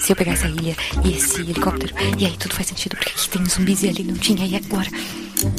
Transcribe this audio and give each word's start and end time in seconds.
Se 0.00 0.12
eu 0.12 0.16
pegar 0.16 0.32
essa 0.32 0.48
ilha 0.48 0.76
e 1.04 1.16
esse 1.16 1.40
helicóptero, 1.40 1.94
e 2.18 2.26
aí 2.26 2.36
tudo 2.36 2.54
faz 2.54 2.66
sentido, 2.68 2.96
porque 2.96 3.10
aqui 3.10 3.28
tem 3.28 3.44
zumbis 3.46 3.82
e 3.84 3.88
ali 3.88 4.04
não 4.04 4.14
tinha, 4.14 4.44
e 4.46 4.56
agora? 4.56 4.88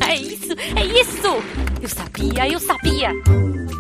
É 0.08 0.16
isso, 0.16 0.54
é 0.76 0.86
isso! 0.86 1.44
Eu 1.82 1.90
sabia, 1.90 2.50
eu 2.50 2.60
sabia! 2.60 3.12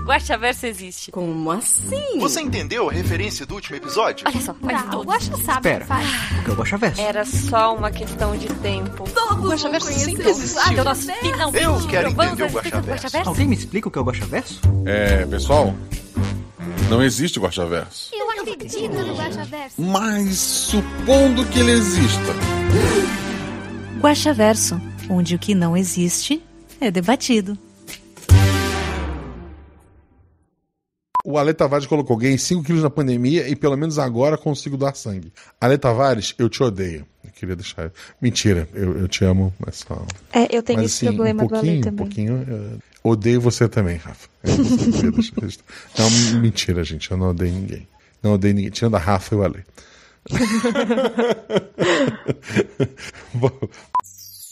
Guaxaverso 0.05 0.66
existe. 0.66 1.12
Como 1.12 1.50
assim? 1.52 2.20
Você 2.20 2.42
entendeu 2.42 2.89
a 2.89 2.92
referência 2.92 3.46
do 3.46 3.56
último 3.56 3.78
episódio? 3.78 4.26
Olha 4.28 4.42
só, 4.42 4.53
faz 4.53 4.84
Tá, 4.84 4.97
o. 4.97 5.03
Guaxa 5.03 5.38
sabe 5.38 5.70
Espera. 5.70 5.85
o 5.85 6.44
que. 6.44 6.49
O 6.49 6.51
é 6.51 6.54
o 6.54 6.58
Guaxaverso? 6.58 7.01
Era 7.01 7.26
só 7.26 7.74
uma 7.76 7.90
questão 7.90 8.35
de 8.38 8.47
tempo. 8.56 9.06
Todos 9.13 9.49
Guaxaverso 9.49 9.88
vão 9.88 9.97
sempre 9.97 10.24
conhecer 10.24 10.28
o 10.28 10.44
existiu. 10.44 10.83
Guaxaverso. 10.83 11.08
Nós 11.08 11.20
finalmente 11.22 11.63
Eu 11.63 11.88
quero 11.88 12.10
entender 12.10 12.44
o 12.44 12.49
Guaxaverso. 12.51 13.29
Alguém 13.29 13.47
me 13.47 13.56
explica 13.56 13.88
o 13.88 13.92
que 13.92 13.97
é 13.97 14.01
o 14.01 14.04
Guaxaverso? 14.04 14.60
É, 14.85 15.26
pessoal, 15.26 15.74
não 16.90 17.02
existe 17.02 17.40
Guaxaverso. 17.40 18.09
Eu 18.13 18.29
acredito 18.43 18.91
no 18.93 19.15
Guaxaverso. 19.15 19.81
Mas 19.81 20.38
supondo 20.38 21.45
que 21.45 21.59
ele 21.59 21.71
exista, 21.71 22.34
Guaxaverso, 23.99 24.81
onde 25.09 25.35
o 25.35 25.39
que 25.39 25.55
não 25.55 25.77
existe 25.77 26.41
é 26.79 26.91
debatido. 26.91 27.57
O 31.25 31.37
Ale 31.37 31.53
Tavares 31.53 31.87
colocou: 31.87 32.17
ganhei 32.17 32.37
5 32.37 32.63
quilos 32.63 32.84
na 32.84 32.89
pandemia 32.89 33.48
e 33.48 33.55
pelo 33.55 33.77
menos 33.77 33.98
agora 33.98 34.37
consigo 34.37 34.75
dar 34.75 34.93
sangue. 34.93 35.31
Ale 35.59 35.77
Tavares, 35.77 36.35
eu 36.37 36.49
te 36.49 36.62
odeio. 36.62 37.05
Eu 37.23 37.31
queria 37.31 37.55
deixar. 37.55 37.93
Mentira, 38.21 38.67
eu, 38.73 38.98
eu 38.99 39.07
te 39.07 39.23
amo, 39.23 39.53
mas 39.57 39.77
só. 39.77 40.05
É, 40.34 40.53
eu 40.53 40.62
tenho 40.62 40.79
mas 40.79 40.91
esse 40.91 41.07
assim, 41.07 41.15
problema 41.15 41.43
um 41.43 41.48
do 41.48 41.55
Ale 41.55 41.62
pouquinho, 41.62 41.79
um 41.79 41.81
também. 41.81 42.05
pouquinho. 42.05 42.45
eu 42.49 42.79
odeio 43.01 43.39
você 43.39 43.70
também, 43.70 43.95
Rafa. 43.95 44.27
Deixar 44.43 45.41
registro. 45.41 45.65
Não, 45.98 46.41
mentira, 46.41 46.84
gente. 46.84 47.09
Eu 47.09 47.15
não 47.15 47.29
odeio 47.29 47.53
ninguém. 47.53 47.87
Não 48.23 48.34
odeio 48.34 48.55
ninguém. 48.55 48.72
Tirando 48.72 48.95
a 48.95 49.00
Rafa 49.00 49.36
e 49.36 49.38
o 49.38 49.44
Ale. 49.44 49.66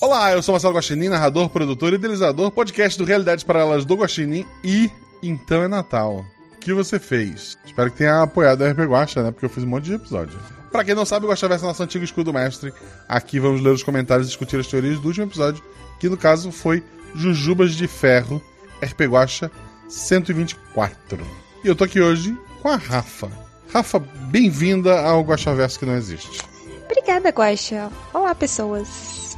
Olá, 0.02 0.34
eu 0.34 0.44
sou 0.44 0.52
Marcelo 0.52 0.76
Guaxinim, 0.76 1.08
narrador, 1.08 1.48
produtor 1.50 1.94
e 1.94 1.96
idealizador, 1.96 2.52
podcast 2.52 3.00
do 3.00 3.06
Realidades 3.06 3.46
Paralelas 3.46 3.86
do 3.86 3.96
Guaxinim 3.96 4.46
e 4.64 4.92
Então 5.24 5.64
é 5.64 5.70
Natal. 5.70 6.26
O 6.54 6.60
que 6.60 6.74
você 6.74 7.00
fez? 7.00 7.58
Espero 7.66 7.90
que 7.90 8.00
tenha 8.00 8.22
apoiado 8.22 8.64
a 8.64 8.70
RP 8.70 8.80
Guaxa, 8.80 9.24
né? 9.24 9.32
Porque 9.32 9.46
eu 9.46 9.50
fiz 9.50 9.64
um 9.64 9.68
monte 9.68 9.86
de 9.86 9.94
episódio. 9.94 10.38
Pra 10.72 10.84
quem 10.84 10.94
não 10.94 11.06
sabe, 11.06 11.26
o 11.26 11.30
Guaxaverso 11.30 11.64
é 11.66 11.68
nosso 11.70 11.82
antigo 11.82 12.04
escudo 12.04 12.34
mestre. 12.34 12.74
Aqui 13.08 13.40
vamos 13.40 13.62
ler 13.62 13.70
os 13.72 13.84
comentários 13.84 14.28
e 14.28 14.30
discutir 14.30 14.60
as 14.60 14.68
teorias 14.68 15.00
do 15.00 15.08
último 15.08 15.28
episódio, 15.28 15.64
que 16.00 16.10
no 16.10 16.18
caso 16.18 16.52
foi 16.52 16.84
Jujubas 17.16 17.74
de 17.74 17.88
Ferro, 17.88 18.42
RP 18.82 19.02
Guaxa 19.02 19.50
124. 19.88 21.20
E 21.64 21.68
eu 21.68 21.76
tô 21.76 21.86
aqui 21.86 22.02
hoje 22.02 22.38
com 22.62 22.70
a 22.70 22.76
Rafa. 22.76 23.41
Rafa, 23.74 24.00
bem-vinda 24.00 25.02
ao 25.02 25.22
Guaxaverso 25.22 25.80
que 25.80 25.86
não 25.86 25.96
existe. 25.96 26.42
Obrigada, 26.86 27.30
Guaxa. 27.30 27.90
Olá, 28.14 28.36
pessoas. 28.36 29.38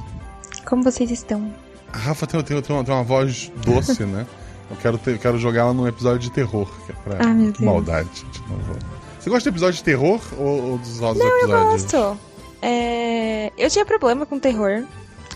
Como 0.66 0.84
vocês 0.84 1.12
estão? 1.12 1.54
A 1.92 1.98
Rafa 1.98 2.26
tem, 2.26 2.42
tem, 2.42 2.62
tem, 2.62 2.76
uma, 2.76 2.84
tem 2.84 2.94
uma 2.94 3.04
voz 3.04 3.52
doce, 3.64 4.04
né? 4.06 4.26
Eu 4.72 4.78
quero, 4.78 4.98
ter- 4.98 5.12
eu 5.16 5.20
quero 5.20 5.38
jogar 5.38 5.62
ela 5.62 5.74
num 5.74 5.88
episódio 5.88 6.20
de 6.20 6.32
terror. 6.32 6.68
Que 6.86 6.92
é 6.92 6.96
pra... 6.96 7.18
Ah, 7.30 7.64
maldade. 7.64 8.26
Não. 8.50 8.58
Você 9.20 9.30
gosta 9.30 9.44
de 9.44 9.56
episódio 9.56 9.76
de 9.78 9.84
terror 9.84 10.20
ou, 10.38 10.72
ou 10.72 10.78
dos 10.80 11.00
outros 11.00 11.24
Eu 11.24 11.38
episódios? 11.38 11.84
gosto. 11.84 12.20
É, 12.62 13.52
Eu 13.58 13.70
tinha 13.70 13.86
problema 13.86 14.26
com 14.26 14.40
terror 14.40 14.84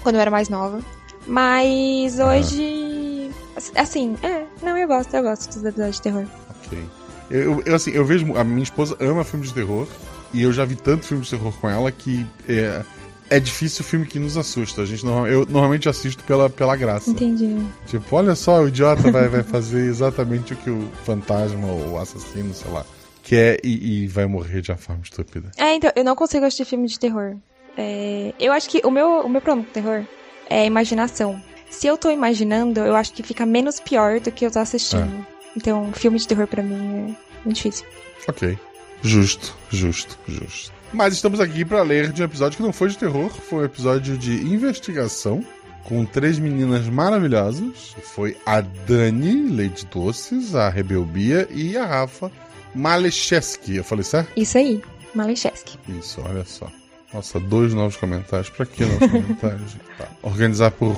quando 0.02 0.16
eu 0.16 0.22
era 0.22 0.32
mais 0.32 0.50
nova. 0.50 0.80
Mas 1.28 2.18
hoje. 2.20 3.30
Assim, 3.76 4.16
é. 4.24 4.46
Não, 4.64 4.76
eu 4.78 4.88
gosto, 4.88 5.14
eu 5.14 5.22
gosto 5.24 5.48
dos 5.54 5.64
episódios 5.64 5.98
de 5.98 6.02
terror. 6.02 6.26
Ok. 6.66 6.84
Eu, 7.30 7.62
eu- 7.66 7.76
assim, 7.76 7.92
eu 7.92 8.06
vejo. 8.06 8.36
A 8.38 8.44
minha 8.44 8.64
esposa 8.64 8.96
ama 9.00 9.24
filmes 9.24 9.50
de 9.50 9.54
terror. 9.56 9.88
E 10.34 10.42
eu 10.44 10.52
já 10.52 10.66
vi 10.66 10.76
tanto 10.76 11.06
filme 11.06 11.24
de 11.24 11.30
terror 11.30 11.54
com 11.60 11.70
ela 11.70 11.90
que 11.92 12.26
é, 12.50 12.82
é 13.30 13.40
difícil 13.40 13.82
o 13.84 13.88
filme 13.88 14.06
que 14.06 14.20
nos 14.20 14.36
assusta. 14.38 14.82
A 14.82 14.86
gente, 14.86 15.06
norma- 15.06 15.28
eu 15.30 15.46
normalmente 15.46 15.88
assisto 15.88 16.22
pela, 16.26 16.50
pela 16.50 16.76
graça. 16.76 17.10
Entendi. 17.12 17.58
Tipo, 17.86 18.16
olha 18.16 18.36
só, 18.36 18.62
o 18.62 18.68
idiota 18.68 19.10
vai, 19.10 19.28
vai 19.30 19.44
fazer 19.44 19.86
exatamente 19.86 20.54
o 20.54 20.58
que 20.58 20.70
o 20.70 20.90
fantasma 21.06 21.66
ou 21.68 21.92
o 21.94 21.98
assassino, 21.98 22.54
sei 22.54 22.70
lá, 22.72 22.86
quer 23.24 23.60
e, 23.64 24.04
e 24.04 24.08
vai 24.08 24.26
morrer 24.26 24.62
de 24.62 24.70
uma 24.72 24.78
forma 24.78 25.02
estúpida. 25.02 25.50
É, 25.58 25.74
então, 25.76 25.92
eu 25.96 26.04
não 26.04 26.16
consigo 26.16 26.46
assistir 26.46 26.66
filme 26.66 26.88
de 26.88 27.00
terror. 27.00 27.36
É, 27.78 28.34
eu 28.38 28.52
acho 28.52 28.70
que 28.70 28.82
o 28.84 28.92
meu, 28.92 29.22
o 29.22 29.30
meu 29.30 29.40
problema 29.42 29.66
com 29.66 29.72
terror 29.72 30.04
é 30.50 30.62
a 30.62 30.66
imaginação. 30.66 31.42
Se 31.70 31.88
eu 31.88 31.98
tô 31.98 32.10
imaginando, 32.10 32.82
eu 32.82 32.96
acho 32.98 33.14
que 33.14 33.24
fica 33.24 33.46
menos 33.46 33.80
pior 33.80 34.20
do 34.20 34.30
que 34.32 34.46
eu 34.46 34.52
tô 34.52 34.60
assistindo. 34.60 35.26
Então, 35.58 35.92
filme 35.92 36.20
de 36.20 36.28
terror 36.28 36.46
pra 36.46 36.62
mim 36.62 36.76
é 36.76 37.44
muito 37.44 37.58
difícil. 37.58 37.84
Ok. 38.28 38.58
Justo, 39.02 39.56
justo, 39.72 40.18
justo. 40.28 40.72
Mas 40.94 41.16
estamos 41.16 41.40
aqui 41.40 41.66
para 41.66 41.82
ler 41.82 42.12
de 42.12 42.22
um 42.22 42.26
episódio 42.26 42.58
que 42.58 42.64
não 42.64 42.72
foi 42.72 42.90
de 42.90 42.98
terror, 42.98 43.30
foi 43.30 43.64
um 43.64 43.66
episódio 43.66 44.16
de 44.18 44.34
investigação 44.34 45.44
com 45.84 46.06
três 46.06 46.38
meninas 46.38 46.88
maravilhosas. 46.88 47.96
Foi 48.04 48.38
a 48.46 48.62
Dani, 48.62 49.50
Lady 49.50 49.86
Doces, 49.88 50.54
a 50.54 50.70
Rebelbia 50.70 51.48
e 51.50 51.76
a 51.76 51.86
Rafa 51.86 52.32
Malecheski. 52.76 53.78
Eu 53.78 53.84
falei 53.84 54.04
certo? 54.04 54.32
Isso 54.36 54.60
aí, 54.60 54.84
Malecheski. 55.16 55.80
Isso, 55.90 56.22
olha 56.22 56.46
só. 56.46 56.72
Nossa, 57.14 57.40
dois 57.40 57.74
novos 57.74 57.96
comentários. 57.96 58.50
Pra 58.50 58.66
que 58.66 58.84
novos 58.86 59.08
comentários? 59.12 59.76
Tá. 59.98 60.08
Organizar 60.22 60.72
por 60.72 60.96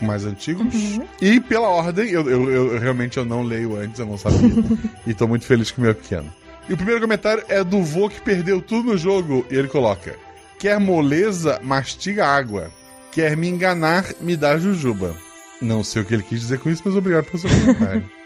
mais 0.00 0.24
antigos. 0.24 0.74
E 1.20 1.40
pela 1.40 1.68
ordem, 1.68 2.10
eu, 2.10 2.28
eu- 2.28 2.50
eu- 2.50 2.78
realmente 2.78 3.16
eu 3.18 3.24
não 3.24 3.42
leio 3.42 3.76
antes, 3.76 3.98
eu 3.98 4.06
não 4.06 4.16
sabia. 4.18 4.50
e 5.06 5.14
tô 5.14 5.26
muito 5.28 5.44
feliz 5.44 5.70
com 5.70 5.80
o 5.80 5.84
meu 5.84 5.94
pequeno. 5.94 6.32
E 6.68 6.72
o 6.72 6.76
primeiro 6.76 7.00
comentário 7.00 7.44
é 7.48 7.62
do 7.62 7.82
vô 7.82 8.08
que 8.08 8.20
perdeu 8.20 8.60
tudo 8.60 8.90
no 8.92 8.98
jogo. 8.98 9.46
E 9.50 9.54
ele 9.56 9.68
coloca: 9.68 10.16
Quer 10.58 10.80
moleza, 10.80 11.60
mastiga 11.62 12.26
água. 12.26 12.70
Quer 13.12 13.36
me 13.36 13.48
enganar, 13.48 14.04
me 14.20 14.36
dá 14.36 14.58
jujuba. 14.58 15.14
Não 15.62 15.82
sei 15.84 16.02
o 16.02 16.04
que 16.04 16.12
ele 16.14 16.22
quis 16.22 16.40
dizer 16.40 16.58
com 16.58 16.68
isso, 16.68 16.82
mas 16.84 16.94
obrigado 16.96 17.24
pelo 17.26 17.38
seu 17.38 17.50
comentário. 17.50 18.10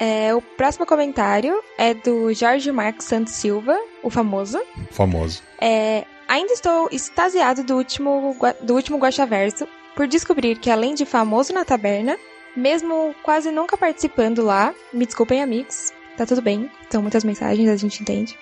É, 0.00 0.34
o 0.34 0.42
próximo 0.42 0.84
comentário 0.84 1.54
é 1.78 1.94
do 1.94 2.32
Jorge 2.34 2.72
Marcos 2.72 3.04
Santos 3.06 3.34
Silva, 3.34 3.78
o 4.02 4.10
famoso. 4.10 4.60
Famoso. 4.90 5.40
É, 5.60 6.04
ainda 6.32 6.54
estou 6.54 6.88
extasiado 6.90 7.62
do 7.62 7.76
último, 7.76 8.34
do 8.62 8.74
último 8.74 8.96
Guaxaverso 8.96 9.68
por 9.94 10.06
descobrir 10.06 10.58
que, 10.58 10.70
além 10.70 10.94
de 10.94 11.04
famoso 11.04 11.52
na 11.52 11.62
taberna, 11.62 12.16
mesmo 12.56 13.14
quase 13.22 13.50
nunca 13.50 13.76
participando 13.76 14.42
lá, 14.42 14.74
me 14.94 15.04
desculpem, 15.04 15.42
amigos, 15.42 15.92
tá 16.16 16.24
tudo 16.24 16.40
bem, 16.40 16.70
são 16.88 17.02
muitas 17.02 17.22
mensagens, 17.22 17.68
a 17.68 17.76
gente 17.76 18.00
entende. 18.00 18.38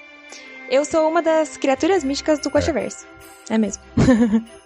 Eu 0.70 0.84
sou 0.84 1.08
uma 1.08 1.20
das 1.20 1.56
criaturas 1.56 2.04
místicas 2.04 2.38
do 2.38 2.48
Guaxaverso. 2.48 3.06
É 3.48 3.58
mesmo. 3.58 3.82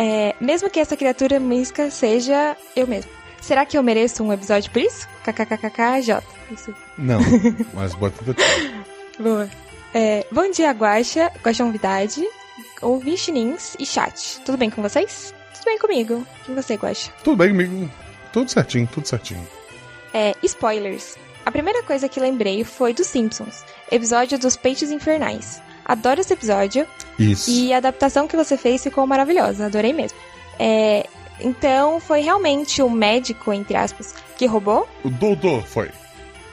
É, 0.00 0.36
mesmo 0.40 0.70
que 0.70 0.78
essa 0.78 0.96
criatura 0.96 1.40
mística 1.40 1.90
seja 1.90 2.56
eu 2.76 2.86
mesmo. 2.86 3.10
Será 3.40 3.66
que 3.66 3.76
eu 3.76 3.82
mereço 3.82 4.22
um 4.22 4.32
episódio 4.32 4.70
por 4.70 4.80
isso? 4.80 5.08
KKKKJ. 5.24 6.22
Isso. 6.52 6.72
Não, 6.96 7.18
mas 7.74 7.94
bota. 7.94 8.22
Boa. 9.18 9.50
É, 10.00 10.24
bom 10.30 10.48
dia, 10.48 10.70
Guaxa, 10.70 11.28
Guaxa 11.42 11.64
Novidade, 11.64 12.24
ouvintinins 12.80 13.74
e 13.80 13.84
chat. 13.84 14.38
Tudo 14.44 14.56
bem 14.56 14.70
com 14.70 14.80
vocês? 14.80 15.34
Tudo 15.52 15.64
bem 15.64 15.76
comigo. 15.76 16.24
E 16.48 16.52
você, 16.52 16.76
Guaxa? 16.76 17.10
Tudo 17.24 17.38
bem 17.38 17.48
comigo. 17.48 17.90
Tudo 18.32 18.48
certinho, 18.48 18.86
tudo 18.86 19.08
certinho. 19.08 19.44
É, 20.14 20.36
spoilers. 20.44 21.16
A 21.44 21.50
primeira 21.50 21.82
coisa 21.82 22.08
que 22.08 22.20
lembrei 22.20 22.62
foi 22.62 22.94
dos 22.94 23.08
Simpsons, 23.08 23.64
episódio 23.90 24.38
dos 24.38 24.54
Peitos 24.54 24.92
Infernais. 24.92 25.60
Adoro 25.84 26.20
esse 26.20 26.32
episódio 26.32 26.86
Isso. 27.18 27.50
e 27.50 27.72
a 27.72 27.78
adaptação 27.78 28.28
que 28.28 28.36
você 28.36 28.56
fez 28.56 28.80
ficou 28.80 29.04
maravilhosa, 29.04 29.66
adorei 29.66 29.92
mesmo. 29.92 30.16
É, 30.60 31.08
então, 31.40 31.98
foi 31.98 32.20
realmente 32.20 32.80
o 32.82 32.88
médico, 32.88 33.52
entre 33.52 33.76
aspas, 33.76 34.14
que 34.36 34.46
roubou? 34.46 34.88
O 35.02 35.10
doutor 35.10 35.64
foi. 35.64 35.90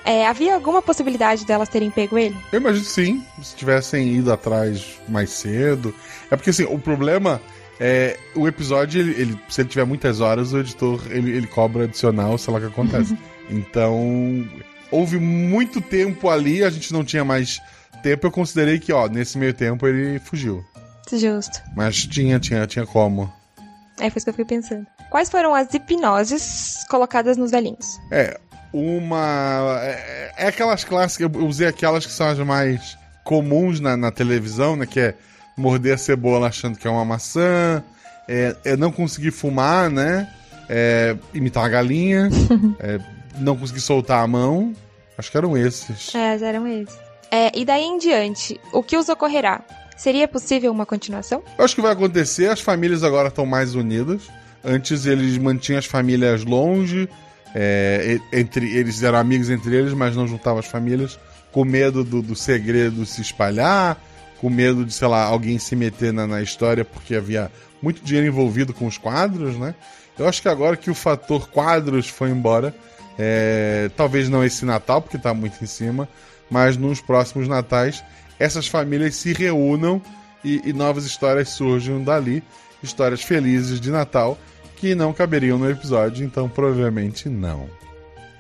É, 0.06 0.28
havia 0.28 0.54
alguma 0.54 0.82
possibilidade 0.82 1.46
delas 1.46 1.68
terem 1.68 1.90
pego 1.90 2.18
ele? 2.18 2.38
Eu 2.52 2.60
imagino 2.60 2.86
que 2.86 2.92
sim, 2.92 3.26
se 3.42 3.56
tivessem 3.56 4.08
ido 4.16 4.32
atrás 4.32 5.00
mais 5.10 5.32
cedo. 5.32 5.94
É 6.30 6.36
porque 6.36 6.52
assim, 6.52 6.64
o 6.66 6.78
problema 6.78 7.42
é 7.80 8.18
o 8.36 8.48
episódio, 8.48 9.02
ele, 9.02 9.20
ele- 9.20 9.40
se 9.50 9.62
ele 9.62 9.70
tiver 9.70 9.86
muitas 9.86 10.22
horas, 10.22 10.54
o 10.54 10.60
editor 10.60 11.02
ele, 11.10 11.32
ele 11.36 11.48
cobra 11.48 11.86
adicional, 11.86 12.38
sei 12.38 12.54
lá 12.54 12.60
o 12.60 12.62
que 12.62 12.68
acontece. 12.68 13.18
então, 13.50 14.48
houve 14.92 15.18
muito 15.20 15.82
tempo 15.82 16.30
ali, 16.30 16.64
a 16.64 16.70
gente 16.70 16.94
não 16.94 17.04
tinha 17.04 17.26
mais 17.26 17.60
tempo, 18.04 18.28
eu 18.28 18.32
considerei 18.32 18.78
que, 18.80 18.94
ó, 18.94 19.08
nesse 19.08 19.38
meio 19.38 19.54
tempo 19.54 19.88
ele 19.88 20.20
fugiu. 20.20 20.64
Justo. 21.12 21.62
Mas 21.76 22.06
tinha, 22.06 22.40
tinha, 22.40 22.66
tinha 22.68 22.86
como. 22.86 23.32
É, 24.00 24.10
foi 24.10 24.18
isso 24.18 24.26
que 24.26 24.30
eu 24.30 24.34
fiquei 24.36 24.46
pensando. 24.58 24.86
Quais 25.10 25.30
foram 25.30 25.54
as 25.56 25.74
hipnoses 25.74 26.84
colocadas 26.90 27.38
nos 27.38 27.52
velhinhos? 27.52 28.00
É, 28.12 28.40
uma. 28.74 29.80
É, 29.82 30.32
é 30.38 30.48
aquelas 30.48 30.84
clássicas, 30.84 31.30
eu 31.34 31.46
usei 31.46 31.68
aquelas 31.68 32.06
que 32.06 32.12
são 32.12 32.28
as 32.28 32.40
mais 32.40 32.98
comuns 33.24 33.80
na, 33.80 33.98
na 33.98 34.12
televisão, 34.12 34.76
né? 34.76 34.86
Que 34.86 35.00
é 35.00 35.16
morder 35.58 35.96
a 35.96 35.98
cebola 35.98 36.48
achando 36.48 36.78
que 36.78 36.88
é 36.88 36.90
uma 36.90 37.06
maçã, 37.06 37.84
é, 38.28 38.56
é 38.64 38.78
não 38.78 38.92
conseguir 38.92 39.32
fumar, 39.32 39.90
né? 39.90 40.30
É, 40.68 41.16
imitar 41.34 41.64
uma 41.64 41.70
galinha, 41.70 42.30
é, 42.80 43.00
não 43.38 43.56
conseguir 43.56 43.82
soltar 43.82 44.24
a 44.24 44.28
mão. 44.28 44.74
Acho 45.18 45.32
que 45.32 45.38
eram 45.38 45.58
esses. 45.58 46.14
É, 46.14 46.36
eram 46.44 46.68
esses. 46.68 46.98
É, 47.32 47.52
e 47.58 47.66
daí 47.66 47.84
em 47.84 47.98
diante, 47.98 48.60
o 48.72 48.84
que 48.84 48.98
os 48.98 49.10
ocorrerá? 49.10 49.62
Seria 49.98 50.28
possível 50.28 50.72
uma 50.72 50.86
continuação? 50.86 51.42
Eu 51.58 51.64
acho 51.64 51.74
que 51.74 51.82
vai 51.82 51.94
acontecer, 51.94 52.50
as 52.50 52.60
famílias 52.60 53.04
agora 53.04 53.30
estão 53.30 53.46
mais 53.46 53.76
unidas. 53.76 54.24
Antes 54.64 55.06
eles 55.06 55.38
mantinham 55.38 55.80
as 55.80 55.86
famílias 55.86 56.44
longe, 56.44 57.08
é, 57.58 58.20
entre 58.34 58.76
eles 58.76 59.02
eram 59.02 59.18
amigos 59.18 59.50
entre 59.50 59.74
eles, 59.74 59.94
mas 59.94 60.14
não 60.14 60.28
juntavam 60.28 60.60
as 60.60 60.66
famílias, 60.66 61.18
com 61.54 61.64
medo 61.64 62.04
do, 62.04 62.22
do 62.22 62.36
segredo 62.36 63.06
se 63.06 63.22
espalhar, 63.22 63.98
com 64.42 64.50
medo 64.50 64.84
de, 64.84 64.94
sei 64.94 65.08
lá, 65.08 65.24
alguém 65.24 65.58
se 65.58 65.74
meter 65.74 66.12
na, 66.12 66.28
na 66.28 66.42
história 66.42 66.84
porque 66.84 67.16
havia 67.16 67.50
muito 67.82 68.04
dinheiro 68.04 68.28
envolvido 68.28 68.74
com 68.74 68.86
os 68.86 68.98
quadros, 68.98 69.56
né? 69.58 69.74
Eu 70.20 70.28
acho 70.28 70.42
que 70.42 70.50
agora 70.50 70.76
que 70.76 70.92
o 70.92 70.96
fator 70.96 71.48
quadros 71.50 72.10
foi 72.10 72.30
embora, 72.30 72.76
é, 73.18 73.90
talvez 73.96 74.28
não 74.28 74.44
esse 74.44 74.66
Natal, 74.66 75.02
porque 75.02 75.16
está 75.16 75.34
muito 75.34 75.64
em 75.64 75.68
cima, 75.68 76.10
mas 76.50 76.76
nos 76.76 77.00
próximos 77.00 77.48
natais 77.48 78.04
essas 78.38 78.68
famílias 78.68 79.16
se 79.16 79.32
reúnam 79.32 80.02
e, 80.44 80.62
e 80.66 80.74
novas 80.74 81.06
histórias 81.06 81.50
surjam 81.50 82.04
dali, 82.04 82.44
histórias 82.84 83.22
felizes 83.22 83.80
de 83.80 83.90
Natal 83.90 84.38
que 84.76 84.96
não 84.96 85.14
caberiam 85.14 85.58
no 85.58 85.70
episódio, 85.70 86.26
então 86.26 86.50
provavelmente 86.50 87.30
não. 87.30 87.70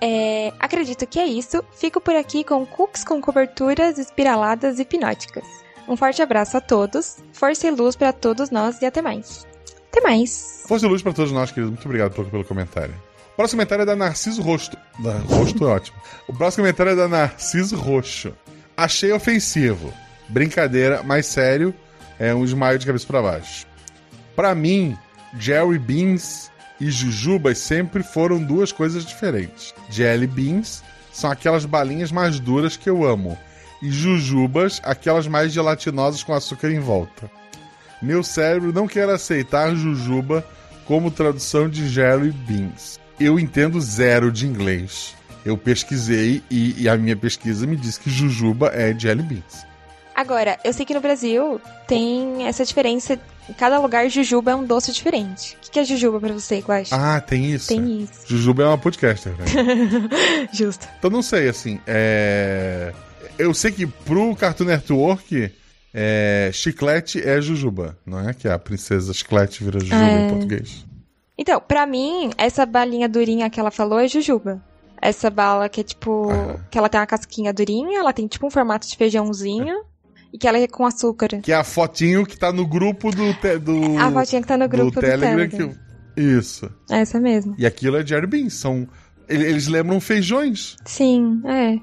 É, 0.02 0.54
acredito 0.60 1.08
que 1.08 1.20
é 1.20 1.26
isso. 1.26 1.64
Fico 1.78 2.00
por 2.02 2.16
aqui 2.16 2.44
com 2.44 2.66
cookies 2.66 3.04
com 3.04 3.22
coberturas 3.22 3.98
espiraladas 3.98 4.78
e 4.78 4.84
hipnóticas. 4.84 5.46
Um 5.88 5.96
forte 5.96 6.22
abraço 6.22 6.58
a 6.58 6.62
todos, 6.62 7.18
força 7.32 7.68
e 7.68 7.72
luz 7.72 7.96
para 7.96 8.12
todos 8.12 8.50
nós 8.50 8.82
e 8.82 8.86
até 8.86 9.02
mais. 9.02 9.46
Até 9.92 10.02
mais. 10.02 10.64
Força 10.68 10.86
e 10.86 10.90
luz 10.90 11.02
para 11.02 11.14
todos 11.14 11.32
nós, 11.32 11.52
queridos. 11.52 11.72
Muito 11.72 11.86
obrigado 11.86 12.14
pelo, 12.14 12.30
pelo 12.30 12.46
comentário. 12.46 12.94
O 13.34 13.36
próximo 13.36 13.58
comentário 13.58 13.84
é 13.84 13.86
da 13.86 13.96
Narciso 13.96 14.42
Rosto. 14.42 14.78
Da, 15.00 15.18
rosto 15.20 15.66
é 15.66 15.68
ótimo. 15.68 15.98
O 16.28 16.34
próximo 16.34 16.64
comentário 16.64 16.92
é 16.92 16.96
da 16.96 17.08
Narciso 17.08 17.76
Roxo. 17.76 18.34
Achei 18.76 19.12
ofensivo. 19.12 19.94
Brincadeira, 20.28 21.04
mas 21.04 21.26
sério, 21.28 21.74
é 22.20 22.34
um 22.34 22.44
esmaio 22.44 22.80
de 22.80 22.86
cabeça 22.86 23.06
para 23.06 23.22
baixo. 23.22 23.68
Para 24.36 24.56
mim, 24.56 24.98
Jerry 25.40 25.80
Beans 25.80 26.52
e 26.80 26.90
Jujubas 26.92 27.58
sempre 27.58 28.04
foram 28.04 28.42
duas 28.42 28.72
coisas 28.72 29.06
diferentes. 29.06 29.74
Jelly 29.90 30.28
Beans 30.28 30.84
são 31.12 31.32
aquelas 31.32 31.66
balinhas 31.66 32.12
mais 32.12 32.40
duras 32.40 32.76
que 32.76 32.90
eu 32.90 33.06
amo. 33.06 33.38
E 33.82 33.90
Jujubas, 33.92 34.82
aquelas 34.84 35.28
mais 35.28 35.52
gelatinosas 35.52 36.24
com 36.24 36.34
açúcar 36.34 36.72
em 36.72 36.80
volta. 36.80 37.30
Meu 38.02 38.24
cérebro 38.24 38.74
não 38.74 38.88
quer 38.88 39.10
aceitar 39.10 39.76
Jujuba 39.76 40.46
como 40.86 41.12
tradução 41.12 41.70
de 41.70 41.88
Jelly 41.88 42.32
Beans. 42.32 43.00
Eu 43.20 43.40
entendo 43.40 43.80
zero 43.80 44.32
de 44.32 44.46
inglês. 44.46 45.16
Eu 45.46 45.58
pesquisei 45.58 46.44
e, 46.50 46.84
e 46.84 46.90
a 46.90 46.98
minha 46.98 47.16
pesquisa 47.16 47.66
me 47.66 47.78
disse 47.78 48.00
que 48.00 48.10
Jujuba 48.10 48.72
é 48.74 48.94
Jelly 48.98 49.24
Beans. 49.24 49.66
Agora, 50.16 50.58
eu 50.64 50.74
sei 50.74 50.86
que 50.86 50.94
no 50.94 51.02
Brasil 51.02 51.60
tem 51.88 52.48
essa 52.48 52.66
diferença. 52.66 53.20
Em 53.50 53.54
cada 53.54 53.78
lugar, 53.80 54.10
jujuba 54.10 54.52
é 54.52 54.56
um 54.56 54.64
doce 54.66 54.92
diferente. 54.92 55.56
O 55.68 55.72
que 55.72 55.80
é 55.80 55.84
jujuba 55.84 56.20
pra 56.20 56.34
você, 56.34 56.60
Guax? 56.60 56.92
Ah, 56.92 57.22
tem 57.22 57.52
isso? 57.52 57.68
Tem 57.68 58.02
isso. 58.02 58.12
Jujuba 58.28 58.64
é 58.64 58.68
uma 58.68 58.78
podcaster, 58.78 59.34
né? 59.38 59.46
Justo. 60.52 60.88
Então 60.98 61.10
não 61.12 61.22
sei, 61.22 61.48
assim. 61.50 61.80
É... 61.86 62.94
Eu 63.38 63.54
sei 63.54 63.72
que 63.72 63.86
pro 63.86 64.36
Cartoon 64.36 64.66
Network, 64.66 65.52
é... 65.94 66.50
chiclete 66.54 67.22
é 67.22 67.40
jujuba, 67.42 67.98
não 68.06 68.28
é? 68.30 68.34
Que 68.34 68.48
a 68.48 68.58
princesa 68.58 69.14
chiclete 69.14 69.64
vira 69.64 69.80
jujuba 69.80 70.02
É. 70.02 70.26
em 70.26 70.30
português. 70.30 70.86
Então, 71.38 71.60
pra 71.62 71.86
mim, 71.86 72.32
essa 72.38 72.66
balinha 72.66 73.10
durinha 73.10 73.50
que 73.50 73.60
ela 73.60 73.70
falou 73.70 74.00
é 74.00 74.08
jujuba. 74.08 74.62
Essa 75.02 75.30
bala 75.30 75.68
que 75.70 75.82
é 75.82 75.84
tipo. 75.84 76.30
que 76.72 76.78
ela 76.78 76.90
tem 76.90 77.00
uma 77.00 77.06
casquinha 77.06 77.54
durinha, 77.54 78.00
ela 78.00 78.14
tem 78.14 78.26
tipo 78.26 78.48
um 78.48 78.50
formato 78.50 78.88
de 78.88 78.96
feijãozinho. 78.96 79.84
E 80.36 80.38
que 80.38 80.46
ela 80.50 80.58
é 80.58 80.68
com 80.68 80.86
açúcar. 80.86 81.30
Que 81.42 81.54
é 81.54 81.56
a 81.56 81.64
fotinho 81.64 82.26
que 82.26 82.38
tá 82.38 82.52
no 82.52 82.68
grupo 82.68 83.10
do. 83.10 83.34
te- 83.36 83.58
do 83.58 83.98
A 83.98 84.12
fotinha 84.12 84.42
que 84.42 84.48
tá 84.50 84.58
no 84.58 84.68
grupo 84.68 84.92
do 84.92 85.00
Telegram. 85.00 85.48
que 85.48 85.62
eu- 85.62 85.74
Isso. 86.38 86.70
É 86.92 86.98
essa 87.00 87.22
mesmo. 87.22 87.56
E 87.58 87.66
aquilo 87.66 87.96
é 87.96 88.06
Jerry 88.06 88.28
Beans. 88.28 88.54
São... 88.56 88.86
ele- 89.30 89.46
Eles 89.46 89.68
lembram 89.68 89.98
feijões. 90.02 90.76
Sim, 90.86 91.42
é. 91.46 91.78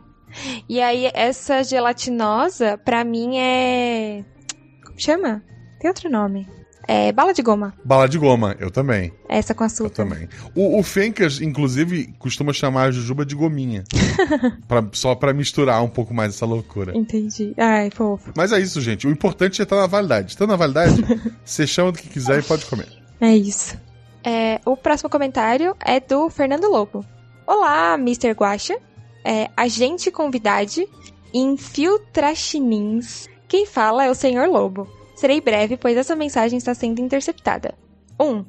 E 0.69 0.83
aí, 0.83 1.11
essa 1.15 1.63
gelatinosa, 1.65 2.77
pra 2.77 3.05
mim 3.05 3.39
é. 3.39 4.23
Como 4.85 5.01
chama? 5.01 5.43
Tem 5.81 5.89
outro 5.89 6.11
nome. 6.11 6.47
É 6.89 7.13
bala 7.13 7.33
de 7.33 7.43
goma. 7.43 7.73
Bala 7.85 8.09
de 8.09 8.19
goma, 8.19 8.57
eu 8.59 8.71
também. 8.71 9.13
Essa 9.29 9.55
com 9.55 9.63
Eu 9.63 9.67
açúcar. 9.67 9.91
também. 9.91 10.29
O, 10.55 10.79
o 10.79 10.83
Fencas, 10.83 11.41
inclusive, 11.41 12.13
costuma 12.19 12.53
chamar 12.53 12.85
a 12.85 12.91
Jujuba 12.91 13.25
de 13.25 13.35
gominha. 13.35 13.85
Pra- 14.67 14.85
só 14.93 15.15
pra 15.15 15.33
misturar 15.33 15.83
um 15.83 15.89
pouco 15.89 16.13
mais 16.13 16.35
essa 16.35 16.45
loucura. 16.47 16.97
Entendi. 16.97 17.55
Ai, 17.57 17.91
fofo. 17.91 18.33
Mas 18.37 18.51
é 18.53 18.59
isso, 18.59 18.81
gente. 18.81 19.07
O 19.07 19.11
importante 19.11 19.61
é 19.61 19.65
estar 19.65 19.77
na 19.77 19.87
validade. 19.87 20.31
Estando 20.33 20.51
na 20.51 20.57
validade, 20.57 21.05
você 21.45 21.67
chama 21.67 21.93
do 21.93 21.99
que 21.99 22.09
quiser 22.09 22.41
e 22.41 22.43
pode 22.43 22.65
comer. 22.67 22.89
É 23.21 23.35
isso. 23.37 23.79
É, 24.25 24.61
o 24.65 24.77
próximo 24.77 25.09
comentário 25.11 25.77
é 25.85 26.01
do 26.01 26.29
Fernando 26.31 26.69
Lobo. 26.69 27.05
Olá, 27.47 27.95
Mr. 27.95 28.31
Guaxa. 28.33 28.77
É, 29.25 29.49
agente 29.57 30.11
convidade, 30.11 30.85
infiltrachinins. 31.33 33.29
Quem 33.49 33.67
fala 33.67 34.05
é 34.05 34.11
o 34.11 34.15
Senhor 34.15 34.49
Lobo. 34.49 34.89
Serei 35.23 35.41
breve, 35.41 35.77
pois 35.77 35.97
essa 35.97 36.17
mensagem 36.17 36.59
está 36.59 36.75
sendo 36.75 37.01
interceptada. 37.01 37.75
1. 38.19 38.25
Um, 38.25 38.45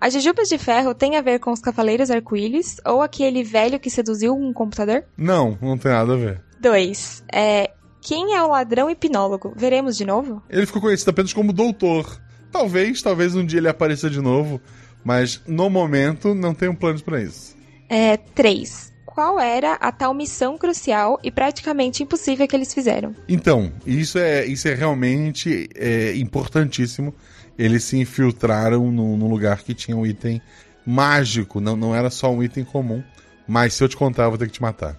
as 0.00 0.14
jujubas 0.14 0.48
de 0.48 0.56
ferro 0.56 0.94
têm 0.94 1.16
a 1.16 1.20
ver 1.20 1.40
com 1.40 1.50
os 1.50 1.58
cavaleiros 1.58 2.08
arco-íris 2.08 2.76
ou 2.86 3.02
aquele 3.02 3.42
velho 3.42 3.80
que 3.80 3.90
seduziu 3.90 4.32
um 4.32 4.52
computador? 4.52 5.04
Não, 5.18 5.58
não 5.60 5.76
tem 5.76 5.90
nada 5.90 6.12
a 6.12 6.16
ver. 6.16 6.40
2. 6.60 7.24
É, 7.32 7.68
quem 8.00 8.32
é 8.32 8.40
o 8.44 8.50
ladrão 8.50 8.88
hipnólogo? 8.88 9.52
Veremos 9.56 9.96
de 9.96 10.04
novo? 10.04 10.40
Ele 10.48 10.66
ficou 10.66 10.80
conhecido 10.80 11.10
apenas 11.10 11.32
como 11.32 11.52
Doutor. 11.52 12.20
Talvez, 12.52 13.02
talvez 13.02 13.34
um 13.34 13.44
dia 13.44 13.58
ele 13.58 13.68
apareça 13.68 14.08
de 14.08 14.20
novo, 14.20 14.60
mas 15.02 15.42
no 15.48 15.68
momento 15.68 16.32
não 16.32 16.54
tenho 16.54 16.76
planos 16.76 17.02
pra 17.02 17.20
isso. 17.20 17.56
É, 17.88 18.16
3. 18.16 18.93
Qual 19.14 19.38
era 19.38 19.74
a 19.74 19.92
tal 19.92 20.12
missão 20.12 20.58
crucial 20.58 21.20
e 21.22 21.30
praticamente 21.30 22.02
impossível 22.02 22.48
que 22.48 22.56
eles 22.56 22.74
fizeram? 22.74 23.14
Então, 23.28 23.72
isso 23.86 24.18
é, 24.18 24.44
isso 24.44 24.66
é 24.66 24.74
realmente 24.74 25.70
é, 25.76 26.16
importantíssimo. 26.16 27.14
Eles 27.56 27.84
se 27.84 27.96
infiltraram 27.96 28.90
num, 28.90 29.16
num 29.16 29.28
lugar 29.28 29.62
que 29.62 29.72
tinha 29.72 29.96
um 29.96 30.04
item 30.04 30.42
mágico, 30.84 31.60
não, 31.60 31.76
não 31.76 31.94
era 31.94 32.10
só 32.10 32.28
um 32.28 32.42
item 32.42 32.64
comum. 32.64 33.04
Mas 33.46 33.74
se 33.74 33.84
eu 33.84 33.88
te 33.88 33.96
contar, 33.96 34.24
eu 34.24 34.30
vou 34.30 34.38
ter 34.38 34.46
que 34.46 34.52
te 34.52 34.62
matar. 34.62 34.98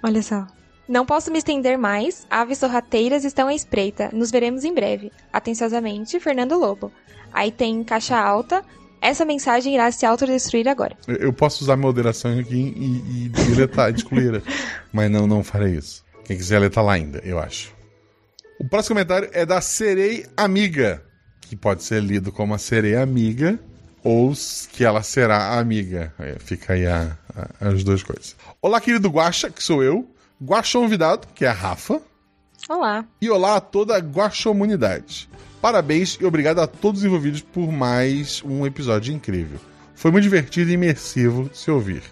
Olha 0.00 0.22
só. 0.22 0.46
Não 0.88 1.04
posso 1.04 1.32
me 1.32 1.38
estender 1.38 1.76
mais. 1.76 2.24
Aves 2.30 2.58
sorrateiras 2.58 3.24
estão 3.24 3.48
à 3.48 3.54
espreita. 3.54 4.10
Nos 4.12 4.30
veremos 4.30 4.64
em 4.64 4.72
breve. 4.72 5.10
Atenciosamente, 5.32 6.20
Fernando 6.20 6.56
Lobo. 6.56 6.92
Aí 7.32 7.50
tem 7.50 7.82
caixa 7.82 8.16
alta. 8.16 8.64
Essa 9.00 9.24
mensagem 9.24 9.74
irá 9.74 9.90
se 9.90 10.04
autodestruir 10.04 10.68
agora. 10.68 10.96
Eu, 11.08 11.32
posso 11.32 11.64
usar 11.64 11.76
moderação 11.76 12.38
aqui 12.38 12.74
e, 12.76 13.24
e 13.24 13.28
deletar, 13.28 13.92
excluir. 13.94 14.42
Mas 14.92 15.10
não, 15.10 15.26
não 15.26 15.42
farei 15.42 15.74
isso. 15.76 16.04
Quem 16.24 16.36
quiser 16.36 16.58
ler 16.58 16.70
tá 16.70 16.82
lá 16.82 16.92
ainda, 16.92 17.20
eu 17.24 17.38
acho. 17.38 17.72
O 18.58 18.68
próximo 18.68 18.94
comentário 18.94 19.28
é 19.32 19.46
da 19.46 19.60
Serei 19.60 20.26
Amiga, 20.36 21.02
que 21.40 21.56
pode 21.56 21.82
ser 21.82 22.02
lido 22.02 22.30
como 22.30 22.52
a 22.54 22.58
Sereia 22.58 23.02
Amiga 23.02 23.58
ou 24.04 24.32
que 24.72 24.84
ela 24.84 25.02
será 25.02 25.58
amiga. 25.58 26.12
É, 26.18 26.36
fica 26.38 26.72
aí 26.74 26.86
a- 26.86 27.16
a- 27.36 27.68
as 27.68 27.82
duas 27.84 28.02
coisas. 28.02 28.36
Olá, 28.62 28.80
querido 28.80 29.08
Guaxa, 29.08 29.50
que 29.50 29.62
sou 29.62 29.82
eu. 29.82 30.08
Guaxa 30.42 30.78
convidado, 30.78 31.26
que 31.34 31.44
é 31.44 31.48
a 31.48 31.52
Rafa. 31.52 32.00
Olá. 32.68 33.04
E 33.20 33.28
olá 33.28 33.56
a 33.56 33.60
toda 33.60 33.96
a 33.96 34.00
Guaxomunidade. 34.00 35.28
Parabéns 35.60 36.16
e 36.18 36.24
obrigado 36.24 36.60
a 36.60 36.66
todos 36.66 37.00
os 37.00 37.06
envolvidos 37.06 37.42
por 37.42 37.70
mais 37.70 38.42
um 38.44 38.64
episódio 38.64 39.12
incrível. 39.12 39.58
Foi 39.94 40.10
muito 40.10 40.24
divertido 40.24 40.70
e 40.70 40.74
imersivo 40.74 41.50
se 41.52 41.70
ouvir. 41.70 42.02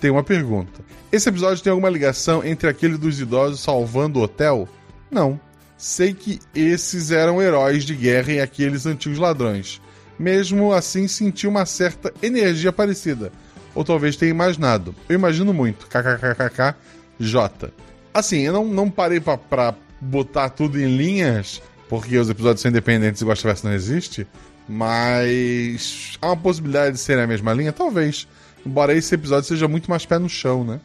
Tem 0.00 0.10
uma 0.10 0.24
pergunta. 0.24 0.80
Esse 1.12 1.28
episódio 1.28 1.62
tem 1.62 1.70
alguma 1.70 1.88
ligação 1.88 2.44
entre 2.44 2.68
aquele 2.68 2.96
dos 2.96 3.20
idosos 3.20 3.60
salvando 3.60 4.18
o 4.18 4.22
hotel? 4.22 4.68
Não. 5.08 5.38
Sei 5.78 6.12
que 6.12 6.40
esses 6.52 7.12
eram 7.12 7.40
heróis 7.40 7.84
de 7.84 7.94
guerra 7.94 8.32
e 8.32 8.40
aqueles 8.40 8.86
antigos 8.86 9.18
ladrões. 9.18 9.80
Mesmo 10.18 10.72
assim, 10.72 11.06
senti 11.06 11.46
uma 11.46 11.64
certa 11.66 12.12
energia 12.20 12.72
parecida. 12.72 13.30
Ou 13.72 13.84
talvez 13.84 14.16
tenha 14.16 14.30
imaginado. 14.30 14.92
Eu 15.08 15.14
imagino 15.14 15.54
muito. 15.54 15.86
KKKKK 15.86 16.74
J. 17.20 17.72
Assim, 18.12 18.40
eu 18.40 18.52
não, 18.52 18.64
não 18.64 18.90
parei 18.90 19.20
pra 19.20 19.74
botar 20.00 20.48
tudo 20.50 20.80
em 20.80 20.96
linhas, 20.96 21.62
porque 22.00 22.18
os 22.18 22.28
episódios 22.28 22.60
são 22.60 22.70
independentes 22.70 23.22
e 23.22 23.24
Gosta 23.24 23.46
Verso 23.46 23.64
não 23.64 23.72
existe, 23.72 24.26
mas 24.68 26.18
há 26.20 26.26
uma 26.26 26.36
possibilidade 26.36 26.96
de 26.96 26.98
serem 26.98 27.22
a 27.22 27.26
mesma 27.26 27.52
linha? 27.52 27.72
Talvez. 27.72 28.26
Embora 28.66 28.92
esse 28.92 29.14
episódio 29.14 29.46
seja 29.46 29.68
muito 29.68 29.88
mais 29.88 30.04
pé 30.04 30.18
no 30.18 30.28
chão, 30.28 30.64
né? 30.64 30.80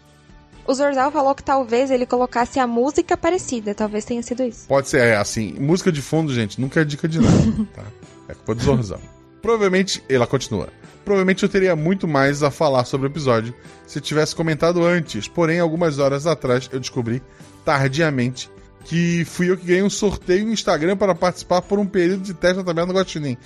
O 0.67 0.73
Zorzal 0.73 1.11
falou 1.11 1.33
que 1.33 1.41
talvez 1.41 1.89
ele 1.89 2.05
colocasse 2.05 2.59
a 2.59 2.67
música 2.67 3.17
parecida. 3.17 3.73
Talvez 3.73 4.05
tenha 4.05 4.21
sido 4.21 4.43
isso. 4.43 4.67
Pode 4.67 4.87
ser, 4.87 5.01
é, 5.01 5.15
assim, 5.15 5.53
música 5.59 5.91
de 5.91 5.99
fundo, 5.99 6.31
gente, 6.31 6.61
nunca 6.61 6.81
é 6.81 6.85
dica 6.85 7.07
de 7.07 7.19
nada, 7.19 7.65
tá? 7.73 7.83
É 8.27 8.35
culpa 8.35 8.53
do 8.53 8.61
Zorzão. 8.61 8.99
Provavelmente, 9.41 10.03
ela 10.07 10.27
continua. 10.27 10.69
Provavelmente 11.03 11.41
eu 11.41 11.49
teria 11.49 11.75
muito 11.75 12.07
mais 12.07 12.43
a 12.43 12.51
falar 12.51 12.85
sobre 12.85 13.07
o 13.07 13.09
episódio 13.09 13.55
se 13.87 13.99
tivesse 13.99 14.35
comentado 14.35 14.85
antes, 14.85 15.27
porém, 15.27 15.59
algumas 15.59 15.97
horas 15.97 16.27
atrás 16.27 16.69
eu 16.71 16.79
descobri, 16.79 17.19
tardiamente, 17.65 18.47
que 18.85 19.25
fui 19.25 19.49
eu 19.49 19.57
que 19.57 19.65
ganhei 19.65 19.83
um 19.83 19.89
sorteio 19.89 20.45
no 20.45 20.53
Instagram 20.53 20.97
para 20.97 21.13
participar 21.13 21.61
por 21.61 21.79
um 21.79 21.85
período 21.85 22.23
de 22.23 22.33
teste 22.33 22.57
na 22.57 22.63
Taberna 22.63 22.93
do 22.93 22.97
Guaxinim. 22.97 23.37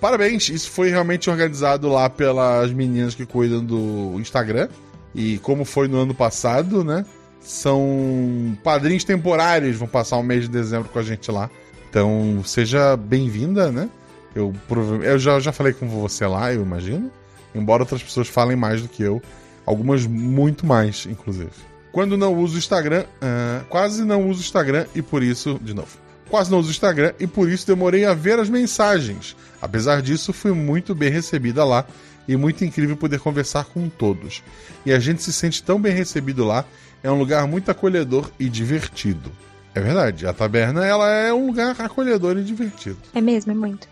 Parabéns, 0.00 0.48
isso 0.48 0.70
foi 0.70 0.90
realmente 0.90 1.28
organizado 1.28 1.88
lá 1.88 2.08
pelas 2.08 2.72
meninas 2.72 3.14
que 3.14 3.26
cuidam 3.26 3.64
do 3.64 4.14
Instagram. 4.18 4.68
E 5.14 5.38
como 5.38 5.64
foi 5.64 5.88
no 5.88 5.98
ano 5.98 6.14
passado, 6.14 6.82
né? 6.82 7.04
São 7.40 8.56
padrinhos 8.64 9.04
temporários, 9.04 9.76
vão 9.76 9.86
passar 9.86 10.16
o 10.16 10.22
mês 10.22 10.42
de 10.42 10.48
dezembro 10.48 10.88
com 10.88 10.98
a 10.98 11.02
gente 11.02 11.30
lá. 11.30 11.50
Então, 11.90 12.42
seja 12.44 12.96
bem-vinda, 12.96 13.70
né? 13.70 13.88
Eu, 14.34 14.52
eu 15.02 15.18
já, 15.18 15.38
já 15.38 15.52
falei 15.52 15.72
com 15.72 15.86
você 15.86 16.26
lá, 16.26 16.52
eu 16.52 16.62
imagino. 16.62 17.10
Embora 17.54 17.82
outras 17.82 18.02
pessoas 18.02 18.26
falem 18.26 18.56
mais 18.56 18.82
do 18.82 18.88
que 18.88 19.02
eu. 19.02 19.22
Algumas 19.64 20.06
muito 20.06 20.66
mais, 20.66 21.06
inclusive. 21.06 21.52
Quando 21.94 22.16
não 22.16 22.36
uso 22.36 22.56
o 22.56 22.58
Instagram, 22.58 23.04
uh, 23.04 23.64
quase 23.68 24.04
não 24.04 24.28
uso 24.28 24.40
o 24.40 24.42
Instagram 24.42 24.84
e 24.96 25.00
por 25.00 25.22
isso, 25.22 25.60
de 25.62 25.72
novo, 25.72 25.96
quase 26.28 26.50
não 26.50 26.58
uso 26.58 26.66
o 26.66 26.72
Instagram 26.72 27.12
e 27.20 27.26
por 27.28 27.48
isso 27.48 27.64
demorei 27.64 28.04
a 28.04 28.12
ver 28.12 28.40
as 28.40 28.50
mensagens. 28.50 29.36
Apesar 29.62 30.02
disso, 30.02 30.32
fui 30.32 30.50
muito 30.50 30.92
bem 30.92 31.08
recebida 31.08 31.64
lá 31.64 31.86
e 32.26 32.36
muito 32.36 32.64
incrível 32.64 32.96
poder 32.96 33.20
conversar 33.20 33.66
com 33.66 33.88
todos. 33.88 34.42
E 34.84 34.92
a 34.92 34.98
gente 34.98 35.22
se 35.22 35.32
sente 35.32 35.62
tão 35.62 35.80
bem 35.80 35.94
recebido 35.94 36.44
lá, 36.44 36.64
é 37.00 37.08
um 37.08 37.16
lugar 37.16 37.46
muito 37.46 37.70
acolhedor 37.70 38.28
e 38.40 38.48
divertido. 38.48 39.30
É 39.72 39.80
verdade, 39.80 40.26
a 40.26 40.32
taberna 40.32 40.84
ela 40.84 41.08
é 41.08 41.32
um 41.32 41.46
lugar 41.46 41.76
acolhedor 41.80 42.36
e 42.36 42.42
divertido. 42.42 42.98
É 43.14 43.20
mesmo, 43.20 43.52
é 43.52 43.54
muito. 43.54 43.86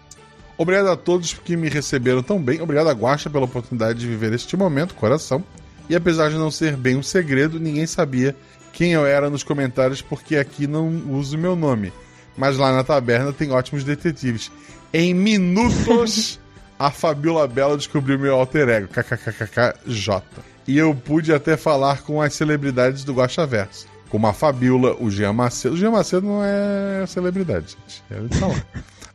Obrigado 0.59 0.89
a 0.89 0.97
todos 0.97 1.35
que 1.35 1.57
me 1.57 1.69
receberam 1.69 2.21
tão 2.21 2.43
bem. 2.43 2.61
Obrigado 2.61 2.89
a 2.89 2.93
Guaxa 2.93 3.31
pela 3.31 3.45
oportunidade 3.45 4.01
de 4.01 4.09
viver 4.09 4.33
este 4.33 4.57
momento, 4.57 4.93
coração. 4.97 5.45
E 5.89 5.97
apesar 5.97 6.31
de 6.31 6.37
não 6.37 6.51
ser 6.51 6.77
bem 6.77 6.97
um 6.97 7.03
segredo, 7.03 7.61
ninguém 7.61 7.87
sabia 7.87 8.35
quem 8.73 8.93
eu 8.93 9.05
era 9.05 9.29
nos 9.29 9.43
comentários 9.43 10.01
porque 10.01 10.37
aqui 10.37 10.67
não 10.67 10.89
uso 11.11 11.37
meu 11.37 11.55
nome. 11.55 11.93
Mas 12.37 12.57
lá 12.57 12.73
na 12.73 12.83
taberna 12.83 13.33
tem 13.33 13.51
ótimos 13.51 13.85
detetives. 13.85 14.51
Em 14.93 15.13
minutos, 15.13 16.41
a 16.79 16.91
Fabiola 16.91 17.47
Bela 17.47 17.77
descobriu 17.77 18.19
meu 18.19 18.35
alter 18.35 18.69
ego, 18.69 18.89
kkkkkj. 18.89 20.23
E 20.67 20.79
eu 20.79 20.95
pude 20.95 21.33
até 21.33 21.57
falar 21.57 22.03
com 22.03 22.23
as 22.23 22.35
celebridades 22.35 23.05
do 23.05 23.15
Guaxa 23.15 23.47
Verso. 23.47 23.87
Como 24.09 24.27
a 24.27 24.33
Fabiola, 24.33 24.97
o 25.01 25.11
Jean 25.11 25.33
Macedo. 25.33 25.75
O 25.75 25.79
Jean 25.79 25.91
Macedo 25.91 26.27
não 26.27 26.43
é 26.45 27.05
celebridade, 27.07 27.77
gente. 27.81 28.03
Ele 28.11 28.29
tá 28.29 28.47
lá. 28.47 28.63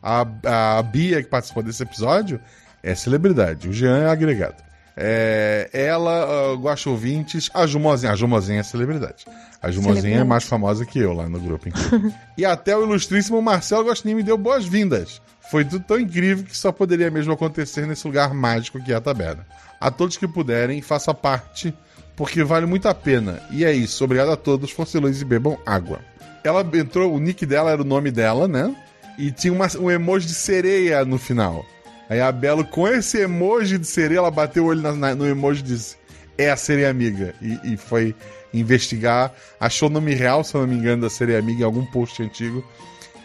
A, 0.02 0.78
a 0.78 0.82
Bia, 0.82 1.22
que 1.22 1.28
participou 1.28 1.62
desse 1.62 1.82
episódio, 1.82 2.40
é 2.82 2.94
celebridade. 2.94 3.68
O 3.68 3.72
Jean 3.72 3.98
é 3.98 4.08
agregado. 4.08 4.67
É, 5.00 5.70
ela, 5.72 6.52
uh, 6.52 6.56
Guaxa 6.56 6.90
Ouvintes, 6.90 7.48
a 7.54 7.64
Jumozinha. 7.68 8.12
A 8.12 8.16
Jumozinha 8.16 8.58
é 8.58 8.62
celebridade. 8.64 9.24
A 9.62 9.70
Jumozinha 9.70 10.18
é 10.18 10.24
mais 10.24 10.42
famosa 10.42 10.84
que 10.84 10.98
eu 10.98 11.12
lá 11.12 11.28
no 11.28 11.38
grupo. 11.38 11.68
e 12.36 12.44
até 12.44 12.76
o 12.76 12.82
ilustríssimo 12.82 13.40
Marcelo 13.40 13.84
Gostinho 13.84 14.16
me 14.16 14.24
deu 14.24 14.36
boas-vindas. 14.36 15.22
Foi 15.52 15.64
tudo 15.64 15.84
tão 15.84 16.00
incrível 16.00 16.44
que 16.44 16.56
só 16.56 16.72
poderia 16.72 17.12
mesmo 17.12 17.32
acontecer 17.32 17.86
nesse 17.86 18.04
lugar 18.08 18.34
mágico 18.34 18.82
que 18.82 18.92
é 18.92 18.96
a 18.96 19.00
taberna. 19.00 19.46
A 19.80 19.88
todos 19.88 20.16
que 20.16 20.26
puderem, 20.26 20.82
faça 20.82 21.14
parte, 21.14 21.72
porque 22.16 22.42
vale 22.42 22.66
muito 22.66 22.88
a 22.88 22.94
pena. 22.94 23.40
E 23.52 23.64
é 23.64 23.72
isso. 23.72 24.02
Obrigado 24.02 24.32
a 24.32 24.36
todos, 24.36 24.72
força 24.72 24.98
e 24.98 25.24
bebam 25.24 25.56
água. 25.64 26.00
Ela 26.42 26.68
entrou, 26.74 27.14
o 27.14 27.20
nick 27.20 27.46
dela 27.46 27.70
era 27.70 27.82
o 27.82 27.84
nome 27.84 28.10
dela, 28.10 28.48
né? 28.48 28.74
E 29.16 29.30
tinha 29.30 29.52
uma, 29.52 29.68
um 29.78 29.88
emoji 29.88 30.26
de 30.26 30.34
sereia 30.34 31.04
no 31.04 31.18
final. 31.18 31.64
Aí 32.08 32.20
a 32.20 32.32
Belo, 32.32 32.64
com 32.64 32.88
esse 32.88 33.18
emoji 33.18 33.78
de 33.78 33.86
sereia, 33.86 34.18
ela 34.18 34.30
bateu 34.30 34.64
o 34.64 34.66
olho 34.68 34.80
na, 34.80 34.92
na, 34.92 35.14
no 35.14 35.26
emoji 35.26 35.60
e 35.60 35.64
disse: 35.64 35.96
É 36.36 36.50
a 36.50 36.56
sereia 36.56 36.90
amiga. 36.90 37.34
E, 37.40 37.74
e, 37.74 37.76
foi 37.76 38.14
investigar, 38.52 39.32
achou 39.60 39.88
o 39.88 39.92
nome 39.92 40.14
real, 40.14 40.42
se 40.42 40.54
eu 40.54 40.62
não 40.62 40.68
me 40.68 40.76
engano, 40.76 41.02
da 41.02 41.10
sereia 41.10 41.38
amiga 41.38 41.60
em 41.60 41.64
algum 41.64 41.84
post 41.84 42.22
antigo. 42.22 42.64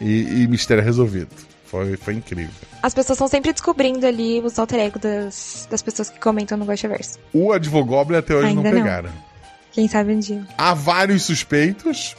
E, 0.02 0.44
e 0.44 0.48
mistério 0.48 0.84
resolvido. 0.84 1.30
Foi, 1.66 1.96
foi 1.96 2.16
incrível. 2.16 2.54
As 2.82 2.94
pessoas 2.94 3.16
estão 3.16 3.28
sempre 3.28 3.54
descobrindo 3.54 4.06
ali 4.06 4.42
os 4.42 4.60
alter 4.60 4.80
ego 4.80 5.00
das, 5.00 5.68
das 5.72 5.82
pessoas 5.82 6.10
que 6.10 6.20
comentam 6.20 6.58
no 6.58 6.66
Guaxaverso. 6.66 7.18
O 7.34 7.54
Advogoblin 7.54 8.18
até 8.18 8.36
hoje 8.36 8.48
Ainda 8.48 8.62
não 8.62 8.72
pegaram. 8.72 9.10
Não. 9.10 9.34
Quem 9.72 9.88
sabe 9.88 10.14
um 10.14 10.20
dia. 10.20 10.46
Há 10.56 10.76
vários 10.76 11.24
suspeitos, 11.24 12.16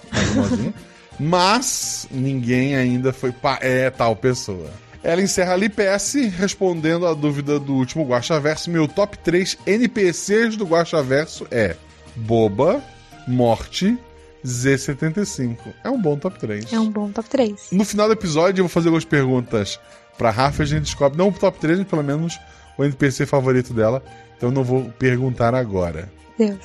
mas 1.21 2.09
ninguém 2.11 2.75
ainda 2.75 3.13
foi. 3.13 3.31
Pa... 3.31 3.59
É 3.61 3.91
tal 3.91 4.17
pessoa. 4.17 4.71
Ela 5.05 5.21
encerra 5.21 5.53
ali 5.53 5.69
PS 5.69 6.15
respondendo 6.35 7.07
a 7.07 7.13
dúvida 7.13 7.61
do 7.61 7.75
último 7.75 8.07
Guaxaverso. 8.07 8.71
Meu 8.71 8.89
top 8.89 9.19
3 9.19 9.59
NPCs 9.67 10.57
do 10.57 10.65
Guaxaverso 10.65 11.47
é 11.51 11.77
Boba, 12.17 12.83
Morte, 13.29 13.99
Z75. 14.43 15.59
É 15.85 15.91
um 15.91 16.01
bom 16.01 16.17
top 16.17 16.39
3. 16.39 16.73
É 16.73 16.81
um 16.81 16.91
bom 16.91 17.13
top 17.13 17.29
3. 17.29 17.69
No 17.71 17.85
final 17.85 18.07
do 18.07 18.15
episódio, 18.15 18.63
eu 18.63 18.65
vou 18.65 18.71
fazer 18.71 18.89
algumas 18.89 19.05
perguntas 19.05 19.79
pra 20.17 20.31
Rafa 20.31 20.63
e 20.63 20.65
a 20.65 20.67
gente 20.67 20.85
descobre, 20.85 21.19
não 21.19 21.29
o 21.29 21.33
top 21.33 21.59
3, 21.59 21.81
mas 21.81 21.89
pelo 21.89 22.03
menos 22.03 22.41
o 22.79 22.83
NPC 22.83 23.27
favorito 23.27 23.75
dela. 23.75 24.03
Então 24.39 24.49
eu 24.49 24.55
não 24.55 24.65
vou 24.65 24.85
perguntar 24.99 25.55
agora. 25.55 26.11
Deus. 26.39 26.65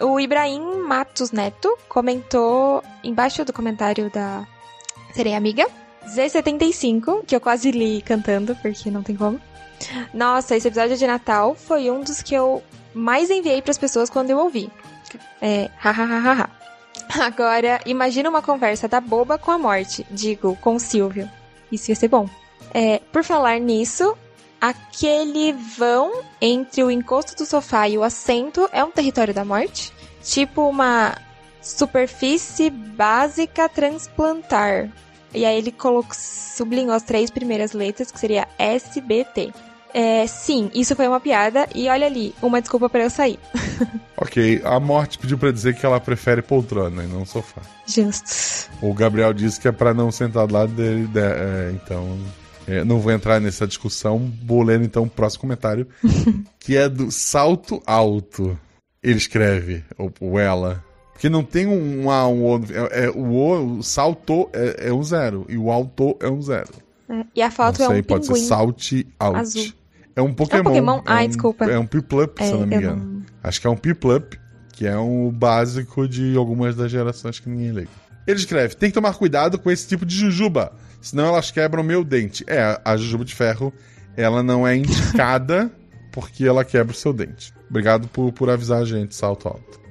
O 0.00 0.20
Ibrahim 0.20 0.84
Matos 0.86 1.32
Neto 1.32 1.76
comentou 1.88 2.80
embaixo 3.02 3.44
do 3.44 3.52
comentário 3.52 4.08
da 4.08 4.46
Serei 5.12 5.34
Amiga 5.34 5.66
Z75, 6.08 7.24
que 7.26 7.34
eu 7.34 7.40
quase 7.40 7.70
li 7.70 8.02
cantando, 8.02 8.54
porque 8.56 8.90
não 8.90 9.02
tem 9.02 9.16
como. 9.16 9.40
Nossa, 10.12 10.56
esse 10.56 10.68
episódio 10.68 10.96
de 10.96 11.06
Natal 11.06 11.54
foi 11.54 11.90
um 11.90 12.02
dos 12.02 12.22
que 12.22 12.34
eu 12.34 12.62
mais 12.94 13.30
enviei 13.30 13.60
para 13.62 13.70
as 13.70 13.78
pessoas 13.78 14.10
quando 14.10 14.30
eu 14.30 14.38
ouvi. 14.38 14.70
É, 15.40 15.70
hahaha. 15.78 16.48
Agora, 17.20 17.80
imagina 17.84 18.28
uma 18.28 18.42
conversa 18.42 18.88
da 18.88 19.00
boba 19.00 19.38
com 19.38 19.50
a 19.50 19.58
morte, 19.58 20.06
digo, 20.10 20.56
com 20.60 20.76
o 20.76 20.80
Silvio. 20.80 21.28
Isso 21.70 21.90
ia 21.90 21.96
ser 21.96 22.08
bom. 22.08 22.28
É, 22.72 23.00
por 23.12 23.24
falar 23.24 23.58
nisso, 23.58 24.16
aquele 24.60 25.52
vão 25.52 26.22
entre 26.40 26.82
o 26.82 26.90
encosto 26.90 27.36
do 27.36 27.46
sofá 27.46 27.88
e 27.88 27.98
o 27.98 28.02
assento 28.02 28.68
é 28.72 28.84
um 28.84 28.90
território 28.90 29.34
da 29.34 29.44
morte? 29.44 29.92
Tipo 30.22 30.68
uma 30.68 31.16
superfície 31.60 32.70
básica 32.70 33.68
transplantar. 33.68 34.90
E 35.34 35.44
aí 35.44 35.58
ele 35.58 35.72
colocou, 35.72 36.14
sublinhou 36.14 36.92
as 36.92 37.02
três 37.02 37.30
primeiras 37.30 37.72
letras, 37.72 38.10
que 38.10 38.18
seria 38.18 38.46
SBT. 38.58 39.52
É, 39.94 40.26
sim, 40.26 40.70
isso 40.74 40.96
foi 40.96 41.06
uma 41.06 41.20
piada. 41.20 41.68
E 41.74 41.88
olha 41.88 42.06
ali, 42.06 42.34
uma 42.42 42.60
desculpa 42.60 42.88
para 42.88 43.02
eu 43.02 43.10
sair. 43.10 43.38
ok, 44.16 44.62
a 44.64 44.80
morte 44.80 45.18
pediu 45.18 45.36
para 45.36 45.52
dizer 45.52 45.74
que 45.74 45.84
ela 45.84 46.00
prefere 46.00 46.40
poltrona 46.40 47.04
e 47.04 47.06
não 47.06 47.26
sofá. 47.26 47.60
Justo. 47.86 48.70
O 48.80 48.94
Gabriel 48.94 49.32
disse 49.32 49.60
que 49.60 49.68
é 49.68 49.72
para 49.72 49.92
não 49.92 50.10
sentar 50.10 50.46
do 50.46 50.54
lado 50.54 50.72
dele. 50.72 51.06
De, 51.06 51.20
é, 51.20 51.72
então, 51.74 52.18
é, 52.66 52.84
não 52.84 53.00
vou 53.00 53.12
entrar 53.12 53.40
nessa 53.40 53.66
discussão. 53.66 54.32
Vou 54.44 54.62
ler 54.62 54.80
então 54.80 55.04
o 55.04 55.10
próximo 55.10 55.42
comentário, 55.42 55.86
que 56.58 56.76
é 56.76 56.88
do 56.88 57.10
Salto 57.10 57.82
Alto. 57.86 58.58
Ele 59.02 59.18
escreve, 59.18 59.84
ou, 59.98 60.12
ou 60.20 60.38
ela. 60.38 60.82
Porque 61.12 61.28
não 61.28 61.44
tem 61.44 61.66
um 61.66 62.10
A, 62.10 62.26
um 62.26 62.44
O. 62.44 62.56
É, 62.70 63.04
é, 63.04 63.10
o 63.10 63.32
O, 63.32 63.78
o 63.78 63.82
salto 63.82 64.48
é, 64.52 64.88
é, 64.88 64.92
um 64.92 65.02
zero. 65.02 65.46
E 65.48 65.56
o 65.56 65.70
alto 65.70 66.16
é 66.20 66.28
um 66.28 66.40
zero. 66.42 66.72
É, 67.08 67.24
e 67.36 67.42
a 67.42 67.50
foto 67.50 67.78
não 67.80 67.86
é 67.86 67.88
sei, 67.90 68.00
um 68.00 68.04
pode 68.04 68.26
pinguim. 68.26 68.40
ser 68.40 68.46
salte 68.46 69.06
out. 69.18 69.38
Azul. 69.38 69.72
É 70.14 70.22
um 70.22 70.32
Pokémon. 70.32 70.58
É 70.58 70.60
um 70.60 70.64
Pokémon? 70.64 70.98
É 70.98 71.02
Ai, 71.06 71.24
um, 71.24 71.28
desculpa. 71.28 71.64
É 71.64 71.78
um 71.78 71.86
Piplup, 71.86 72.44
se 72.44 72.50
eu 72.50 72.60
não 72.60 72.66
me 72.66 72.76
engano. 72.76 73.04
Não... 73.04 73.22
Acho 73.42 73.60
que 73.60 73.66
é 73.66 73.70
um 73.70 73.76
Piplup, 73.76 74.38
que 74.72 74.86
é 74.86 74.96
um 74.98 75.30
básico 75.30 76.06
de 76.08 76.36
algumas 76.36 76.76
das 76.76 76.90
gerações 76.90 77.38
que 77.38 77.48
ninguém 77.48 77.70
liga. 77.70 77.88
Ele 78.26 78.38
escreve: 78.38 78.74
tem 78.76 78.90
que 78.90 78.94
tomar 78.94 79.14
cuidado 79.14 79.58
com 79.58 79.70
esse 79.70 79.86
tipo 79.88 80.04
de 80.04 80.14
jujuba, 80.14 80.72
senão 81.00 81.26
elas 81.26 81.50
quebram 81.50 81.82
meu 81.82 82.04
dente. 82.04 82.44
É, 82.46 82.80
a 82.84 82.96
jujuba 82.96 83.24
de 83.24 83.34
ferro, 83.34 83.72
ela 84.16 84.42
não 84.42 84.66
é 84.66 84.76
indicada 84.76 85.70
porque 86.12 86.44
ela 86.44 86.64
quebra 86.64 86.92
o 86.92 86.96
seu 86.96 87.12
dente. 87.12 87.52
Obrigado 87.68 88.06
por, 88.08 88.32
por 88.32 88.50
avisar 88.50 88.82
a 88.82 88.84
gente, 88.84 89.14
salto 89.14 89.48
alto. 89.48 89.81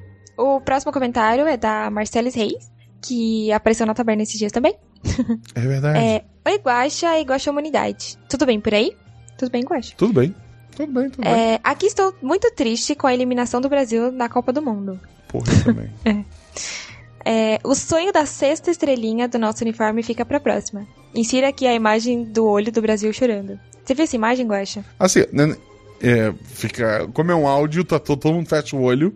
O 0.42 0.60
próximo 0.60 0.92
comentário 0.92 1.46
é 1.46 1.56
da 1.56 1.92
Marcelis 1.92 2.34
Reis, 2.34 2.72
que 3.00 3.52
apareceu 3.52 3.86
na 3.86 3.94
taberna 3.94 4.24
esses 4.24 4.40
dias 4.40 4.52
também. 4.52 4.76
É 5.54 5.62
verdade. 5.62 6.00
É, 6.00 6.24
Oi, 6.44 6.58
Guaxa 6.58 7.20
e 7.20 7.24
Guaxa 7.24 7.52
Humanidade. 7.52 8.18
Tudo 8.28 8.46
bem 8.48 8.60
por 8.60 8.74
aí? 8.74 8.98
Tudo 9.38 9.52
bem, 9.52 9.64
Guaxa? 9.64 9.94
Tudo 9.96 10.14
bem. 10.14 10.34
Tudo 10.76 10.92
bem, 10.92 11.10
tudo 11.12 11.28
é, 11.28 11.34
bem. 11.34 11.60
Aqui 11.64 11.86
estou 11.86 12.16
muito 12.22 12.50
triste 12.56 12.96
com 12.96 13.06
a 13.06 13.14
eliminação 13.14 13.62
do 13.62 13.70
Brasil 13.70 14.12
da 14.12 14.28
Copa 14.28 14.52
do 14.52 14.62
Mundo. 14.64 15.00
Porra, 15.28 15.52
também. 15.64 15.90
é. 16.06 16.24
É, 17.24 17.60
o 17.64 17.76
sonho 17.76 18.12
da 18.12 18.26
sexta 18.26 18.72
estrelinha 18.72 19.28
do 19.28 19.38
nosso 19.38 19.64
uniforme 19.64 20.02
fica 20.02 20.26
pra 20.26 20.40
próxima. 20.40 20.88
Insira 21.14 21.50
aqui 21.50 21.68
a 21.68 21.74
imagem 21.76 22.24
do 22.24 22.48
olho 22.48 22.72
do 22.72 22.82
Brasil 22.82 23.14
chorando. 23.14 23.60
Você 23.86 23.94
viu 23.94 24.06
essa 24.06 24.16
imagem, 24.16 24.48
Guaxa? 24.48 24.84
Assim, 24.98 25.24
né, 25.32 25.56
é, 26.02 26.34
fica. 26.46 27.08
Como 27.14 27.32
é 27.32 27.36
um 27.36 27.48
áudio, 27.48 27.84
tá, 27.84 28.00
todo 28.00 28.34
mundo 28.34 28.50
fecha 28.50 28.76
o 28.76 28.82
olho 28.82 29.16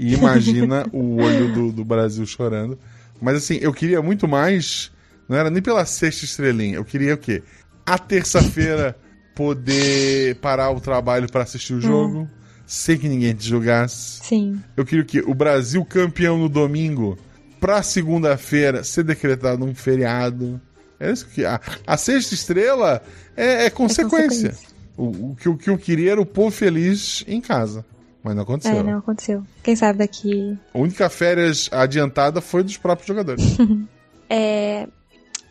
e 0.00 0.14
imagina 0.14 0.86
o 0.92 1.16
olho 1.16 1.52
do, 1.52 1.72
do 1.72 1.84
Brasil 1.84 2.24
chorando. 2.24 2.78
Mas 3.20 3.36
assim, 3.36 3.58
eu 3.60 3.70
queria 3.70 4.00
muito 4.00 4.26
mais. 4.26 4.90
Não 5.28 5.36
era 5.36 5.50
nem 5.50 5.62
pela 5.62 5.84
sexta 5.84 6.24
estrelinha. 6.24 6.76
Eu 6.76 6.84
queria 6.86 7.14
o 7.14 7.18
quê? 7.18 7.42
A 7.84 7.98
terça-feira 7.98 8.96
poder 9.34 10.36
parar 10.36 10.70
o 10.70 10.80
trabalho 10.80 11.30
pra 11.30 11.42
assistir 11.42 11.74
o 11.74 11.80
jogo, 11.82 12.26
sem 12.66 12.96
que 12.96 13.10
ninguém 13.10 13.34
te 13.34 13.46
julgasse. 13.46 14.24
Sim. 14.24 14.58
Eu 14.74 14.86
queria 14.86 15.04
que 15.04 15.20
o 15.20 15.34
Brasil 15.34 15.84
campeão 15.84 16.38
no 16.38 16.48
domingo, 16.48 17.18
pra 17.60 17.82
segunda-feira 17.82 18.82
ser 18.82 19.04
decretado 19.04 19.66
um 19.66 19.74
feriado. 19.74 20.58
É 20.98 21.12
isso 21.12 21.26
que 21.26 21.44
a, 21.44 21.60
a 21.86 21.96
sexta 21.98 22.34
estrela 22.34 23.02
é, 23.36 23.66
é 23.66 23.70
consequência. 23.70 24.48
consequência. 24.48 24.70
O, 24.96 25.30
o 25.30 25.36
que, 25.36 25.48
o 25.48 25.56
que 25.58 25.68
eu 25.68 25.76
queria 25.76 26.12
era 26.12 26.20
o 26.20 26.26
povo 26.26 26.50
feliz 26.50 27.22
em 27.28 27.40
casa, 27.40 27.84
mas 28.22 28.34
não 28.34 28.42
aconteceu. 28.42 28.76
É, 28.76 28.82
não 28.82 28.98
aconteceu. 28.98 29.42
Quem 29.62 29.74
sabe 29.76 29.98
daqui. 29.98 30.58
A 30.74 30.78
única 30.78 31.08
férias 31.08 31.68
adiantada 31.72 32.40
foi 32.40 32.62
dos 32.62 32.76
próprios 32.76 33.06
jogadores. 33.06 33.44
É. 34.32 34.86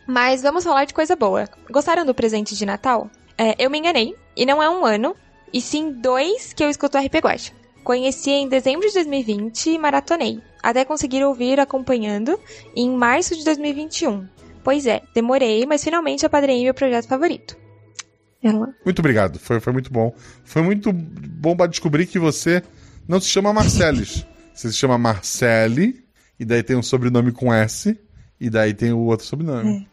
Mas 0.06 0.40
vamos 0.40 0.64
falar 0.64 0.86
de 0.86 0.94
coisa 0.94 1.14
boa. 1.14 1.46
Gostaram 1.70 2.06
do 2.06 2.14
presente 2.14 2.56
de 2.56 2.64
Natal? 2.64 3.10
É, 3.36 3.54
eu 3.58 3.68
me 3.68 3.78
enganei. 3.78 4.16
E 4.34 4.46
não 4.46 4.62
é 4.62 4.70
um 4.70 4.86
ano, 4.86 5.14
e 5.52 5.60
sim 5.60 5.92
dois 5.92 6.54
que 6.54 6.64
eu 6.64 6.70
escuto 6.70 6.96
o 6.96 7.00
RP 7.00 7.16
Guacha. 7.16 7.52
Conheci 7.84 8.30
em 8.30 8.48
dezembro 8.48 8.88
de 8.88 8.94
2020 8.94 9.70
e 9.70 9.78
maratonei. 9.78 10.40
Até 10.62 10.84
conseguir 10.84 11.22
ouvir 11.24 11.60
acompanhando 11.60 12.40
em 12.74 12.90
março 12.90 13.36
de 13.36 13.44
2021. 13.44 14.26
Pois 14.64 14.86
é, 14.86 15.02
demorei, 15.14 15.64
mas 15.66 15.84
finalmente 15.84 16.24
apadrinhei 16.24 16.64
meu 16.64 16.74
projeto 16.74 17.06
favorito. 17.06 17.56
Ela. 18.42 18.74
muito 18.84 18.98
obrigado, 19.00 19.38
foi, 19.38 19.60
foi 19.60 19.72
muito 19.72 19.92
bom. 19.92 20.14
Foi 20.44 20.62
muito 20.62 20.92
bom 20.92 21.54
pra 21.54 21.66
descobrir 21.66 22.06
que 22.06 22.18
você 22.18 22.62
não 23.06 23.20
se 23.20 23.28
chama 23.28 23.52
Marceles. 23.52 24.26
Você 24.54 24.70
se 24.70 24.76
chama 24.76 24.98
Marcele, 24.98 26.04
e 26.38 26.44
daí 26.44 26.62
tem 26.62 26.76
um 26.76 26.82
sobrenome 26.82 27.32
com 27.32 27.52
S, 27.52 27.98
e 28.40 28.50
daí 28.50 28.72
tem 28.74 28.92
o 28.92 29.00
outro 29.00 29.26
sobrenome. 29.26 29.88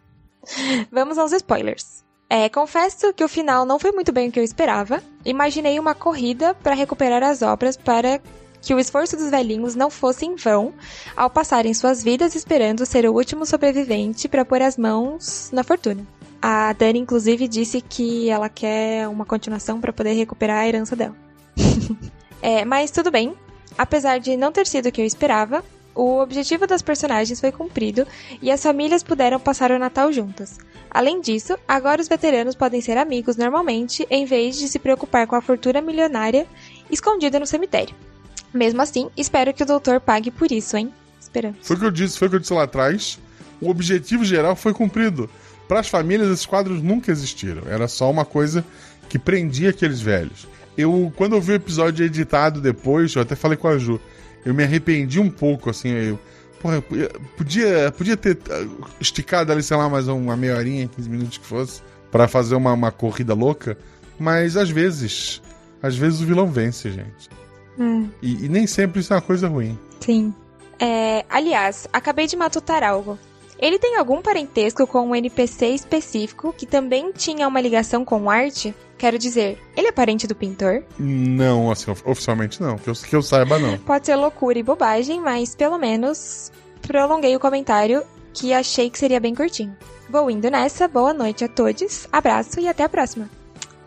Vamos 0.91 1.17
aos 1.17 1.31
spoilers. 1.33 2.05
É, 2.29 2.49
confesso 2.49 3.13
que 3.13 3.23
o 3.23 3.27
final 3.29 3.65
não 3.65 3.79
foi 3.79 3.91
muito 3.91 4.11
bem 4.11 4.29
o 4.29 4.31
que 4.31 4.39
eu 4.39 4.43
esperava. 4.43 5.01
Imaginei 5.25 5.79
uma 5.79 5.95
corrida 5.95 6.53
para 6.53 6.75
recuperar 6.75 7.23
as 7.23 7.41
obras 7.41 7.77
para 7.77 8.21
que 8.61 8.73
o 8.73 8.79
esforço 8.79 9.15
dos 9.15 9.29
velhinhos 9.29 9.75
não 9.75 9.89
fosse 9.89 10.25
em 10.25 10.35
vão 10.35 10.73
ao 11.15 11.29
passarem 11.29 11.73
suas 11.73 12.03
vidas 12.03 12.35
esperando 12.35 12.85
ser 12.85 13.05
o 13.05 13.13
último 13.13 13.45
sobrevivente 13.45 14.27
para 14.27 14.43
pôr 14.43 14.61
as 14.61 14.75
mãos 14.77 15.49
na 15.53 15.63
fortuna. 15.63 16.05
A 16.41 16.73
Dani, 16.73 16.99
inclusive, 16.99 17.47
disse 17.47 17.81
que 17.81 18.29
ela 18.29 18.49
quer 18.49 19.07
uma 19.07 19.25
continuação 19.25 19.81
para 19.81 19.93
poder 19.93 20.13
recuperar 20.13 20.59
a 20.59 20.67
herança 20.67 20.95
dela. 20.95 21.15
É, 22.39 22.63
mas 22.63 22.91
tudo 22.91 23.09
bem. 23.09 23.33
Apesar 23.75 24.19
de 24.19 24.37
não 24.37 24.51
ter 24.51 24.67
sido 24.67 24.85
o 24.85 24.91
que 24.91 25.01
eu 25.01 25.05
esperava, 25.05 25.63
o 25.97 26.19
objetivo 26.19 26.67
das 26.67 26.83
personagens 26.83 27.39
foi 27.39 27.51
cumprido 27.51 28.05
e 28.41 28.51
as 28.51 28.61
famílias 28.61 29.01
puderam 29.01 29.39
passar 29.39 29.71
o 29.71 29.79
Natal 29.79 30.13
juntas. 30.13 30.59
Além 30.91 31.19
disso, 31.19 31.57
agora 31.67 31.99
os 31.99 32.07
veteranos 32.07 32.53
podem 32.53 32.79
ser 32.79 32.97
amigos 32.97 33.35
normalmente 33.35 34.05
em 34.09 34.25
vez 34.25 34.57
de 34.57 34.67
se 34.67 34.77
preocupar 34.77 35.25
com 35.25 35.35
a 35.35 35.41
fortuna 35.41 35.81
milionária 35.81 36.45
escondida 36.89 37.39
no 37.39 37.47
cemitério. 37.47 37.95
Mesmo 38.53 38.81
assim, 38.81 39.09
espero 39.17 39.53
que 39.53 39.63
o 39.63 39.65
doutor 39.65 39.99
pague 39.99 40.31
por 40.31 40.51
isso, 40.51 40.77
hein? 40.77 40.93
Esperamos. 41.19 41.59
Foi 41.61 41.75
o 41.75 41.79
que 41.79 41.85
eu 41.85 41.91
disse, 41.91 42.17
foi 42.17 42.27
o 42.27 42.31
que 42.31 42.35
eu 42.37 42.39
disse 42.39 42.53
lá 42.53 42.63
atrás. 42.63 43.19
O 43.59 43.69
objetivo 43.69 44.23
geral 44.23 44.55
foi 44.55 44.73
cumprido. 44.73 45.29
Para 45.67 45.79
as 45.81 45.89
famílias, 45.89 46.29
esses 46.29 46.45
quadros 46.45 46.81
nunca 46.81 47.11
existiram. 47.11 47.63
Era 47.67 47.87
só 47.87 48.09
uma 48.09 48.23
coisa 48.25 48.63
que 49.09 49.19
prendia 49.19 49.69
aqueles 49.69 49.99
velhos. 49.99 50.47
Eu, 50.77 51.11
quando 51.15 51.35
eu 51.35 51.41
vi 51.41 51.53
o 51.53 51.55
episódio 51.55 52.05
editado 52.05 52.61
depois, 52.61 53.13
eu 53.15 53.21
até 53.21 53.35
falei 53.35 53.57
com 53.57 53.67
a 53.67 53.77
Ju, 53.77 53.99
eu 54.45 54.53
me 54.53 54.63
arrependi 54.63 55.19
um 55.19 55.29
pouco, 55.29 55.69
assim, 55.69 55.89
eu, 55.89 56.19
porra, 56.61 56.83
eu 56.91 57.09
podia, 57.35 57.91
podia 57.91 58.15
ter 58.15 58.37
ah, 58.49 58.65
esticado 58.99 59.51
ali, 59.51 59.63
sei 59.63 59.75
lá, 59.75 59.89
mais 59.89 60.07
uma 60.07 60.37
meia 60.37 60.55
horinha, 60.55 60.87
15 60.87 61.09
minutos 61.09 61.37
que 61.37 61.45
fosse, 61.45 61.81
para 62.11 62.27
fazer 62.27 62.55
uma, 62.55 62.71
uma 62.73 62.91
corrida 62.91 63.33
louca, 63.33 63.77
mas 64.19 64.55
às 64.55 64.69
vezes, 64.69 65.41
às 65.81 65.95
vezes 65.95 66.21
o 66.21 66.25
vilão 66.25 66.47
vence, 66.47 66.91
gente. 66.91 67.29
Hum, 67.79 68.09
E, 68.21 68.45
e 68.45 68.49
nem 68.49 68.67
sempre 68.67 68.99
isso 69.01 69.11
é 69.13 69.15
uma 69.15 69.21
coisa 69.21 69.47
ruim. 69.47 69.77
sim. 69.99 70.33
É, 70.79 71.25
aliás, 71.27 71.87
acabei 71.91 72.27
de 72.27 72.37
matutar 72.37 72.83
algo. 72.83 73.17
Ele 73.59 73.79
tem 73.79 73.97
algum 73.97 74.21
parentesco 74.21 74.85
com 74.85 75.07
um 75.07 75.15
NPC 75.15 75.67
específico 75.69 76.53
que 76.55 76.65
também 76.65 77.11
tinha 77.11 77.47
uma 77.47 77.59
ligação 77.59 78.05
com 78.05 78.29
arte? 78.29 78.73
Quero 78.97 79.17
dizer, 79.17 79.59
ele 79.75 79.87
é 79.87 79.91
parente 79.91 80.27
do 80.27 80.35
pintor? 80.35 80.83
Não, 80.97 81.71
assim, 81.71 81.89
of- 81.91 82.03
oficialmente 82.05 82.61
não, 82.61 82.77
que 82.77 82.89
eu, 82.89 82.93
que 82.93 83.15
eu 83.15 83.21
saiba 83.21 83.57
não. 83.59 83.77
Pode 83.85 84.05
ser 84.05 84.15
loucura 84.15 84.57
e 84.59 84.63
bobagem, 84.63 85.19
mas 85.21 85.55
pelo 85.55 85.77
menos 85.77 86.51
prolonguei 86.81 87.35
o 87.35 87.39
comentário 87.39 88.03
que 88.33 88.53
achei 88.53 88.89
que 88.89 88.97
seria 88.99 89.19
bem 89.19 89.33
curtinho. 89.35 89.75
Vou 90.09 90.29
indo 90.31 90.49
nessa, 90.49 90.87
boa 90.87 91.13
noite 91.13 91.43
a 91.43 91.47
todos, 91.47 92.07
abraço 92.11 92.59
e 92.59 92.67
até 92.67 92.83
a 92.83 92.89
próxima. 92.89 93.29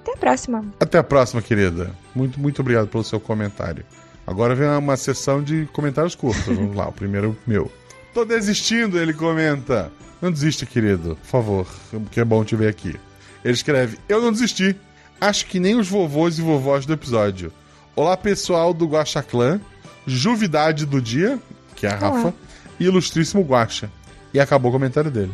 Até 0.03 0.13
a 0.13 0.17
próxima. 0.17 0.65
Até 0.81 0.99
a 0.99 1.05
próxima, 1.05 1.43
querida. 1.43 1.91
Muito, 2.15 2.41
muito 2.41 2.61
obrigado 2.61 2.89
pelo 2.89 3.05
seu 3.05 3.21
comentário. 3.21 3.85
Agora 4.27 4.55
vem 4.55 4.69
uma 4.69 4.97
sessão 4.97 5.43
de 5.43 5.67
comentários 5.73 6.15
curtos. 6.15 6.45
Vamos 6.47 6.75
lá, 6.77 6.89
o 6.89 6.93
primeiro 6.93 7.37
meu. 7.47 7.71
Tô 8.13 8.25
desistindo, 8.25 8.99
ele 8.99 9.13
comenta. 9.13 9.93
Não 10.21 10.31
desista, 10.31 10.67
querido, 10.67 11.17
por 11.17 11.27
favor, 11.27 11.67
que 12.11 12.21
é 12.21 12.25
bom 12.25 12.45
te 12.45 12.55
ver 12.57 12.69
aqui. 12.69 12.99
Ele 13.45 13.55
escreve: 13.55 13.99
Eu 14.09 14.21
não 14.21 14.33
desisti. 14.33 14.77
Acho 15.21 15.47
que 15.47 15.61
nem 15.61 15.77
os 15.77 15.89
vovôs 15.89 16.39
e 16.39 16.43
vovós 16.43 16.87
do 16.87 16.93
episódio. 16.93 17.53
Olá, 17.95 18.17
pessoal 18.17 18.73
do 18.73 18.87
Guaxa 18.87 19.23
Clã, 19.23 19.61
Juvidade 20.07 20.87
do 20.87 21.01
Dia, 21.01 21.39
que 21.77 21.87
é 21.87 21.91
a 21.91 21.97
Rafa, 21.97 22.19
Olá. 22.29 22.35
e 22.79 22.85
Ilustríssimo 22.85 23.43
Guaxa. 23.43 23.91
E 24.33 24.41
acabou 24.41 24.71
o 24.71 24.73
comentário 24.73 25.11
dele. 25.11 25.33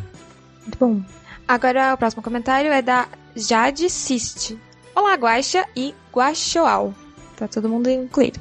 Muito 0.61 0.77
bom. 0.77 1.01
Agora 1.47 1.93
o 1.93 1.97
próximo 1.97 2.21
comentário 2.21 2.71
é 2.71 2.81
da 2.81 3.07
Jade 3.35 3.89
Siste. 3.89 4.59
Olá, 4.93 5.13
Guaxa 5.15 5.65
e 5.75 5.95
Guaxoal. 6.13 6.93
Tá 7.37 7.47
todo 7.47 7.69
mundo 7.69 7.89
incluído. 7.89 8.39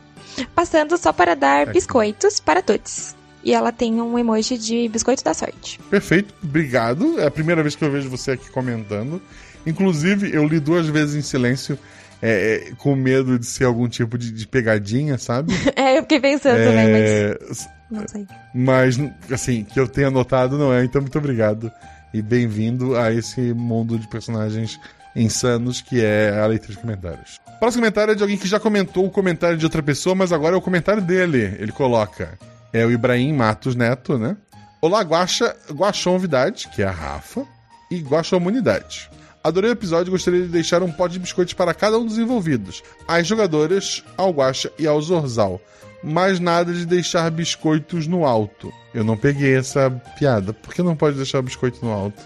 Passando 0.55 0.96
só 0.99 1.12
para 1.12 1.37
dar 1.37 1.62
Aqui. 1.62 1.75
biscoitos 1.75 2.40
para 2.40 2.61
todos. 2.62 3.14
E 3.47 3.55
ela 3.55 3.71
tem 3.71 4.01
um 4.03 4.19
emoji 4.19 4.59
de 4.59 4.89
biscoito 4.89 5.23
da 5.23 5.33
sorte. 5.33 5.79
Perfeito, 5.89 6.35
obrigado. 6.43 7.21
É 7.21 7.27
a 7.27 7.31
primeira 7.31 7.63
vez 7.63 7.77
que 7.77 7.85
eu 7.85 7.93
vejo 7.93 8.11
você 8.11 8.33
aqui 8.33 8.51
comentando. 8.51 9.23
Inclusive, 9.65 10.35
eu 10.35 10.45
li 10.49 10.59
duas 10.59 10.89
vezes 10.89 11.15
em 11.15 11.23
silêncio, 11.23 11.79
é, 12.21 12.71
é, 12.71 12.73
com 12.77 12.97
medo 12.97 13.39
de 13.39 13.47
ser 13.47 13.63
algum 13.63 13.89
tipo 13.89 14.19
de, 14.19 14.33
de 14.33 14.49
pegadinha, 14.49 15.17
sabe? 15.17 15.53
É, 15.77 15.97
eu 15.97 16.03
fiquei 16.03 16.19
pensando 16.19 16.57
também, 16.57 16.87
É, 16.89 17.39
mas 17.41 17.69
não 17.89 18.09
sei. 18.09 18.27
mas, 18.53 18.99
assim, 19.31 19.63
que 19.63 19.79
eu 19.79 19.87
tenha 19.87 20.11
notado 20.11 20.59
não 20.59 20.73
é. 20.73 20.85
Então, 20.85 21.01
muito 21.01 21.17
obrigado. 21.17 21.71
E 22.13 22.21
bem-vindo 22.21 22.97
a 22.97 23.13
esse 23.13 23.55
mundo 23.55 23.97
de 23.97 24.09
personagens 24.09 24.81
insanos 25.15 25.81
que 25.81 26.05
é 26.05 26.37
a 26.37 26.47
leitura 26.47 26.73
de 26.73 26.79
comentários. 26.81 27.39
O 27.47 27.59
próximo 27.61 27.83
comentário 27.83 28.11
é 28.11 28.15
de 28.17 28.23
alguém 28.23 28.37
que 28.37 28.49
já 28.49 28.59
comentou 28.59 29.07
o 29.07 29.11
comentário 29.11 29.57
de 29.57 29.65
outra 29.65 29.85
pessoa, 29.85 30.17
mas 30.17 30.33
agora 30.33 30.57
é 30.57 30.59
o 30.59 30.63
comentário 30.63 31.01
dele. 31.01 31.57
Ele 31.61 31.71
coloca. 31.71 32.37
É 32.73 32.85
o 32.85 32.91
Ibrahim 32.91 33.33
Matos 33.33 33.75
Neto, 33.75 34.19
né? 34.19 34.37
Olá, 34.81 35.01
Guaxa, 35.01 35.57
Guaxonvidade, 35.71 36.69
que 36.69 36.83
é 36.83 36.87
a 36.87 36.91
Rafa, 36.91 37.45
e 37.91 37.99
Guaxomunidade. 38.01 39.11
Adorei 39.43 39.71
o 39.71 39.73
episódio 39.73 40.11
e 40.11 40.13
gostaria 40.13 40.43
de 40.43 40.49
deixar 40.49 40.83
um 40.83 40.91
pote 40.91 41.15
de 41.15 41.21
biscoitos 41.21 41.55
para 41.55 41.73
cada 41.73 41.99
um 41.99 42.05
dos 42.05 42.19
envolvidos. 42.19 42.83
As 43.07 43.27
jogadoras, 43.27 44.05
ao 44.17 44.31
Guaxa 44.31 44.73
e 44.79 44.87
ao 44.87 45.01
Zorzal. 45.01 45.61
Mas 46.03 46.39
nada 46.39 46.73
de 46.73 46.85
deixar 46.85 47.31
biscoitos 47.31 48.07
no 48.07 48.25
alto. 48.27 48.73
Eu 48.93 49.05
não 49.05 49.17
peguei 49.17 49.57
essa 49.57 49.91
piada. 50.19 50.53
Por 50.53 50.75
que 50.75 50.83
não 50.83 50.97
pode 50.97 51.17
deixar 51.17 51.43
biscoito 51.43 51.85
no 51.85 51.93
alto? 51.93 52.23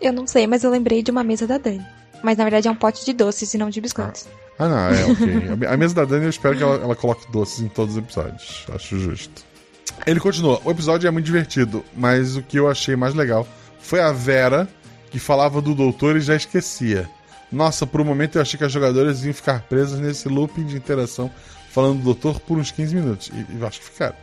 Eu 0.00 0.12
não 0.12 0.26
sei, 0.26 0.46
mas 0.46 0.62
eu 0.62 0.70
lembrei 0.70 1.02
de 1.02 1.10
uma 1.10 1.24
mesa 1.24 1.46
da 1.46 1.58
Dani. 1.58 1.84
Mas 2.22 2.36
na 2.36 2.44
verdade 2.44 2.68
é 2.68 2.70
um 2.70 2.76
pote 2.76 3.04
de 3.04 3.12
doces 3.12 3.52
e 3.52 3.58
não 3.58 3.70
de 3.70 3.80
biscoitos. 3.80 4.26
Ah, 4.58 4.68
não, 4.68 4.78
é 4.78 5.04
ok. 5.04 5.66
A 5.66 5.76
mesa 5.76 5.94
da 5.94 6.04
Dani 6.04 6.24
eu 6.24 6.30
espero 6.30 6.56
que 6.56 6.62
ela, 6.62 6.76
ela 6.76 6.94
coloque 6.94 7.30
doces 7.32 7.60
em 7.60 7.68
todos 7.68 7.96
os 7.96 8.02
episódios. 8.02 8.66
Acho 8.74 8.98
justo. 8.98 9.49
Ele 10.06 10.20
continua. 10.20 10.60
O 10.64 10.70
episódio 10.70 11.06
é 11.06 11.10
muito 11.10 11.26
divertido, 11.26 11.84
mas 11.96 12.36
o 12.36 12.42
que 12.42 12.58
eu 12.58 12.68
achei 12.68 12.96
mais 12.96 13.14
legal 13.14 13.46
foi 13.78 14.00
a 14.00 14.12
Vera, 14.12 14.68
que 15.10 15.18
falava 15.18 15.60
do 15.60 15.74
doutor 15.74 16.16
e 16.16 16.20
já 16.20 16.34
esquecia. 16.34 17.08
Nossa, 17.50 17.86
por 17.86 18.00
um 18.00 18.04
momento 18.04 18.36
eu 18.36 18.42
achei 18.42 18.56
que 18.58 18.64
as 18.64 18.72
jogadoras 18.72 19.24
iam 19.24 19.34
ficar 19.34 19.62
presas 19.62 19.98
nesse 19.98 20.28
looping 20.28 20.64
de 20.66 20.76
interação 20.76 21.30
falando 21.70 21.98
do 21.98 22.04
doutor 22.04 22.40
por 22.40 22.58
uns 22.58 22.70
15 22.70 22.94
minutos. 22.94 23.30
E, 23.32 23.58
e 23.58 23.64
acho 23.64 23.80
que 23.80 23.86
ficaram. 23.86 24.14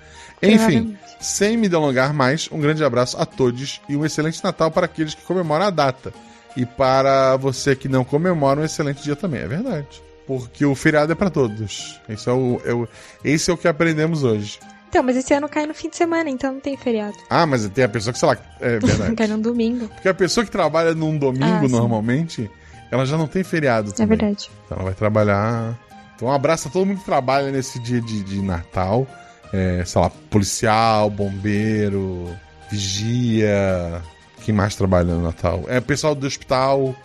Enfim, 0.42 0.98
sem 1.20 1.58
me 1.58 1.68
delongar 1.68 2.14
mais, 2.14 2.48
um 2.52 2.60
grande 2.60 2.84
abraço 2.84 3.18
a 3.20 3.26
todos 3.26 3.82
e 3.90 3.96
um 3.98 4.06
excelente 4.06 4.44
Natal 4.44 4.70
para 4.72 4.86
aqueles 4.86 5.14
que 5.16 5.22
comemoram 5.24 5.66
a 5.66 5.70
data. 5.70 6.14
E 6.56 6.66
para 6.66 7.36
você 7.38 7.76
que 7.76 7.88
não 7.90 8.04
comemora, 8.04 8.62
um 8.62 8.64
excelente 8.64 9.04
dia 9.04 9.16
também. 9.16 9.42
É 9.42 9.48
verdade. 9.48 9.88
Porque 10.26 10.66
o 10.66 10.76
feriado 10.76 11.12
é 11.12 11.16
para 11.16 11.30
todos. 11.30 12.00
Esse 12.10 12.30
é 12.30 12.32
o, 12.34 12.62
é 12.66 12.74
o- 12.74 12.88
esse 13.24 13.50
é 13.50 13.54
o 13.54 13.58
que 13.58 13.68
aprendemos 13.68 14.24
hoje. 14.24 14.60
Então, 14.90 15.04
mas 15.04 15.18
esse 15.18 15.34
ano 15.34 15.50
cai 15.50 15.66
no 15.66 15.74
fim 15.74 15.90
de 15.90 15.96
semana, 15.98 16.30
então 16.30 16.54
não 16.54 16.60
tem 16.60 16.78
feriado. 16.78 17.16
Ah, 17.30 17.46
mas 17.46 17.68
tem 17.70 17.84
a 17.84 17.90
pessoa 17.90 18.14
que, 18.14 18.20
sei 18.20 18.28
lá, 18.30 18.38
é 18.62 18.80
verdade. 18.80 19.16
cai 19.16 19.28
no 19.28 19.38
domingo. 19.38 19.88
Porque 19.90 20.08
a 20.10 20.14
pessoa 20.14 20.46
que 20.46 20.52
trabalha 20.52 20.94
num 20.96 21.18
domingo 21.18 21.46
Ah, 21.46 21.68
sim. 21.68 21.72
normalmente, 21.72 22.50
ela 22.90 23.06
já 23.06 23.18
não 23.18 23.28
tem 23.28 23.44
feriado 23.44 23.90
É 23.90 23.94
também. 23.94 24.18
verdade. 24.18 24.50
Então 24.66 24.78
ela 24.78 24.86
vai 24.86 24.94
trabalhar. 24.94 25.78
Então 26.16 26.30
um 26.30 26.32
abraço 26.32 26.68
a 26.68 26.72
todo 26.72 26.86
mundo 26.86 27.00
que 27.00 27.06
trabalha 27.06 27.52
nesse 27.52 27.80
dia 27.80 28.02
de, 28.02 28.24
de 28.24 28.42
Natal. 28.42 29.06
É, 29.54 29.84
sei 29.86 30.02
lá, 30.02 30.10
policial, 30.30 31.10
bombeiro, 31.10 32.30
vigia. 32.70 34.02
Quem 34.44 34.54
mais 34.56 34.76
trabalha 34.76 35.14
no 35.14 35.22
Natal? 35.22 35.64
É 35.68 35.80
pessoal 35.82 36.16
do 36.16 36.26
hospital. 36.26 36.96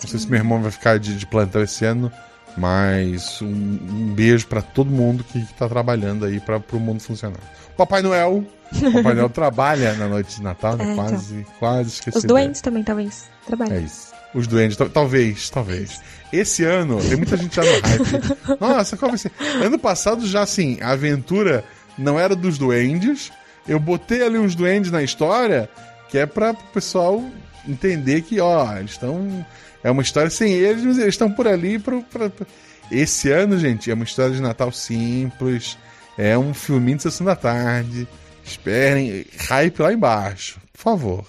Não 0.00 0.08
sei 0.08 0.18
se 0.18 0.26
meu 0.28 0.38
irmão 0.38 0.60
vai 0.60 0.70
ficar 0.70 0.98
de, 0.98 1.16
de 1.16 1.26
plantão 1.26 1.62
esse 1.62 1.84
ano, 1.84 2.10
mas 2.56 3.40
um, 3.42 3.46
um 3.46 4.12
beijo 4.14 4.46
pra 4.46 4.60
todo 4.62 4.90
mundo 4.90 5.24
que, 5.24 5.44
que 5.44 5.54
tá 5.54 5.68
trabalhando 5.68 6.24
aí 6.24 6.40
para 6.40 6.60
o 6.72 6.80
mundo 6.80 7.00
funcionar. 7.00 7.38
Papai 7.76 8.02
Noel. 8.02 8.44
Papai 8.92 9.14
Noel 9.14 9.28
trabalha 9.30 9.94
na 9.94 10.08
noite 10.08 10.36
de 10.36 10.42
Natal, 10.42 10.76
né? 10.76 10.84
É, 10.84 10.92
então. 10.92 11.04
quase, 11.08 11.46
quase 11.58 11.88
esqueci. 11.90 12.18
Os 12.18 12.24
doentes 12.24 12.60
também, 12.60 12.82
talvez. 12.82 13.24
É 13.44 13.46
Trabalham. 13.46 13.80
isso. 13.80 14.12
Os 14.34 14.46
duendes, 14.46 14.76
tal- 14.76 14.88
talvez, 14.88 15.50
talvez. 15.50 16.00
Esse 16.32 16.64
ano, 16.64 16.98
tem 17.02 17.16
muita 17.16 17.36
gente 17.36 17.54
já 17.54 17.62
no 17.62 17.70
hype. 17.70 18.56
Nossa, 18.60 18.96
qual 18.96 19.10
vai 19.10 19.18
ser? 19.18 19.30
Ano 19.62 19.78
passado 19.78 20.26
já, 20.26 20.42
assim, 20.42 20.78
a 20.80 20.92
aventura 20.92 21.62
não 21.98 22.18
era 22.18 22.34
dos 22.34 22.56
duendes. 22.56 23.30
Eu 23.68 23.78
botei 23.78 24.22
ali 24.22 24.38
uns 24.38 24.54
duendes 24.54 24.90
na 24.90 25.02
história, 25.02 25.68
que 26.08 26.16
é 26.16 26.24
pra 26.24 26.52
o 26.52 26.56
pessoal 26.72 27.22
entender 27.68 28.22
que, 28.22 28.40
ó, 28.40 28.74
eles 28.76 28.92
estão. 28.92 29.44
É 29.84 29.90
uma 29.90 30.02
história 30.02 30.30
sem 30.30 30.52
eles, 30.52 30.82
mas 30.84 30.96
eles 30.98 31.14
estão 31.14 31.30
por 31.32 31.46
ali 31.48 31.78
pro, 31.78 32.02
pra, 32.04 32.30
pra- 32.30 32.46
Esse 32.90 33.30
ano, 33.30 33.58
gente, 33.58 33.90
é 33.90 33.94
uma 33.94 34.04
história 34.04 34.34
de 34.34 34.40
Natal 34.42 34.70
simples. 34.72 35.76
É 36.16 36.36
um 36.38 36.52
filminho 36.54 36.96
de 36.98 37.02
sessão 37.04 37.24
da 37.26 37.34
tarde. 37.36 38.06
Esperem. 38.44 39.24
Hype 39.48 39.80
lá 39.80 39.92
embaixo, 39.92 40.60
por 40.72 40.80
favor. 40.80 41.26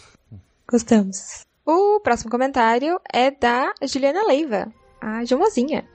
Gostamos. 0.70 1.42
O 1.66 2.00
próximo 2.02 2.30
comentário 2.30 3.00
é 3.14 3.32
da 3.32 3.72
Juliana 3.84 4.26
Leiva, 4.28 4.68
a 5.02 5.24
Jomozinha. 5.24 5.86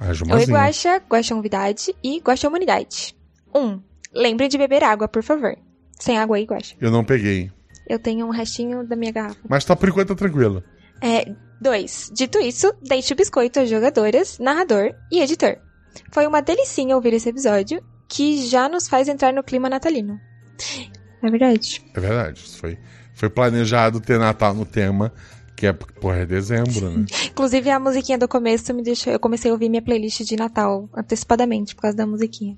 A 0.00 0.08
Oi, 0.08 0.14
Jumazinha. 0.14 0.56
Guaxa, 0.58 1.02
Guaxa 1.08 1.34
Novidade 1.34 1.94
e 2.02 2.18
Guaxa 2.20 2.48
Humanidade. 2.48 3.14
1. 3.54 3.60
Um, 3.60 3.82
lembre 4.12 4.48
de 4.48 4.58
beber 4.58 4.82
água, 4.82 5.06
por 5.08 5.22
favor. 5.22 5.56
Sem 5.98 6.18
água 6.18 6.36
aí, 6.36 6.44
Guaxa. 6.44 6.74
Eu 6.80 6.90
não 6.90 7.04
peguei. 7.04 7.50
Eu 7.88 7.98
tenho 7.98 8.26
um 8.26 8.30
restinho 8.30 8.84
da 8.84 8.96
minha 8.96 9.12
garrafa. 9.12 9.38
Mas 9.48 9.64
tá 9.64 9.74
por 9.76 9.88
enquanto 9.88 10.08
tá 10.08 10.14
tranquilo. 10.14 10.62
É, 11.00 11.32
2. 11.60 12.10
Dito 12.14 12.38
isso, 12.38 12.72
deixe 12.82 13.12
o 13.12 13.16
biscoito 13.16 13.60
às 13.60 13.68
jogadoras, 13.68 14.38
narrador 14.38 14.94
e 15.10 15.20
editor. 15.20 15.56
Foi 16.12 16.26
uma 16.26 16.40
delicinha 16.40 16.94
ouvir 16.94 17.12
esse 17.14 17.28
episódio, 17.28 17.82
que 18.08 18.46
já 18.46 18.68
nos 18.68 18.88
faz 18.88 19.08
entrar 19.08 19.32
no 19.32 19.42
clima 19.42 19.68
natalino. 19.68 20.18
É 21.22 21.30
verdade. 21.30 21.84
É 21.94 22.00
verdade. 22.00 22.40
Foi, 22.58 22.78
foi 23.14 23.28
planejado 23.28 24.00
ter 24.00 24.18
Natal 24.18 24.54
no 24.54 24.64
tema, 24.64 25.12
que 25.56 25.66
é, 25.66 25.72
porra, 25.72 26.18
é 26.18 26.26
dezembro, 26.26 26.90
né? 26.90 27.04
Inclusive, 27.30 27.68
a 27.70 27.80
musiquinha 27.80 28.16
do 28.18 28.28
começo 28.28 28.72
me 28.72 28.82
deixou. 28.82 29.12
Eu 29.12 29.18
comecei 29.18 29.50
a 29.50 29.54
ouvir 29.54 29.68
minha 29.68 29.82
playlist 29.82 30.20
de 30.22 30.36
Natal 30.36 30.88
antecipadamente 30.96 31.74
por 31.74 31.82
causa 31.82 31.96
da 31.96 32.06
musiquinha. 32.06 32.56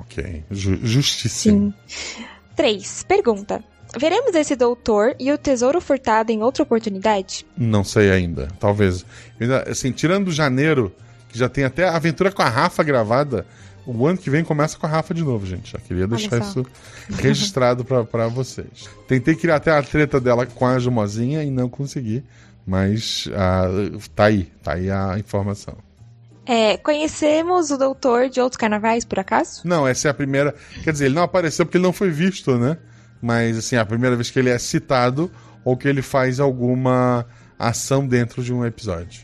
ok. 0.00 0.44
Ju- 0.50 0.80
justíssimo. 0.82 1.72
Sim. 1.86 2.24
3. 2.56 3.04
Pergunta. 3.04 3.62
Veremos 3.98 4.34
esse 4.34 4.56
doutor 4.56 5.14
e 5.18 5.32
o 5.32 5.38
tesouro 5.38 5.80
furtado 5.80 6.32
em 6.32 6.42
outra 6.42 6.62
oportunidade? 6.62 7.46
Não 7.56 7.84
sei 7.84 8.10
ainda. 8.10 8.48
Talvez. 8.58 9.04
Assim, 9.70 9.92
tirando 9.92 10.30
janeiro, 10.30 10.92
que 11.28 11.38
já 11.38 11.48
tem 11.48 11.64
até 11.64 11.84
a 11.84 11.96
aventura 11.96 12.32
com 12.32 12.42
a 12.42 12.48
Rafa 12.48 12.82
gravada, 12.82 13.46
o 13.86 14.06
ano 14.06 14.18
que 14.18 14.30
vem 14.30 14.42
começa 14.42 14.78
com 14.78 14.86
a 14.86 14.88
Rafa 14.88 15.12
de 15.12 15.22
novo, 15.22 15.46
gente. 15.46 15.72
Já 15.72 15.78
queria 15.78 16.06
deixar 16.06 16.40
isso 16.40 16.64
registrado 17.10 17.84
pra 17.84 18.28
vocês. 18.28 18.88
Tentei 19.06 19.34
criar 19.34 19.56
até 19.56 19.70
a 19.70 19.82
treta 19.82 20.20
dela 20.20 20.46
com 20.46 20.66
a 20.66 20.78
Jumozinha 20.78 21.42
e 21.42 21.50
não 21.50 21.68
consegui. 21.68 22.24
Mas 22.66 23.28
ah, 23.34 23.68
tá 24.14 24.24
aí, 24.24 24.44
tá 24.62 24.72
aí 24.72 24.90
a 24.90 25.18
informação. 25.18 25.76
É, 26.46 26.76
conhecemos 26.78 27.70
o 27.70 27.78
doutor 27.78 28.28
de 28.28 28.40
outros 28.40 28.56
carnavais, 28.58 29.04
por 29.04 29.18
acaso? 29.18 29.62
Não, 29.64 29.86
essa 29.86 30.08
é 30.08 30.10
a 30.10 30.14
primeira. 30.14 30.54
Quer 30.82 30.92
dizer, 30.92 31.06
ele 31.06 31.14
não 31.14 31.22
apareceu 31.22 31.64
porque 31.64 31.78
ele 31.78 31.84
não 31.84 31.92
foi 31.92 32.10
visto, 32.10 32.56
né? 32.58 32.76
Mas, 33.24 33.56
assim, 33.56 33.76
é 33.76 33.78
a 33.78 33.86
primeira 33.86 34.14
vez 34.16 34.30
que 34.30 34.38
ele 34.38 34.50
é 34.50 34.58
citado 34.58 35.30
ou 35.64 35.78
que 35.78 35.88
ele 35.88 36.02
faz 36.02 36.38
alguma 36.38 37.24
ação 37.58 38.06
dentro 38.06 38.42
de 38.44 38.52
um 38.52 38.66
episódio. 38.66 39.22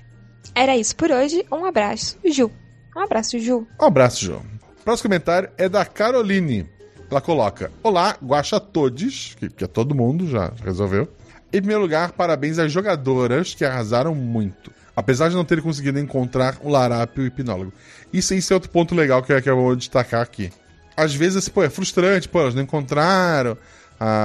Era 0.55 0.75
isso 0.75 0.97
por 0.97 1.11
hoje. 1.11 1.45
Um 1.53 1.67
abraço, 1.67 2.17
Ju. 2.25 2.51
Um 2.97 3.01
abraço, 3.01 3.39
Ju. 3.39 3.67
Um 3.79 3.85
abraço, 3.85 4.25
João. 4.25 4.43
Próximo 4.83 5.11
comentário 5.11 5.51
é 5.59 5.69
da 5.69 5.85
Caroline. 5.85 6.67
Ela 7.11 7.21
coloca: 7.21 7.71
Olá, 7.83 8.17
guacha 8.25 8.59
todes, 8.59 9.37
que, 9.39 9.51
que 9.51 9.65
é 9.65 9.67
todo 9.67 9.95
mundo, 9.95 10.27
já 10.27 10.51
resolveu. 10.65 11.07
Em 11.53 11.59
primeiro 11.59 11.83
lugar, 11.83 12.13
parabéns 12.13 12.59
às 12.59 12.73
jogadoras 12.73 13.53
que 13.55 13.67
arrasaram 13.67 14.15
muito. 14.15 14.73
Apesar 14.97 15.29
de 15.29 15.35
não 15.37 15.45
terem 15.45 15.63
conseguido 15.63 15.99
encontrar 15.99 16.57
o 16.63 16.71
larápio 16.71 17.23
e 17.23 17.25
o 17.25 17.29
hipnólogo. 17.29 17.73
Isso, 18.11 18.33
isso 18.33 18.51
é 18.53 18.55
outro 18.55 18.71
ponto 18.71 18.95
legal 18.95 19.23
que, 19.23 19.31
eu- 19.33 19.43
que 19.43 19.51
eu 19.51 19.57
vou 19.57 19.77
destacar 19.77 20.23
aqui. 20.23 20.51
Às 20.97 21.15
vezes, 21.15 21.49
pô, 21.49 21.63
é 21.63 21.71
frustrante, 21.71 22.29
pô, 22.29 22.41
elas 22.41 22.55
não 22.55 22.63
encontraram, 22.63 23.57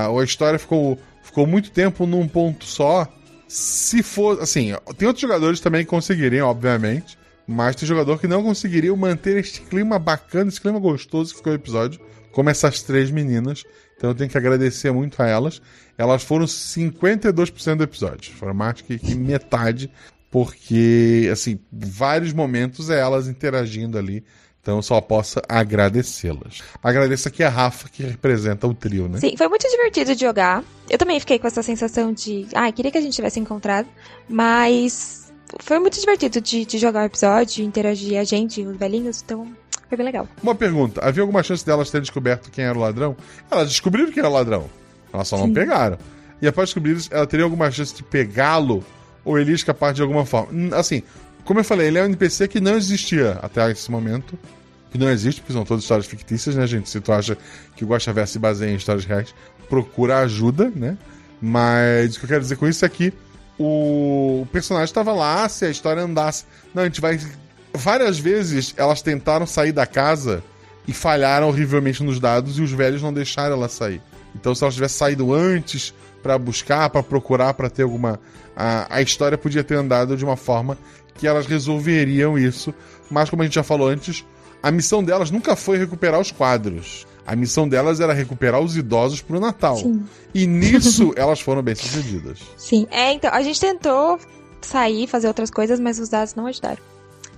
ou 0.10 0.20
a 0.20 0.24
história 0.24 0.58
ficou, 0.58 0.98
ficou 1.22 1.46
muito 1.46 1.72
tempo 1.72 2.06
num 2.06 2.28
ponto 2.28 2.66
só. 2.66 3.08
Se 3.48 4.02
for, 4.02 4.42
assim, 4.42 4.74
tem 4.98 5.08
outros 5.08 5.22
jogadores 5.22 5.60
também 5.60 5.84
que 5.84 5.90
conseguiriam, 5.90 6.48
obviamente, 6.48 7.18
mas 7.48 7.76
tem 7.76 7.88
jogador 7.88 8.20
que 8.20 8.28
não 8.28 8.42
conseguiriam 8.42 8.96
manter 8.96 9.38
este 9.38 9.62
clima 9.62 10.00
bacana, 10.00 10.50
esse 10.50 10.60
clima 10.60 10.80
gostoso 10.80 11.32
que 11.32 11.38
ficou 11.38 11.54
o 11.54 11.56
episódio, 11.56 12.00
como 12.32 12.50
essas 12.50 12.82
três 12.82 13.12
meninas. 13.12 13.64
Então 13.98 14.10
eu 14.10 14.16
tenho 14.16 14.30
que 14.30 14.38
agradecer 14.38 14.92
muito 14.92 15.22
a 15.22 15.28
elas. 15.28 15.62
Elas 15.98 16.24
foram 16.24 16.46
52% 16.46 17.76
do 17.76 17.84
episódio, 17.84 18.34
foram 18.34 18.54
mais 18.54 18.82
que, 18.82 18.98
que 18.98 19.16
metade, 19.16 19.90
porque, 20.30 21.30
assim, 21.32 21.60
vários 21.72 22.34
momentos 22.34 22.90
é 22.90 23.00
elas 23.00 23.28
interagindo 23.28 23.98
ali. 23.98 24.24
Então 24.66 24.78
eu 24.78 24.82
só 24.82 25.00
posso 25.00 25.40
agradecê-las. 25.48 26.64
Agradeço 26.82 27.28
aqui 27.28 27.44
a 27.44 27.50
Rafa, 27.50 27.88
que 27.88 28.02
representa 28.02 28.66
o 28.66 28.74
trio, 28.74 29.08
né? 29.08 29.20
Sim, 29.20 29.38
foi 29.38 29.48
muito 29.48 29.70
divertido 29.70 30.16
de 30.16 30.22
jogar. 30.22 30.64
Eu 30.90 30.98
também 30.98 31.20
fiquei 31.20 31.38
com 31.38 31.46
essa 31.46 31.62
sensação 31.62 32.12
de. 32.12 32.48
Ah, 32.52 32.72
queria 32.72 32.92
que 32.92 32.98
a 32.98 33.02
gente 33.02 33.14
tivesse 33.14 33.40
encontrado. 33.40 33.88
Mas 34.28 35.32
foi 35.60 35.78
muito 35.78 36.00
divertido 36.00 36.42
de, 36.42 36.66
de 36.66 36.80
jogar 36.80 37.04
o 37.04 37.06
episódio, 37.06 37.64
interagir 37.64 38.20
a 38.20 38.24
gente, 38.24 38.66
os 38.66 38.76
velhinhos. 38.76 39.22
Então, 39.24 39.48
foi 39.88 39.98
bem 40.00 40.06
legal. 40.08 40.28
Uma 40.42 40.56
pergunta: 40.56 41.00
havia 41.06 41.22
alguma 41.22 41.44
chance 41.44 41.64
delas 41.64 41.92
terem 41.92 42.02
descoberto 42.02 42.50
quem 42.50 42.66
era 42.66 42.76
o 42.76 42.82
ladrão? 42.82 43.16
Elas 43.52 43.70
descobriram 43.70 44.12
quem 44.12 44.22
era 44.22 44.30
o 44.30 44.34
ladrão. 44.34 44.68
Elas 45.14 45.28
só 45.28 45.38
não 45.38 45.46
Sim. 45.46 45.54
pegaram. 45.54 46.00
E 46.42 46.48
após 46.48 46.70
descobrir 46.70 46.94
isso, 46.96 47.10
ela 47.14 47.28
teria 47.28 47.44
alguma 47.46 47.70
chance 47.70 47.94
de 47.94 48.02
pegá-lo? 48.02 48.84
Ou 49.24 49.38
ele 49.38 49.54
escapar 49.54 49.94
de 49.94 50.02
alguma 50.02 50.26
forma? 50.26 50.50
Hum, 50.52 50.70
Assim, 50.74 51.04
como 51.46 51.60
eu 51.60 51.64
falei, 51.64 51.88
ele 51.88 52.00
é 52.00 52.02
um 52.02 52.06
NPC 52.06 52.48
que 52.48 52.60
não 52.60 52.76
existia 52.76 53.40
até 53.42 53.72
esse 53.72 53.90
momento. 53.90 54.38
Que 54.92 54.98
não 54.98 55.10
existe, 55.10 55.42
porque 55.42 55.54
são 55.54 55.66
todas 55.66 55.84
histórias 55.84 56.08
fictícias, 56.08 56.56
né, 56.56 56.66
gente? 56.66 56.90
Se 56.90 57.02
tu 57.02 57.12
acha 57.12 57.38
que 57.76 57.84
o 57.84 57.88
Guaxa 57.88 58.14
Verso 58.14 58.34
se 58.34 58.40
baseia 58.40 58.72
em 58.72 58.76
histórias 58.76 59.06
reais, 59.06 59.36
procura 59.70 60.20
ajuda, 60.20 60.72
né? 60.74 60.98
Mas 61.42 62.16
o 62.16 62.20
que 62.20 62.26
eu 62.26 62.30
quero 62.30 62.42
dizer 62.42 62.56
com 62.56 62.68
isso 62.68 62.86
é 62.86 62.90
que 62.90 63.14
o 63.60 64.48
personagem 64.52 64.86
estava 64.86 65.14
lá, 65.14 65.48
se 65.48 65.66
a 65.66 65.70
história 65.70 66.02
andasse. 66.02 66.46
Não, 66.74 66.84
a 66.84 66.86
gente 66.86 67.02
vai. 67.02 67.20
Várias 67.74 68.18
vezes 68.18 68.74
elas 68.78 69.02
tentaram 69.02 69.46
sair 69.46 69.72
da 69.72 69.86
casa 69.86 70.44
e 70.88 70.94
falharam 70.94 71.48
horrivelmente 71.48 72.04
nos 72.04 72.20
dados 72.20 72.58
e 72.58 72.62
os 72.62 72.72
velhos 72.72 73.02
não 73.02 73.14
deixaram 73.14 73.56
ela 73.56 73.70
sair. 73.70 74.02
Então, 74.34 74.56
se 74.56 74.64
elas 74.64 74.76
tivessem 74.76 74.98
saído 74.98 75.34
antes 75.34 75.94
pra 76.22 76.38
buscar, 76.38 76.90
pra 76.90 77.04
procurar, 77.04 77.54
pra 77.54 77.70
ter 77.70 77.84
alguma. 77.84 78.20
A, 78.56 78.98
a 78.98 79.02
história 79.02 79.38
podia 79.38 79.64
ter 79.64 79.76
andado 79.76 80.16
de 80.16 80.24
uma 80.24 80.38
forma 80.38 80.78
que 81.16 81.28
elas 81.28 81.46
resolveriam 81.46 82.38
isso. 82.38 82.74
Mas, 83.10 83.30
como 83.30 83.42
a 83.42 83.46
gente 83.46 83.56
já 83.56 83.64
falou 83.64 83.88
antes, 83.88 84.26
a 84.62 84.72
missão 84.72 85.04
delas 85.04 85.32
nunca 85.32 85.56
foi 85.56 85.78
recuperar 85.78 86.20
os 86.20 86.32
quadros. 86.32 87.06
A 87.26 87.36
missão 87.36 87.68
delas 87.68 88.00
era 88.00 88.14
recuperar 88.14 88.60
os 88.62 88.78
idosos 88.78 89.22
pro 89.22 89.40
Natal. 89.40 89.78
Sim. 89.78 90.04
E 90.34 90.46
nisso 90.46 91.14
elas 91.18 91.40
foram 91.40 91.62
bem 91.64 91.74
sucedidas. 91.76 92.40
Sim. 92.58 92.88
É, 92.92 93.12
então, 93.14 93.32
a 93.34 93.42
gente 93.42 93.60
tentou 93.60 94.20
sair, 94.62 95.08
fazer 95.08 95.28
outras 95.28 95.50
coisas, 95.50 95.80
mas 95.80 96.00
os 96.00 96.10
dados 96.10 96.36
não 96.36 96.46
ajudaram. 96.48 96.78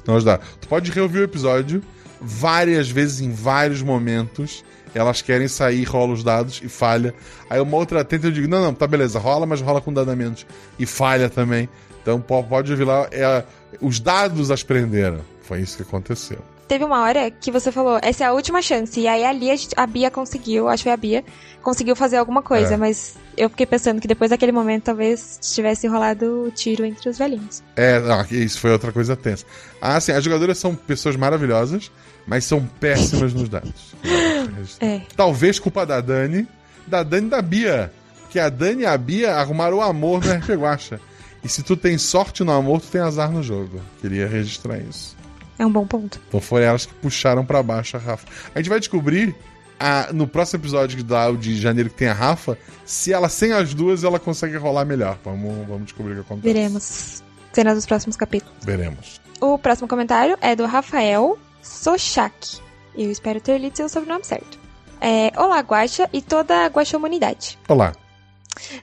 Não 0.06 0.16
ajudar. 0.16 0.40
Tu 0.60 0.68
pode 0.68 0.92
reouvir 0.92 1.20
o 1.20 1.24
episódio 1.24 1.82
várias 2.20 2.90
vezes, 2.90 3.22
em 3.22 3.32
vários 3.32 3.82
momentos. 3.82 4.64
Elas 4.96 5.22
querem 5.22 5.48
sair, 5.48 5.84
rola 5.84 6.14
os 6.14 6.24
dados 6.24 6.62
e 6.64 6.70
falha. 6.70 7.14
Aí 7.50 7.60
uma 7.60 7.78
outra 7.78 8.04
tenta 8.04 8.28
eu 8.28 8.32
digo: 8.32 8.48
não, 8.48 8.62
não, 8.62 8.74
tá 8.74 8.88
beleza, 8.88 9.20
rola, 9.20 9.46
mas 9.46 9.62
rola 9.62 9.82
com 9.82 9.94
dado 9.94 10.10
a 10.10 10.16
menos. 10.16 10.46
E 10.80 10.86
falha 10.86 11.30
também. 11.30 11.70
Então 12.02 12.20
po- 12.22 12.44
pode 12.44 12.72
ouvir 12.72 12.86
lá. 12.86 13.08
É, 13.12 13.44
os 13.82 14.00
dados 14.00 14.52
as 14.52 14.64
prenderam. 14.64 15.22
Foi 15.42 15.62
isso 15.62 15.78
que 15.78 15.84
aconteceu. 15.84 16.40
Teve 16.68 16.84
uma 16.84 17.02
hora 17.02 17.32
que 17.32 17.50
você 17.50 17.72
falou, 17.72 17.98
essa 18.02 18.26
é 18.26 18.28
a 18.28 18.34
última 18.34 18.62
chance. 18.62 19.00
E 19.00 19.08
aí 19.08 19.24
ali 19.24 19.50
a, 19.50 19.56
gente- 19.56 19.74
a 19.78 19.88
Bia 19.88 20.12
conseguiu, 20.12 20.68
acho 20.68 20.82
que 20.84 20.90
foi 20.90 20.92
a 20.92 20.98
Bia, 20.98 21.24
conseguiu 21.64 21.96
fazer 21.96 22.18
alguma 22.18 22.42
coisa. 22.42 22.74
É. 22.74 22.78
Mas 22.78 23.16
eu 23.38 23.50
fiquei 23.50 23.66
pensando 23.66 24.02
que 24.02 24.08
depois 24.08 24.32
daquele 24.32 24.52
momento 24.52 24.84
talvez 24.84 25.40
tivesse 25.42 25.88
rolado 25.88 26.44
o 26.48 26.52
tiro 26.52 26.84
entre 26.84 27.10
os 27.10 27.18
velhinhos. 27.18 27.64
É, 27.78 28.00
não, 28.02 28.22
isso 28.32 28.60
foi 28.60 28.72
outra 28.72 28.92
coisa 28.92 29.16
tensa. 29.16 29.46
Ah, 29.82 29.98
sim, 30.02 30.12
as 30.12 30.22
jogadoras 30.22 30.58
são 30.58 30.76
pessoas 30.76 31.16
maravilhosas, 31.16 31.90
mas 32.26 32.44
são 32.44 32.62
péssimas 32.80 33.34
nos 33.34 33.48
dados. 33.48 33.96
É. 34.80 35.02
Talvez 35.16 35.60
culpa 35.60 35.86
da 35.86 36.02
Dani, 36.02 36.48
da 36.86 37.04
Dani 37.04 37.28
e 37.28 37.30
da 37.30 37.42
Bia. 37.42 37.92
Que 38.30 38.40
a 38.40 38.50
Dani 38.50 38.82
e 38.84 38.86
a 38.86 38.98
Bia 38.98 39.36
arrumaram 39.36 39.78
o 39.78 39.82
amor 39.82 40.24
no 40.26 40.32
RP 40.34 40.50
Guacha. 40.56 41.00
E 41.44 41.50
se 41.50 41.64
tu 41.64 41.78
tem 41.78 41.98
sorte 41.98 42.44
no 42.44 42.52
amor, 42.52 42.82
tu 42.82 42.88
tem 42.88 43.02
azar 43.02 43.32
no 43.32 43.42
jogo. 43.44 43.80
Queria 44.02 44.28
registrar 44.28 44.78
isso. 44.80 45.16
É 45.60 45.66
um 45.66 45.72
bom 45.72 45.86
ponto. 45.88 46.20
Então 46.28 46.40
foram 46.42 46.66
elas 46.66 46.86
que 46.86 46.94
puxaram 46.96 47.46
pra 47.46 47.64
baixo 47.64 47.98
a 47.98 48.00
Rafa. 48.00 48.28
A 48.54 48.60
gente 48.60 48.70
vai 48.70 48.80
descobrir 48.80 49.36
a- 49.80 50.10
no 50.14 50.28
próximo 50.28 50.62
episódio 50.62 51.04
da 51.04 51.32
de 51.32 51.56
janeiro 51.60 51.90
que 51.90 51.96
tem 51.96 52.08
a 52.10 52.14
Rafa, 52.14 52.58
se 52.86 53.14
ela 53.14 53.30
sem 53.30 53.54
as 53.54 53.74
duas, 53.74 54.04
ela 54.04 54.20
consegue 54.20 54.56
rolar 54.58 54.86
melhor. 54.86 55.18
Vamos, 55.24 55.68
vamos 55.68 55.84
descobrir 55.86 56.14
o 56.14 56.16
que 56.16 56.22
acontece. 56.22 56.54
Veremos. 56.54 57.24
Cenas 57.54 57.76
dos 57.76 57.86
próximos 57.86 58.16
capítulos. 58.16 58.54
Veremos. 58.64 59.20
O 59.40 59.58
próximo 59.58 59.88
comentário 59.88 60.38
é 60.42 60.56
do 60.56 60.66
Rafael 60.66 61.38
Sochak. 61.62 62.60
Eu 62.96 63.10
espero 63.12 63.40
ter 63.40 63.58
lido 63.60 63.76
seu 63.78 63.88
sobrenome 63.90 64.24
certo. 64.26 64.60
É, 65.00 65.32
Olá, 65.40 65.60
Guaxa 65.60 66.10
e 66.12 66.22
toda 66.22 66.66
a 66.66 66.68
Guaxamunidade. 66.68 67.58
Olá. 67.68 67.94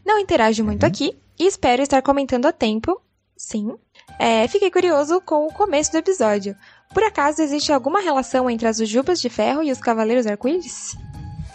Não 0.06 0.18
interajo 0.20 0.64
muito 0.64 0.84
aqui 0.84 1.16
e 1.38 1.46
espero 1.46 1.82
estar 1.82 2.02
comentando 2.02 2.46
a 2.46 2.52
tempo. 2.52 3.00
Sim. 3.36 3.74
É, 4.18 4.46
fiquei 4.48 4.70
curioso 4.70 5.20
com 5.20 5.46
o 5.46 5.52
começo 5.52 5.92
do 5.92 5.98
episódio. 5.98 6.56
Por 6.92 7.02
acaso 7.02 7.42
existe 7.42 7.72
alguma 7.72 8.00
relação 8.00 8.48
entre 8.48 8.68
as 8.68 8.78
Ujubas 8.78 9.20
de 9.20 9.28
Ferro 9.28 9.62
e 9.62 9.72
os 9.72 9.80
Cavaleiros 9.80 10.26
Arco-Íris? 10.26 10.96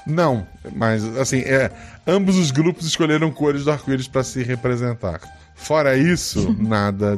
Não, 0.05 0.45
mas 0.75 1.03
assim, 1.17 1.39
é, 1.39 1.71
ambos 2.05 2.35
os 2.35 2.51
grupos 2.51 2.85
escolheram 2.85 3.31
cores 3.31 3.63
do 3.63 3.71
arco-íris 3.71 4.07
para 4.07 4.23
se 4.23 4.41
representar. 4.41 5.21
Fora 5.55 5.95
isso, 5.95 6.53
nada. 6.57 7.17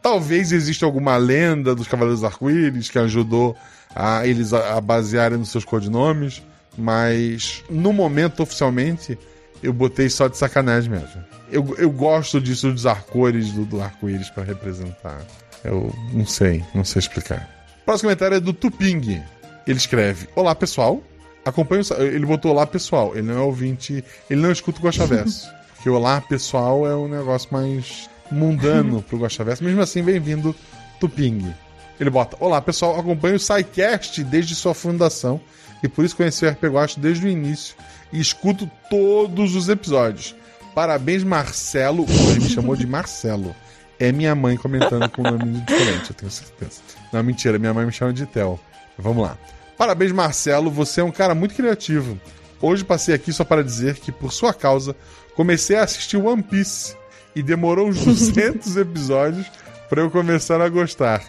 Talvez 0.00 0.50
exista 0.50 0.86
alguma 0.86 1.16
lenda 1.18 1.74
dos 1.74 1.86
Cavaleiros 1.86 2.24
Arco-Íris 2.24 2.88
que 2.88 2.98
ajudou 2.98 3.54
a 3.94 4.26
eles 4.26 4.52
a, 4.52 4.78
a 4.78 4.80
basearem 4.80 5.38
nos 5.38 5.50
seus 5.50 5.64
codinomes, 5.64 6.42
mas 6.78 7.62
no 7.68 7.92
momento, 7.92 8.42
oficialmente, 8.42 9.18
eu 9.62 9.72
botei 9.72 10.08
só 10.08 10.28
de 10.28 10.36
sacanagem 10.36 10.90
mesmo. 10.90 11.24
Eu, 11.50 11.74
eu 11.78 11.90
gosto 11.90 12.40
disso 12.40 12.68
de 12.68 12.74
usar 12.74 13.02
cores 13.04 13.52
do, 13.52 13.64
do 13.64 13.80
arco-íris 13.80 14.30
para 14.30 14.44
representar. 14.44 15.20
Eu 15.64 15.94
não 16.12 16.26
sei, 16.26 16.64
não 16.74 16.84
sei 16.84 17.00
explicar. 17.00 17.48
O 17.82 17.84
próximo 17.84 18.08
comentário 18.08 18.36
é 18.36 18.40
do 18.40 18.52
Tuping. 18.52 19.22
Ele 19.66 19.78
escreve: 19.78 20.28
Olá 20.34 20.54
pessoal, 20.54 21.02
acompanho. 21.44 21.82
Ele 21.98 22.24
botou 22.24 22.52
Olá 22.52 22.66
pessoal, 22.66 23.12
ele 23.14 23.26
não 23.26 23.38
é 23.38 23.40
ouvinte, 23.40 24.04
ele 24.28 24.40
não 24.40 24.52
escuta 24.52 24.78
o 24.78 24.82
Gosta 24.82 25.06
Verso. 25.06 25.48
Porque 25.74 25.90
Olá 25.90 26.20
pessoal 26.20 26.86
é 26.86 26.94
um 26.94 27.08
negócio 27.08 27.48
mais 27.52 28.08
mundano 28.30 29.02
pro 29.08 29.18
Gosta 29.18 29.44
Verso. 29.44 29.64
Mesmo 29.64 29.80
assim, 29.80 30.02
bem-vindo, 30.02 30.54
Tuping. 30.98 31.54
Ele 31.98 32.10
bota: 32.10 32.36
Olá 32.40 32.62
pessoal, 32.62 32.98
acompanho 32.98 33.36
o 33.36 33.40
SciCast 33.40 34.24
desde 34.24 34.54
sua 34.54 34.72
fundação 34.72 35.40
e 35.82 35.88
por 35.88 36.04
isso 36.04 36.16
conheci 36.16 36.44
o 36.44 36.50
RP 36.50 36.64
Guacha 36.64 37.00
desde 37.00 37.26
o 37.26 37.28
início 37.28 37.74
e 38.12 38.20
escuto 38.20 38.70
todos 38.88 39.54
os 39.54 39.68
episódios. 39.68 40.34
Parabéns, 40.74 41.22
Marcelo. 41.24 42.06
Ele 42.08 42.40
me 42.40 42.50
chamou 42.50 42.76
de 42.76 42.86
Marcelo. 42.86 43.54
É 43.98 44.10
minha 44.12 44.34
mãe 44.34 44.56
comentando 44.56 45.08
com 45.10 45.22
um 45.22 45.30
nome 45.30 45.60
diferente, 45.60 46.10
eu 46.10 46.16
tenho 46.16 46.30
certeza. 46.30 46.80
Não, 47.12 47.22
mentira, 47.22 47.58
minha 47.58 47.74
mãe 47.74 47.84
me 47.84 47.92
chama 47.92 48.12
de 48.12 48.24
Theo. 48.24 48.58
Vamos 48.96 49.22
lá. 49.22 49.36
Parabéns, 49.76 50.12
Marcelo. 50.12 50.70
Você 50.70 51.00
é 51.00 51.04
um 51.04 51.10
cara 51.10 51.34
muito 51.34 51.54
criativo. 51.54 52.18
Hoje 52.62 52.84
passei 52.84 53.14
aqui 53.14 53.32
só 53.32 53.44
para 53.44 53.64
dizer 53.64 53.96
que, 53.96 54.12
por 54.12 54.32
sua 54.32 54.52
causa, 54.52 54.94
comecei 55.34 55.76
a 55.76 55.84
assistir 55.84 56.16
One 56.16 56.42
Piece 56.42 56.96
e 57.34 57.42
demorou 57.42 57.88
uns 57.88 58.04
200 58.04 58.76
episódios 58.78 59.46
para 59.88 60.02
eu 60.02 60.10
começar 60.10 60.60
a 60.60 60.68
gostar. 60.68 61.22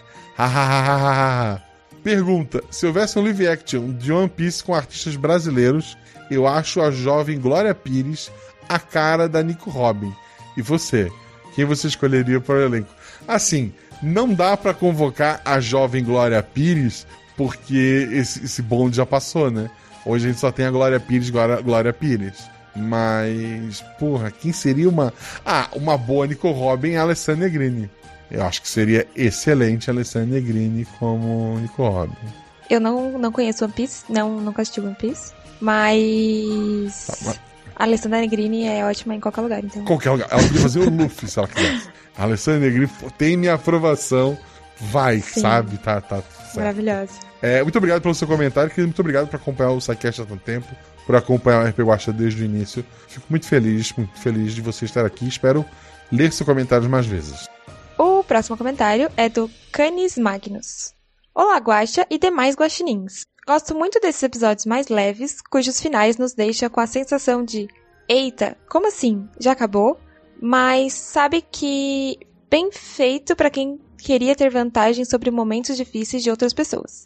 Pergunta: 2.02 2.62
se 2.70 2.86
houvesse 2.86 3.18
um 3.18 3.22
live 3.22 3.48
action 3.48 3.92
de 3.92 4.12
One 4.12 4.28
Piece 4.28 4.62
com 4.62 4.74
artistas 4.74 5.16
brasileiros, 5.16 5.96
eu 6.34 6.46
acho 6.46 6.80
a 6.80 6.90
jovem 6.90 7.38
Glória 7.38 7.74
Pires 7.74 8.30
a 8.68 8.78
cara 8.78 9.28
da 9.28 9.42
Nico 9.42 9.70
Robin. 9.70 10.12
E 10.56 10.62
você? 10.62 11.10
Quem 11.54 11.64
você 11.64 11.88
escolheria 11.88 12.40
para 12.40 12.54
o 12.54 12.62
elenco? 12.62 12.90
Assim, 13.26 13.72
não 14.02 14.32
dá 14.32 14.56
para 14.56 14.74
convocar 14.74 15.40
a 15.44 15.60
jovem 15.60 16.04
Glória 16.04 16.42
Pires 16.42 17.06
porque 17.36 18.08
esse, 18.12 18.44
esse 18.44 18.62
bonde 18.62 18.96
já 18.96 19.06
passou, 19.06 19.50
né? 19.50 19.70
Hoje 20.04 20.26
a 20.26 20.30
gente 20.30 20.40
só 20.40 20.50
tem 20.50 20.66
a 20.66 20.70
Glória 20.70 20.98
Pires, 20.98 21.30
Glória, 21.30 21.60
Glória 21.60 21.92
Pires. 21.92 22.50
Mas, 22.74 23.82
porra, 23.98 24.30
quem 24.30 24.52
seria 24.52 24.88
uma. 24.88 25.12
Ah, 25.44 25.68
uma 25.74 25.96
boa 25.96 26.26
Nico 26.26 26.50
Robin 26.50 26.92
é 26.92 26.98
a 26.98 27.02
Alessandra 27.02 27.46
Negrini. 27.46 27.90
Eu 28.30 28.42
acho 28.44 28.62
que 28.62 28.68
seria 28.68 29.06
excelente 29.14 29.90
a 29.90 29.92
Alessandra 29.92 30.34
Negrini 30.34 30.86
como 30.98 31.58
Nico 31.60 31.86
Robin. 31.86 32.16
Eu 32.70 32.80
não, 32.80 33.18
não 33.18 33.30
conheço 33.30 33.64
One 33.64 33.74
Piece, 33.74 34.04
não, 34.08 34.40
nunca 34.40 34.62
assisti 34.62 34.80
One 34.80 34.94
Piece, 34.94 35.32
mas. 35.62 37.06
Tá, 37.24 37.34
A 37.76 37.84
Alessandra 37.84 38.20
Negrini 38.20 38.66
é 38.66 38.84
ótima 38.84 39.14
em 39.14 39.20
qualquer 39.20 39.40
lugar, 39.40 39.64
então. 39.64 39.84
Qualquer 39.84 40.10
lugar. 40.10 40.28
Ela 40.30 40.42
podia 40.42 40.60
fazer 40.60 40.80
o 40.80 40.90
Luffy 40.90 41.28
se 41.28 41.38
ela 41.38 41.48
quisesse. 41.48 41.88
A 42.18 42.24
Alessandra 42.24 42.60
Negrini 42.60 42.90
tem 43.16 43.36
minha 43.36 43.54
aprovação. 43.54 44.36
Vai, 44.78 45.20
Sim. 45.20 45.40
sabe? 45.40 45.78
Tá, 45.78 46.00
tá. 46.00 46.20
certo. 46.20 46.56
Maravilhosa. 46.56 47.12
É, 47.40 47.62
muito 47.62 47.76
obrigado 47.78 48.02
pelo 48.02 48.14
seu 48.14 48.26
comentário, 48.26 48.68
querido. 48.70 48.88
Muito 48.88 49.00
obrigado 49.00 49.28
por 49.28 49.36
acompanhar 49.36 49.70
o 49.70 49.80
SciCast 49.80 50.22
há 50.22 50.26
tanto 50.26 50.42
tempo, 50.42 50.66
por 51.06 51.14
acompanhar 51.14 51.64
o 51.64 51.68
RP 51.68 51.78
Guacha 51.80 52.12
desde 52.12 52.42
o 52.42 52.44
início. 52.44 52.84
Fico 53.06 53.26
muito 53.30 53.46
feliz, 53.46 53.92
muito 53.92 54.18
feliz 54.18 54.52
de 54.52 54.60
você 54.60 54.84
estar 54.84 55.06
aqui. 55.06 55.26
Espero 55.26 55.64
ler 56.10 56.32
seus 56.32 56.46
comentários 56.46 56.88
mais 56.88 57.06
vezes. 57.06 57.48
O 57.96 58.24
próximo 58.24 58.56
comentário 58.56 59.10
é 59.16 59.28
do 59.28 59.48
Canis 59.70 60.18
Magnus. 60.18 60.92
Olá, 61.34 61.56
Guaxa 61.58 62.04
e 62.10 62.18
demais 62.18 62.56
guaxinins. 62.56 63.22
Gosto 63.44 63.74
muito 63.74 63.98
desses 63.98 64.22
episódios 64.22 64.66
mais 64.66 64.86
leves, 64.86 65.42
cujos 65.42 65.80
finais 65.80 66.16
nos 66.16 66.32
deixam 66.32 66.70
com 66.70 66.78
a 66.78 66.86
sensação 66.86 67.44
de 67.44 67.66
Eita, 68.08 68.56
como 68.68 68.86
assim? 68.86 69.28
Já 69.40 69.50
acabou? 69.50 69.98
Mas 70.40 70.92
sabe 70.92 71.42
que 71.42 72.16
bem 72.48 72.70
feito 72.70 73.34
para 73.34 73.50
quem 73.50 73.80
queria 73.98 74.36
ter 74.36 74.48
vantagem 74.48 75.04
sobre 75.04 75.30
momentos 75.32 75.76
difíceis 75.76 76.22
de 76.22 76.30
outras 76.30 76.52
pessoas. 76.52 77.04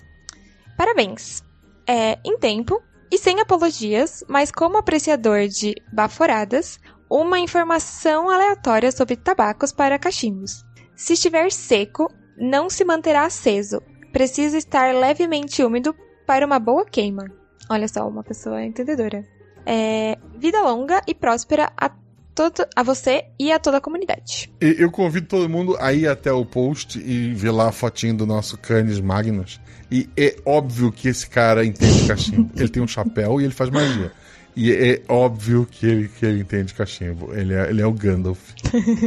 Parabéns! 0.77 1.43
É, 1.89 2.19
em 2.23 2.37
tempo 2.39 2.83
e 3.11 3.17
sem 3.17 3.41
apologias, 3.41 4.23
mas 4.29 4.51
como 4.51 4.77
apreciador 4.77 5.49
de 5.49 5.75
baforadas, 5.91 6.79
uma 7.09 7.39
informação 7.39 8.29
aleatória 8.29 8.93
sobre 8.93 9.17
tabacos 9.17 9.73
para 9.73 9.99
cachimbos. 9.99 10.63
Se 10.95 11.15
estiver 11.15 11.51
seco, 11.51 12.13
não 12.37 12.69
se 12.69 12.85
manterá 12.85 13.25
aceso. 13.25 13.81
Precisa 14.13 14.59
estar 14.59 14.95
levemente 14.95 15.63
úmido 15.63 15.95
para 16.27 16.45
uma 16.45 16.59
boa 16.59 16.85
queima. 16.85 17.31
Olha 17.69 17.89
só, 17.89 18.07
uma 18.09 18.23
pessoa 18.23 18.63
entendedora. 18.65 19.25
É, 19.65 20.17
vida 20.37 20.61
longa 20.63 21.03
e 21.07 21.15
próspera 21.15 21.73
a, 21.77 21.91
todo, 22.35 22.67
a 22.75 22.83
você 22.83 23.25
e 23.39 23.51
a 23.51 23.59
toda 23.59 23.79
a 23.79 23.81
comunidade. 23.81 24.53
Eu 24.61 24.91
convido 24.91 25.27
todo 25.27 25.49
mundo 25.49 25.77
a 25.81 25.93
ir 25.93 26.07
até 26.07 26.33
o 26.33 26.45
post 26.45 26.99
e 26.99 27.33
ver 27.33 27.51
lá 27.51 27.69
a 27.69 27.73
fotinho 27.73 28.17
do 28.17 28.27
nosso 28.27 28.59
Canis 28.59 29.01
Magnus. 29.01 29.61
E 29.91 30.09
é 30.17 30.37
óbvio 30.45 30.93
que 30.93 31.09
esse 31.09 31.29
cara 31.29 31.65
entende 31.65 32.07
cachimbo. 32.07 32.51
ele 32.59 32.69
tem 32.69 32.83
um 32.83 32.89
chapéu 32.89 33.41
e 33.41 33.45
ele 33.45 33.55
faz 33.55 33.71
magia. 33.71 34.13
E 34.55 34.73
é 34.73 35.03
óbvio 35.09 35.67
que 35.71 35.87
ele, 35.87 36.09
que 36.09 36.25
ele 36.25 36.41
entende 36.41 36.73
cachimbo. 36.73 37.35
Ele 37.35 37.55
é, 37.55 37.69
ele 37.69 37.83
é 37.83 37.87
o 37.87 37.93
Gandalf. 37.93 38.53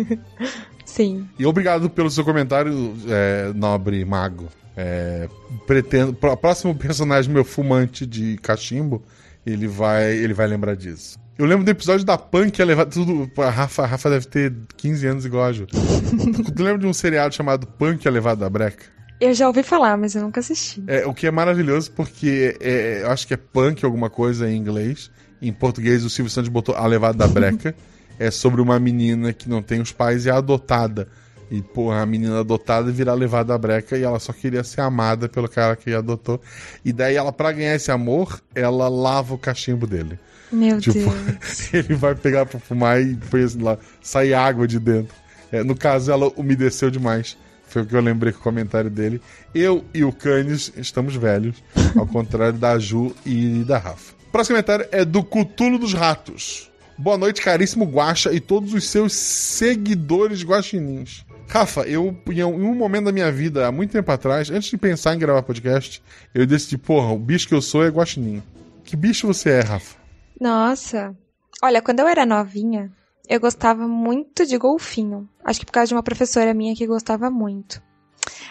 Sim. 0.85 1.27
E 1.37 1.45
obrigado 1.45 1.89
pelo 1.89 2.09
seu 2.09 2.23
comentário, 2.23 2.95
é, 3.07 3.51
nobre 3.53 4.03
mago. 4.05 4.47
É, 4.81 5.27
pretendo. 5.67 6.17
O 6.21 6.37
próximo 6.37 6.73
personagem 6.73 7.29
meu 7.29 7.43
fumante 7.43 8.05
de 8.05 8.37
cachimbo, 8.37 9.03
ele 9.45 9.67
vai, 9.67 10.15
ele 10.15 10.33
vai 10.33 10.47
lembrar 10.47 10.73
disso. 10.73 11.19
Eu 11.37 11.45
lembro 11.45 11.65
do 11.65 11.71
episódio 11.71 12.05
da 12.05 12.17
Punk, 12.17 12.61
a 12.61 12.65
levar 12.65 12.85
tudo. 12.85 13.29
A 13.41 13.49
Rafa, 13.49 13.83
a 13.83 13.85
Rafa 13.85 14.09
deve 14.09 14.27
ter 14.27 14.53
15 14.77 15.07
anos 15.07 15.25
igual 15.25 15.43
a 15.43 15.51
Ju. 15.51 15.67
tu 16.55 16.63
lembra 16.63 16.77
de 16.77 16.87
um 16.87 16.93
seriado 16.93 17.35
chamado 17.35 17.67
Punk, 17.67 18.07
a 18.07 18.11
levada 18.11 18.39
da 18.39 18.49
breca? 18.49 18.85
Eu 19.19 19.33
já 19.33 19.47
ouvi 19.47 19.63
falar, 19.63 19.97
mas 19.97 20.15
eu 20.15 20.21
nunca 20.21 20.39
assisti. 20.39 20.81
É, 20.87 21.05
o 21.05 21.13
que 21.13 21.27
é 21.27 21.31
maravilhoso 21.31 21.91
porque 21.91 22.57
é, 22.61 23.01
eu 23.03 23.11
acho 23.11 23.27
que 23.27 23.33
é 23.33 23.37
punk 23.37 23.83
alguma 23.83 24.09
coisa 24.09 24.49
em 24.49 24.55
inglês. 24.55 25.11
Em 25.41 25.51
português 25.51 26.05
o 26.05 26.09
Silvio 26.09 26.31
Santos 26.31 26.47
botou 26.47 26.73
A 26.73 26.87
Levada 26.87 27.17
da 27.17 27.27
Breca. 27.27 27.75
é 28.17 28.31
sobre 28.31 28.61
uma 28.61 28.79
menina 28.79 29.33
que 29.33 29.49
não 29.49 29.61
tem 29.61 29.81
os 29.81 29.91
pais 29.91 30.25
e 30.25 30.29
é 30.29 30.31
adotada. 30.31 31.09
E, 31.51 31.61
porra, 31.61 32.01
a 32.01 32.05
menina 32.05 32.39
adotada 32.39 32.91
vira 32.91 33.13
levada 33.13 33.53
da 33.53 33.57
breca 33.57 33.97
e 33.97 34.03
ela 34.03 34.19
só 34.19 34.31
queria 34.31 34.63
ser 34.63 34.81
amada 34.81 35.27
pelo 35.27 35.49
cara 35.49 35.75
que 35.75 35.91
adotou. 35.93 36.39
E 36.85 36.93
daí 36.93 37.15
ela, 37.15 37.31
pra 37.31 37.51
ganhar 37.51 37.75
esse 37.75 37.91
amor, 37.91 38.39
ela 38.53 38.87
lava 38.87 39.33
o 39.33 39.37
cachimbo 39.37 39.87
dele. 39.87 40.19
Meu 40.51 40.79
Tipo, 40.79 40.99
Deus. 40.99 41.73
ele 41.73 41.95
vai 41.95 42.13
pegar 42.15 42.45
pra 42.45 42.59
fumar 42.59 43.01
e 43.01 43.15
põe 43.15 43.43
assim 43.43 43.61
lá, 43.61 43.77
sai 44.01 44.33
água 44.33 44.67
de 44.67 44.79
dentro. 44.79 45.15
É, 45.51 45.63
no 45.63 45.75
caso, 45.75 46.11
ela 46.11 46.31
umedeceu 46.35 46.91
demais. 46.91 47.35
Foi 47.67 47.83
o 47.83 47.85
que 47.85 47.95
eu 47.95 48.01
lembrei 48.01 48.33
com 48.33 48.39
o 48.39 48.43
comentário 48.43 48.89
dele. 48.89 49.21
Eu 49.53 49.83
e 49.93 50.03
o 50.03 50.11
Canis 50.11 50.71
estamos 50.75 51.15
velhos, 51.15 51.55
ao 51.95 52.05
contrário 52.07 52.57
da 52.57 52.77
Ju 52.79 53.15
e 53.25 53.63
da 53.63 53.77
Rafa. 53.77 54.13
Próximo 54.31 54.55
comentário 54.55 54.87
é 54.91 55.03
do 55.03 55.23
Cutulo 55.23 55.79
dos 55.79 55.93
Ratos. 55.93 56.69
Boa 56.97 57.17
noite, 57.17 57.41
caríssimo 57.41 57.85
Guaxa 57.85 58.33
e 58.33 58.39
todos 58.39 58.73
os 58.73 58.87
seus 58.87 59.13
seguidores 59.13 60.43
guaxinins. 60.43 61.23
Rafa, 61.49 61.81
eu, 61.81 62.15
em 62.29 62.43
um 62.43 62.75
momento 62.75 63.05
da 63.05 63.11
minha 63.11 63.31
vida, 63.31 63.67
há 63.67 63.71
muito 63.71 63.91
tempo 63.91 64.11
atrás, 64.11 64.51
antes 64.51 64.69
de 64.69 64.77
pensar 64.77 65.15
em 65.15 65.19
gravar 65.19 65.41
podcast, 65.41 66.01
eu 66.33 66.45
decidi, 66.45 66.77
porra, 66.77 67.11
o 67.11 67.17
bicho 67.17 67.47
que 67.47 67.55
eu 67.55 67.61
sou 67.61 67.83
é 67.83 67.89
guaxinim. 67.89 68.43
Que 68.83 68.95
bicho 68.95 69.25
você 69.25 69.49
é, 69.49 69.59
Rafa? 69.61 69.95
Nossa. 70.39 71.15
Olha, 71.63 71.81
quando 71.81 72.01
eu 72.01 72.07
era 72.07 72.23
novinha, 72.23 72.91
eu 73.27 73.39
gostava 73.39 73.87
muito 73.87 74.45
de 74.45 74.59
golfinho. 74.59 75.27
Acho 75.43 75.59
que 75.59 75.65
por 75.65 75.71
causa 75.71 75.87
de 75.87 75.95
uma 75.95 76.03
professora 76.03 76.53
minha 76.53 76.75
que 76.75 76.85
gostava 76.85 77.31
muito. 77.31 77.81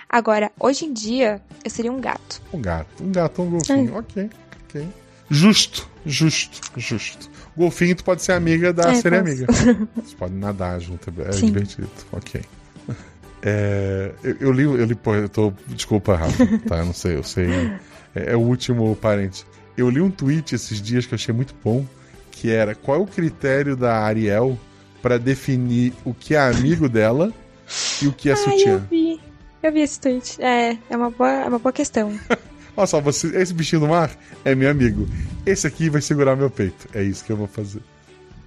Agora, 0.09 0.51
hoje 0.59 0.85
em 0.85 0.93
dia, 0.93 1.41
eu 1.65 1.71
seria 1.71 1.93
um 1.93 2.01
gato. 2.01 2.43
Um 2.53 2.61
gato. 2.61 3.05
Um 3.05 3.13
gato, 3.13 3.43
um 3.43 3.51
golfinho. 3.51 3.97
Ok, 3.97 4.29
ok. 4.65 4.89
Justo, 5.31 5.89
justo, 6.05 6.61
justo. 6.77 7.31
Golfinho, 7.57 7.95
tu 7.95 8.03
pode 8.03 8.23
ser 8.23 8.33
amiga 8.33 8.73
da 8.73 8.91
É, 8.91 8.95
sereia 8.97 9.23
amiga. 9.23 9.47
Vocês 9.95 10.15
podem 10.15 10.39
nadar 10.39 10.81
junto, 10.81 11.13
é 11.23 11.33
Sim. 11.33 11.47
divertido. 11.47 11.91
Ok. 12.11 12.43
É, 13.42 14.12
eu, 14.22 14.37
eu 14.40 14.53
li, 14.53 14.62
eu 14.62 14.85
li, 14.85 14.94
pô, 14.94 15.14
eu 15.14 15.29
tô. 15.29 15.53
Desculpa, 15.68 16.16
Rafa, 16.16 16.46
tá? 16.66 16.79
Eu 16.79 16.87
não 16.87 16.92
sei, 16.92 17.16
eu 17.16 17.22
sei. 17.22 17.48
É, 18.14 18.33
é 18.33 18.37
o 18.37 18.40
último 18.40 18.94
parente. 18.96 19.46
Eu 19.77 19.88
li 19.88 20.01
um 20.01 20.11
tweet 20.11 20.55
esses 20.55 20.81
dias 20.83 21.07
que 21.07 21.14
eu 21.14 21.16
achei 21.16 21.33
muito 21.33 21.55
bom, 21.62 21.87
que 22.33 22.51
era 22.51 22.74
qual 22.74 22.98
é 22.98 23.01
o 23.01 23.07
critério 23.07 23.77
da 23.77 23.98
Ariel 23.98 24.59
pra 25.01 25.18
definir 25.18 25.92
o 26.05 26.12
que 26.12 26.35
é 26.35 26.40
amigo 26.40 26.88
dela 26.88 27.33
e 28.03 28.09
o 28.09 28.12
que 28.12 28.29
é 28.29 28.33
Ai, 28.33 28.38
eu 28.38 28.44
sutiã. 28.44 28.87
vi. 28.90 29.20
Eu 29.62 29.72
vi 29.72 29.81
esse 29.81 30.01
tweet. 30.01 30.40
É, 30.42 30.77
é 30.88 30.96
uma 30.96 31.11
boa, 31.11 31.31
é 31.31 31.48
uma 31.48 31.59
boa 31.59 31.72
questão. 31.72 32.12
Olha 32.77 32.87
só, 32.87 33.01
você, 33.01 33.37
esse 33.37 33.53
bichinho 33.53 33.81
do 33.81 33.88
mar 33.88 34.11
é 34.44 34.55
meu 34.55 34.70
amigo. 34.70 35.09
Esse 35.44 35.66
aqui 35.66 35.90
vai 35.90 36.01
segurar 36.01 36.37
meu 36.37 36.48
peito. 36.48 36.88
É 36.94 37.03
isso 37.03 37.24
que 37.24 37.33
eu 37.33 37.37
vou 37.37 37.48
fazer. 37.48 37.83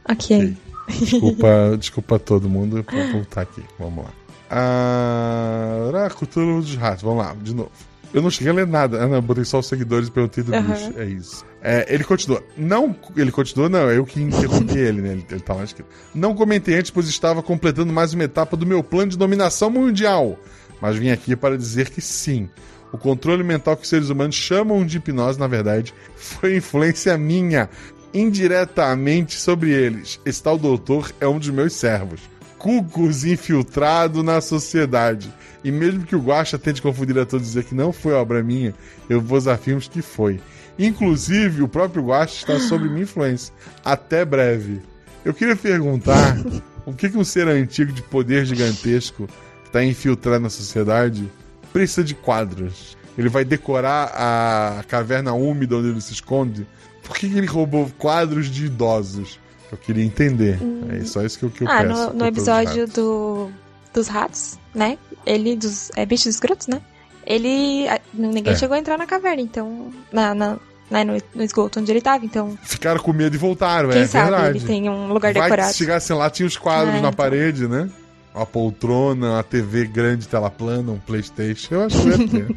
Ok. 0.09 0.55
Desculpa, 0.87 1.75
desculpa 1.77 2.17
todo 2.17 2.49
mundo 2.49 2.83
por 2.83 3.11
voltar 3.11 3.41
aqui. 3.41 3.61
Vamos 3.77 4.05
lá. 4.05 4.11
Ah, 4.53 6.09
Cthulhu 6.09 6.61
dos 6.61 6.75
Ratos. 6.75 7.03
Vamos 7.03 7.23
lá, 7.25 7.33
de 7.41 7.55
novo. 7.55 7.71
Eu 8.13 8.21
não 8.21 8.29
cheguei 8.29 8.51
a 8.51 8.55
ler 8.55 8.67
nada. 8.67 9.01
Ah, 9.01 9.07
não, 9.07 9.21
botei 9.21 9.45
só 9.45 9.59
os 9.59 9.67
seguidores 9.67 10.09
e 10.09 10.11
perguntei 10.11 10.43
do 10.43 10.53
Aham. 10.53 10.73
bicho. 10.73 10.93
É 10.97 11.05
isso. 11.05 11.45
É, 11.63 11.85
ele 11.87 12.03
continua. 12.03 12.43
Não, 12.57 12.93
ele 13.15 13.31
continua, 13.31 13.69
não. 13.69 13.89
É 13.89 13.97
eu 13.97 14.05
que 14.05 14.21
interrompi 14.21 14.77
ele, 14.77 15.01
né? 15.01 15.11
Ele, 15.13 15.25
ele 15.31 15.39
tá 15.39 15.53
lá 15.53 15.63
escrito. 15.63 15.87
Não 16.13 16.35
comentei 16.35 16.77
antes, 16.77 16.91
pois 16.91 17.07
estava 17.07 17.41
completando 17.41 17.93
mais 17.93 18.13
uma 18.13 18.23
etapa 18.25 18.57
do 18.57 18.65
meu 18.65 18.83
plano 18.83 19.11
de 19.11 19.17
dominação 19.17 19.69
mundial. 19.69 20.37
Mas 20.81 20.97
vim 20.97 21.09
aqui 21.09 21.35
para 21.35 21.57
dizer 21.57 21.89
que 21.89 22.01
sim. 22.01 22.49
O 22.91 22.97
controle 22.97 23.43
mental 23.43 23.77
que 23.77 23.83
os 23.83 23.89
seres 23.89 24.09
humanos 24.09 24.35
chamam 24.35 24.85
de 24.85 24.97
hipnose, 24.97 25.39
na 25.39 25.47
verdade, 25.47 25.93
foi 26.15 26.57
influência 26.57 27.17
minha, 27.17 27.69
indiretamente 28.13 29.35
sobre 29.39 29.71
eles. 29.71 30.19
Esse 30.25 30.43
tal 30.43 30.57
doutor 30.57 31.13
é 31.21 31.27
um 31.27 31.39
dos 31.39 31.49
meus 31.49 31.71
servos. 31.73 32.19
Cucos 32.61 33.25
infiltrado 33.25 34.21
na 34.21 34.39
sociedade. 34.39 35.33
E 35.63 35.71
mesmo 35.71 36.05
que 36.05 36.15
o 36.15 36.21
Guaxa 36.21 36.59
tente 36.59 36.79
confundir 36.79 37.17
a 37.17 37.25
todos 37.25 37.47
e 37.47 37.49
dizer 37.49 37.63
que 37.63 37.73
não 37.73 37.91
foi 37.91 38.13
obra 38.13 38.43
minha, 38.43 38.71
eu 39.09 39.19
vos 39.19 39.47
afirmo 39.47 39.81
que 39.81 39.99
foi. 39.99 40.39
Inclusive, 40.77 41.63
o 41.63 41.67
próprio 41.67 42.05
Guaxa 42.05 42.35
está 42.35 42.59
sob 42.59 42.87
minha 42.87 43.01
influência. 43.01 43.51
Até 43.83 44.23
breve. 44.23 44.79
Eu 45.25 45.33
queria 45.33 45.55
perguntar 45.55 46.37
o 46.85 46.93
que, 46.93 47.09
que 47.09 47.17
um 47.17 47.23
ser 47.23 47.47
antigo 47.47 47.91
de 47.91 48.03
poder 48.03 48.45
gigantesco 48.45 49.27
está 49.65 49.83
infiltrado 49.83 50.41
na 50.41 50.49
sociedade 50.51 51.27
precisa 51.73 52.03
de 52.03 52.13
quadros. 52.13 52.95
Ele 53.17 53.27
vai 53.27 53.43
decorar 53.43 54.11
a 54.13 54.83
caverna 54.87 55.33
úmida 55.33 55.77
onde 55.77 55.89
ele 55.89 56.01
se 56.01 56.13
esconde. 56.13 56.67
Por 57.03 57.17
que, 57.17 57.27
que 57.27 57.37
ele 57.39 57.47
roubou 57.47 57.91
quadros 57.97 58.51
de 58.51 58.67
idosos? 58.67 59.39
Eu 59.71 59.77
queria 59.77 60.03
entender. 60.03 60.59
É 60.89 61.03
só 61.05 61.23
isso 61.23 61.39
que 61.39 61.45
eu, 61.45 61.49
que 61.49 61.63
eu 61.63 61.67
ah, 61.69 61.83
peço. 61.83 62.07
no, 62.07 62.13
no 62.13 62.25
episódio 62.25 62.81
ratos. 62.81 62.93
do, 62.93 63.49
dos 63.93 64.07
ratos, 64.07 64.59
né? 64.75 64.97
Ele, 65.25 65.55
dos 65.55 65.91
é, 65.95 66.05
bichos 66.05 66.27
escrotos, 66.27 66.67
né? 66.67 66.81
Ele. 67.25 67.87
Ninguém 68.13 68.53
É. 68.53 68.55
chegou 68.55 68.75
a 68.75 68.79
entrar 68.79 68.97
na 68.97 69.05
caverna, 69.05 69.41
então. 69.41 69.91
Na, 70.11 70.35
na, 70.35 70.57
né, 70.89 71.03
no, 71.05 71.13
no 71.33 71.43
esgoto 71.43 71.79
onde 71.79 71.89
ele 71.91 72.01
tava, 72.01 72.25
então. 72.25 72.57
Ficaram 72.63 72.99
com 72.99 73.13
medo 73.13 73.33
e 73.35 73.37
voltaram, 73.39 73.89
Quem 73.91 74.01
é 74.01 74.07
sabe 74.07 74.31
verdade. 74.31 74.57
ele 74.57 74.65
tem 74.65 74.89
um 74.89 75.13
lugar 75.13 75.33
Vai 75.33 75.43
decorado. 75.43 75.71
que 75.71 75.77
chegasse 75.77 76.11
lá, 76.13 76.29
tinha 76.29 76.45
os 76.47 76.57
quadros 76.57 76.89
É, 76.89 76.93
na 76.93 77.07
então. 77.09 77.13
parede, 77.13 77.67
né? 77.67 77.89
Uma 78.35 78.45
poltrona, 78.45 79.33
uma 79.35 79.43
TV 79.43 79.85
grande, 79.85 80.27
tela 80.27 80.49
plana, 80.49 80.91
um 80.91 80.99
Playstation. 80.99 81.75
Eu 81.75 81.81
acho 81.85 81.97
que 82.01 82.09
deve 82.09 82.27
ter. 82.27 82.55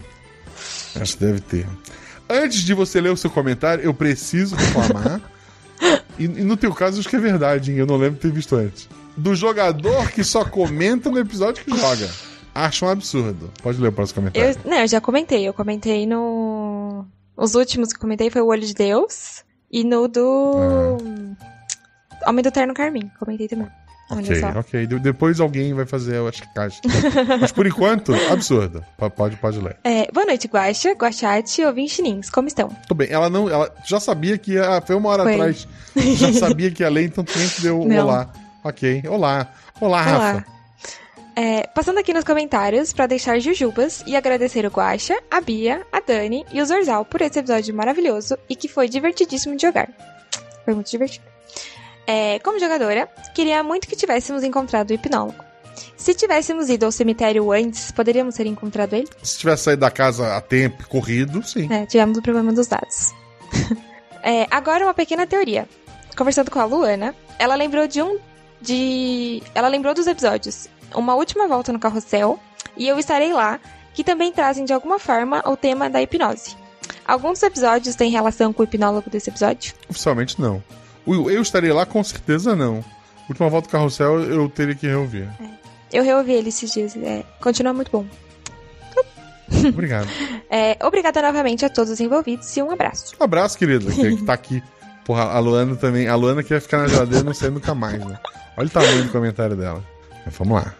acho 1.00 1.16
que 1.16 1.24
deve 1.24 1.40
ter. 1.40 1.66
Antes 2.28 2.62
de 2.62 2.74
você 2.74 3.00
ler 3.00 3.10
o 3.10 3.16
seu 3.16 3.28
comentário, 3.30 3.84
eu 3.84 3.92
preciso 3.94 4.56
reclamar. 4.56 5.20
e, 6.18 6.24
e 6.24 6.28
no 6.28 6.56
teu 6.56 6.72
caso, 6.74 7.00
acho 7.00 7.08
que 7.08 7.16
é 7.16 7.20
verdade, 7.20 7.72
hein? 7.72 7.78
Eu 7.78 7.86
não 7.86 7.96
lembro 7.96 8.14
de 8.16 8.20
ter 8.20 8.32
visto 8.32 8.54
antes. 8.56 8.88
Do 9.16 9.34
jogador 9.34 10.10
que 10.10 10.24
só 10.24 10.44
comenta 10.44 11.10
no 11.10 11.18
episódio 11.18 11.64
que 11.64 11.76
joga. 11.76 12.08
Acho 12.54 12.86
um 12.86 12.88
absurdo. 12.88 13.50
Pode 13.62 13.80
ler 13.80 13.88
o 13.88 13.92
próximo 13.92 14.16
comentário. 14.16 14.56
Eu, 14.64 14.70
não, 14.70 14.78
eu 14.78 14.86
já 14.86 15.00
comentei. 15.00 15.46
Eu 15.46 15.52
comentei 15.52 16.06
no. 16.06 17.04
Os 17.36 17.54
últimos 17.54 17.92
que 17.92 17.98
comentei 17.98 18.30
foi 18.30 18.42
o 18.42 18.46
Olho 18.46 18.64
de 18.64 18.74
Deus 18.74 19.44
e 19.70 19.82
no 19.82 20.06
do. 20.06 20.98
Homem 22.26 22.42
do 22.42 22.50
Terno 22.50 22.72
Carmim. 22.72 23.10
Comentei 23.18 23.48
também. 23.48 23.68
Olha 24.14 24.22
Ok, 24.24 24.40
só. 24.40 24.48
ok. 24.60 24.86
De- 24.86 24.98
depois 25.00 25.40
alguém 25.40 25.72
vai 25.74 25.84
fazer 25.86 26.16
a 26.18 26.30
caixa. 26.54 26.80
Mas 27.40 27.52
por 27.52 27.66
enquanto, 27.66 28.14
absurdo. 28.30 28.84
P- 28.98 29.10
Pode, 29.10 29.36
pode 29.36 29.58
ler. 29.60 29.76
É, 29.84 30.10
boa 30.12 30.26
noite, 30.26 30.48
Guaxa, 30.48 30.92
Guachate 30.92 31.60
e 31.62 31.66
ouvintes 31.66 31.94
chinins. 31.96 32.30
Como 32.30 32.48
estão? 32.48 32.68
Tudo 32.88 32.94
bem, 32.98 33.08
ela 33.10 33.28
não. 33.30 33.48
Ela 33.48 33.72
já 33.86 33.98
sabia 34.00 34.36
que 34.38 34.52
ia. 34.52 34.80
Foi 34.80 34.96
uma 34.96 35.08
hora 35.10 35.22
Foi. 35.24 35.34
atrás. 35.34 35.68
Já 35.94 36.32
sabia 36.32 36.70
que 36.72 36.82
ia 36.82 36.88
ler, 36.90 37.04
então 37.04 37.22
tu 37.22 37.38
nem 37.38 37.48
deu 37.60 37.84
Não. 37.84 38.04
olá. 38.04 38.32
Ok. 38.64 39.04
Olá. 39.08 39.52
Olá, 39.80 40.02
Rafa. 40.02 40.16
Olá. 40.32 40.44
É, 41.36 41.66
passando 41.68 41.98
aqui 41.98 42.12
nos 42.14 42.22
comentários 42.24 42.92
para 42.92 43.06
deixar 43.08 43.40
jujubas 43.40 44.02
e 44.06 44.14
agradecer 44.16 44.64
o 44.66 44.70
Guaxa, 44.70 45.16
a 45.30 45.40
Bia, 45.40 45.84
a 45.92 45.98
Dani 46.00 46.44
e 46.52 46.62
o 46.62 46.66
Zorzal 46.66 47.04
por 47.04 47.20
esse 47.20 47.38
episódio 47.40 47.74
maravilhoso 47.74 48.36
e 48.48 48.54
que 48.54 48.68
foi 48.68 48.88
divertidíssimo 48.88 49.56
de 49.56 49.62
jogar. 49.62 49.88
Foi 50.64 50.74
muito 50.74 50.90
divertido. 50.90 51.24
É, 52.06 52.38
como 52.40 52.58
jogadora, 52.58 53.08
queria 53.34 53.62
muito 53.62 53.88
que 53.88 53.96
tivéssemos 53.96 54.42
encontrado 54.42 54.90
o 54.90 54.94
hipnólogo. 54.94 55.42
Se 55.96 56.14
tivéssemos 56.14 56.68
ido 56.68 56.86
ao 56.86 56.92
cemitério 56.92 57.50
antes, 57.50 57.90
poderíamos 57.90 58.34
ter 58.34 58.46
encontrado 58.46 58.94
ele? 58.94 59.08
Se 59.22 59.38
tivesse 59.38 59.64
saído 59.64 59.80
da 59.80 59.90
casa 59.90 60.36
a 60.36 60.40
tempo 60.40 60.86
corrido, 60.88 61.42
sim. 61.42 61.72
É, 61.72 61.86
tivemos 61.86 62.18
o 62.18 62.22
problema 62.22 62.52
dos 62.52 62.66
dados. 62.66 63.12
É, 64.26 64.46
agora 64.50 64.86
uma 64.86 64.94
pequena 64.94 65.26
teoria. 65.26 65.68
Conversando 66.16 66.50
com 66.50 66.58
a 66.58 66.64
Luana, 66.64 67.14
ela 67.38 67.54
lembrou 67.54 67.86
de 67.86 68.00
um. 68.00 68.18
de. 68.58 69.42
Ela 69.54 69.68
lembrou 69.68 69.92
dos 69.92 70.06
episódios. 70.06 70.66
Uma 70.94 71.14
última 71.14 71.46
volta 71.46 71.74
no 71.74 71.78
carrossel 71.78 72.40
e 72.74 72.88
eu 72.88 72.98
estarei 72.98 73.34
lá, 73.34 73.60
que 73.92 74.02
também 74.02 74.32
trazem 74.32 74.64
de 74.64 74.72
alguma 74.72 74.98
forma 74.98 75.42
o 75.44 75.58
tema 75.58 75.90
da 75.90 76.00
hipnose. 76.00 76.56
Alguns 77.06 77.42
episódios 77.42 77.96
têm 77.96 78.10
relação 78.10 78.50
com 78.50 78.62
o 78.62 78.64
hipnólogo 78.64 79.10
desse 79.10 79.28
episódio? 79.28 79.74
Oficialmente 79.90 80.40
não. 80.40 80.62
Eu 81.06 81.42
estarei 81.42 81.72
lá, 81.72 81.84
com 81.84 82.02
certeza 82.02 82.56
não. 82.56 82.84
Última 83.28 83.48
volta 83.48 83.68
do 83.68 83.72
carrossel 83.72 84.20
eu 84.20 84.48
teria 84.48 84.74
que 84.74 84.86
reouvir. 84.86 85.28
Eu 85.92 86.02
reouvi 86.02 86.32
ele 86.32 86.48
esses 86.48 86.72
dias. 86.72 86.96
É, 86.96 87.24
continua 87.40 87.72
muito 87.72 87.90
bom. 87.90 88.06
Obrigado. 89.68 90.08
É, 90.50 90.76
obrigada 90.82 91.20
novamente 91.22 91.64
a 91.64 91.68
todos 91.68 91.90
os 91.90 92.00
envolvidos 92.00 92.56
e 92.56 92.62
um 92.62 92.70
abraço. 92.70 93.14
Um 93.20 93.24
abraço, 93.24 93.58
querida, 93.58 93.90
que, 93.90 94.16
que 94.16 94.24
tá 94.24 94.32
aqui. 94.32 94.62
Porra, 95.04 95.24
a 95.24 95.38
Luana 95.38 95.76
também. 95.76 96.08
A 96.08 96.14
Luana 96.14 96.42
que 96.42 96.50
vai 96.50 96.60
ficar 96.60 96.78
na 96.78 96.88
geladeira 96.88 97.22
e 97.22 97.26
não 97.26 97.34
sai 97.34 97.50
nunca 97.50 97.74
mais, 97.74 98.04
né? 98.04 98.18
Olha 98.56 98.66
o 98.66 98.70
tamanho 98.70 99.04
do 99.04 99.12
comentário 99.12 99.56
dela. 99.56 99.82
Mas 100.24 100.34
vamos 100.36 100.62
lá. 100.62 100.74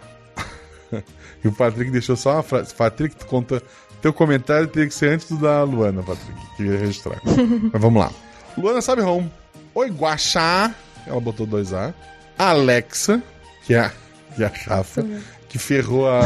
E 1.45 1.49
o 1.49 1.53
Patrick 1.53 1.91
deixou 1.91 2.17
só 2.17 2.37
uma 2.37 2.43
frase. 2.43 2.75
Patrick, 2.75 3.15
tu 3.17 3.27
conta. 3.27 3.63
Teu 4.01 4.15
comentário 4.15 4.67
teria 4.67 4.89
que 4.89 4.95
ser 4.95 5.11
antes 5.11 5.29
do 5.29 5.37
da 5.37 5.63
Luana, 5.63 6.03
Patrick. 6.03 6.57
Queria 6.57 6.79
registrar. 6.79 7.21
Mas 7.71 7.83
vamos 7.83 8.03
lá. 8.03 8.11
Luana 8.57 8.81
sabe 8.81 9.03
home. 9.03 9.31
Oi, 9.75 9.91
Guaxá. 9.91 10.73
Ela 11.07 11.21
botou 11.21 11.47
dois 11.47 11.73
A. 11.73 11.93
Alexa, 12.39 13.23
que 13.65 13.75
é 13.75 13.81
a, 13.81 13.93
que 14.35 14.43
é 14.43 14.47
a 14.47 14.53
Rafa, 14.67 15.05
que 15.49 15.59
ferrou 15.59 16.09
a. 16.09 16.21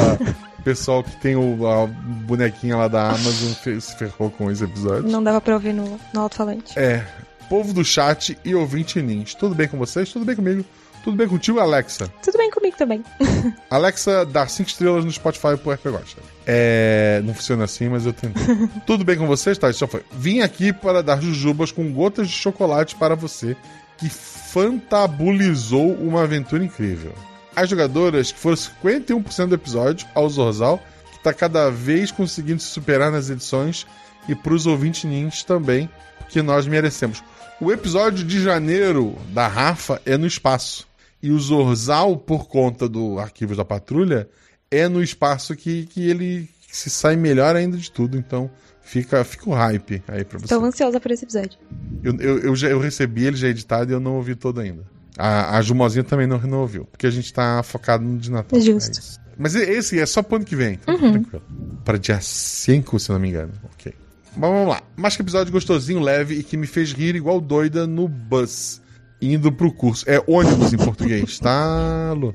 O 0.58 0.62
pessoal 0.68 1.02
que 1.02 1.16
tem 1.20 1.34
o, 1.34 1.66
a 1.66 1.86
bonequinha 1.86 2.76
lá 2.76 2.88
da 2.88 3.10
Amazon 3.10 3.52
se 3.80 3.96
ferrou 3.96 4.30
com 4.30 4.50
esse 4.50 4.64
episódio. 4.64 5.08
Não 5.08 5.22
dava 5.22 5.40
pra 5.40 5.54
ouvir 5.54 5.72
no, 5.72 5.98
no 6.12 6.20
alto-falante. 6.20 6.78
É, 6.78 7.06
povo 7.48 7.72
do 7.72 7.84
chat 7.84 8.38
e 8.44 8.54
ouvinte 8.54 9.00
nins. 9.00 9.34
Tudo 9.34 9.54
bem 9.54 9.66
com 9.66 9.78
vocês? 9.78 10.12
Tudo 10.12 10.24
bem 10.24 10.36
comigo? 10.36 10.64
Tudo 11.08 11.16
bem 11.16 11.26
contigo, 11.26 11.58
Alexa? 11.58 12.06
Tudo 12.22 12.36
bem 12.36 12.50
comigo 12.50 12.76
também. 12.76 13.02
Alexa 13.70 14.26
dá 14.26 14.46
5 14.46 14.68
estrelas 14.68 15.06
no 15.06 15.10
Spotify 15.10 15.56
pro 15.56 15.72
RP 15.72 15.84
Gosta. 15.84 16.20
É. 16.46 17.22
Não 17.24 17.32
funciona 17.32 17.64
assim, 17.64 17.88
mas 17.88 18.04
eu 18.04 18.12
tentei. 18.12 18.42
Tudo 18.86 19.06
bem 19.06 19.16
com 19.16 19.26
vocês? 19.26 19.56
Tá, 19.56 19.72
já 19.72 19.86
foi. 19.86 20.04
Vim 20.12 20.40
aqui 20.40 20.70
para 20.70 21.02
dar 21.02 21.22
jujubas 21.22 21.72
com 21.72 21.90
gotas 21.94 22.28
de 22.28 22.34
chocolate 22.34 22.94
para 22.94 23.14
você 23.14 23.56
que 23.96 24.10
fantabulizou 24.10 25.94
uma 25.94 26.24
aventura 26.24 26.62
incrível. 26.62 27.14
As 27.56 27.70
jogadoras 27.70 28.30
que 28.30 28.38
foram 28.38 28.58
51% 28.58 29.46
do 29.46 29.54
episódio, 29.54 30.06
ao 30.14 30.28
Zorzal, 30.28 30.78
que 31.10 31.20
tá 31.20 31.32
cada 31.32 31.70
vez 31.70 32.10
conseguindo 32.10 32.60
se 32.60 32.68
superar 32.68 33.10
nas 33.10 33.30
edições, 33.30 33.86
e 34.28 34.34
pros 34.34 34.66
ouvintes 34.66 35.04
nins 35.04 35.42
também, 35.42 35.88
que 36.28 36.42
nós 36.42 36.66
merecemos. 36.66 37.24
O 37.60 37.72
episódio 37.72 38.24
de 38.24 38.42
janeiro 38.42 39.16
da 39.30 39.48
Rafa 39.48 40.02
é 40.04 40.18
no 40.18 40.26
espaço. 40.26 40.87
E 41.22 41.30
o 41.30 41.38
Zorzal, 41.38 42.16
por 42.16 42.46
conta 42.48 42.88
do 42.88 43.18
Arquivos 43.18 43.56
da 43.56 43.64
Patrulha, 43.64 44.28
é 44.70 44.86
no 44.88 45.02
espaço 45.02 45.56
que, 45.56 45.86
que 45.86 46.08
ele 46.08 46.48
se 46.70 46.88
sai 46.90 47.16
melhor 47.16 47.56
ainda 47.56 47.76
de 47.76 47.90
tudo. 47.90 48.16
Então 48.16 48.50
fica, 48.82 49.24
fica 49.24 49.50
o 49.50 49.52
hype 49.54 50.02
aí 50.06 50.24
pra 50.24 50.38
você. 50.38 50.54
Tô 50.54 50.64
ansiosa 50.64 51.00
por 51.00 51.10
esse 51.10 51.24
episódio. 51.24 51.58
Eu, 52.02 52.14
eu, 52.20 52.38
eu, 52.38 52.56
já, 52.56 52.68
eu 52.68 52.78
recebi 52.78 53.24
ele 53.26 53.36
já 53.36 53.48
editado 53.48 53.90
e 53.90 53.94
eu 53.94 54.00
não 54.00 54.14
ouvi 54.16 54.34
todo 54.34 54.60
ainda. 54.60 54.84
A, 55.16 55.56
a 55.58 55.62
Jumozinha 55.62 56.04
também 56.04 56.28
não, 56.28 56.38
não 56.40 56.58
ouviu, 56.60 56.84
porque 56.84 57.06
a 57.06 57.10
gente 57.10 57.32
tá 57.32 57.60
focado 57.64 58.04
no 58.04 58.16
de 58.18 58.30
Natal. 58.30 58.60
Justo. 58.60 59.00
É. 59.24 59.28
Mas 59.36 59.54
esse 59.56 59.98
é 59.98 60.06
só 60.06 60.22
pro 60.22 60.36
ano 60.36 60.44
que 60.44 60.54
vem, 60.54 60.74
então 60.74 60.94
Uhum. 60.94 61.12
tranquilo. 61.12 61.42
Para 61.84 61.98
dia 61.98 62.20
5, 62.20 62.98
se 63.00 63.10
não 63.10 63.18
me 63.18 63.28
engano. 63.28 63.52
Ok. 63.74 63.92
Mas 64.36 64.50
vamos 64.50 64.68
lá. 64.68 64.82
Mais 64.96 65.16
que 65.16 65.22
episódio 65.22 65.52
gostosinho, 65.52 65.98
leve 66.00 66.36
e 66.36 66.42
que 66.44 66.56
me 66.56 66.66
fez 66.68 66.92
rir 66.92 67.16
igual 67.16 67.40
doida 67.40 67.84
no 67.86 68.06
bus, 68.06 68.80
indo 69.20 69.52
pro 69.52 69.72
curso. 69.72 70.04
É 70.08 70.22
ônibus 70.26 70.72
em 70.72 70.76
português, 70.76 71.38
tá, 71.38 72.12
Lu? 72.16 72.34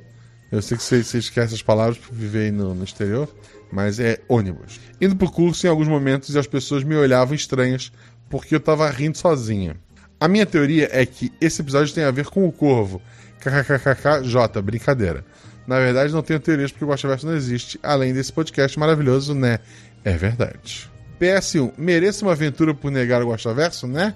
Eu 0.52 0.62
sei 0.62 0.78
que 0.78 0.84
você, 0.84 1.04
você 1.04 1.18
esquece 1.18 1.56
as 1.56 1.62
palavras 1.62 1.98
por 1.98 2.14
viver 2.14 2.52
no, 2.52 2.76
no 2.76 2.84
exterior, 2.84 3.28
mas 3.72 4.00
é 4.00 4.20
ônibus. 4.28 4.80
Indo 5.02 5.16
pro 5.16 5.32
curso, 5.32 5.66
em 5.66 5.70
alguns 5.70 5.88
momentos, 5.88 6.36
as 6.36 6.46
pessoas 6.46 6.84
me 6.84 6.96
olhavam 6.96 7.34
estranhas 7.34 7.92
porque 8.30 8.56
eu 8.56 8.60
tava 8.60 8.90
rindo 8.90 9.18
sozinha. 9.18 9.76
A 10.20 10.28
minha 10.28 10.46
teoria 10.46 10.90
é 10.92 11.06
que 11.06 11.32
esse 11.42 11.62
episódio 11.62 11.94
tem 11.94 12.04
a 12.04 12.12
ver 12.12 12.28
com 12.28 12.48
o 12.48 12.52
corvo. 12.52 13.02
KKKKJ, 13.40 14.62
brincadeira. 14.62 15.26
Na 15.66 15.80
verdade, 15.80 16.14
não 16.14 16.22
tenho 16.22 16.40
teorias 16.40 16.72
porque 16.72 16.86
o 16.86 16.88
Guaxaverso 16.88 17.26
não 17.26 17.36
existe, 17.36 17.80
além 17.82 18.14
desse 18.14 18.32
podcast 18.32 18.78
maravilhoso, 18.78 19.34
né? 19.34 19.60
É 20.04 20.14
verdade. 20.14 20.90
PS1, 21.20 21.74
mereço 21.78 22.26
uma 22.26 22.34
aventura 22.34 22.74
por 22.74 22.92
negar 22.92 23.24
o 23.24 23.30
Guaxaverso, 23.30 23.88
né? 23.88 24.16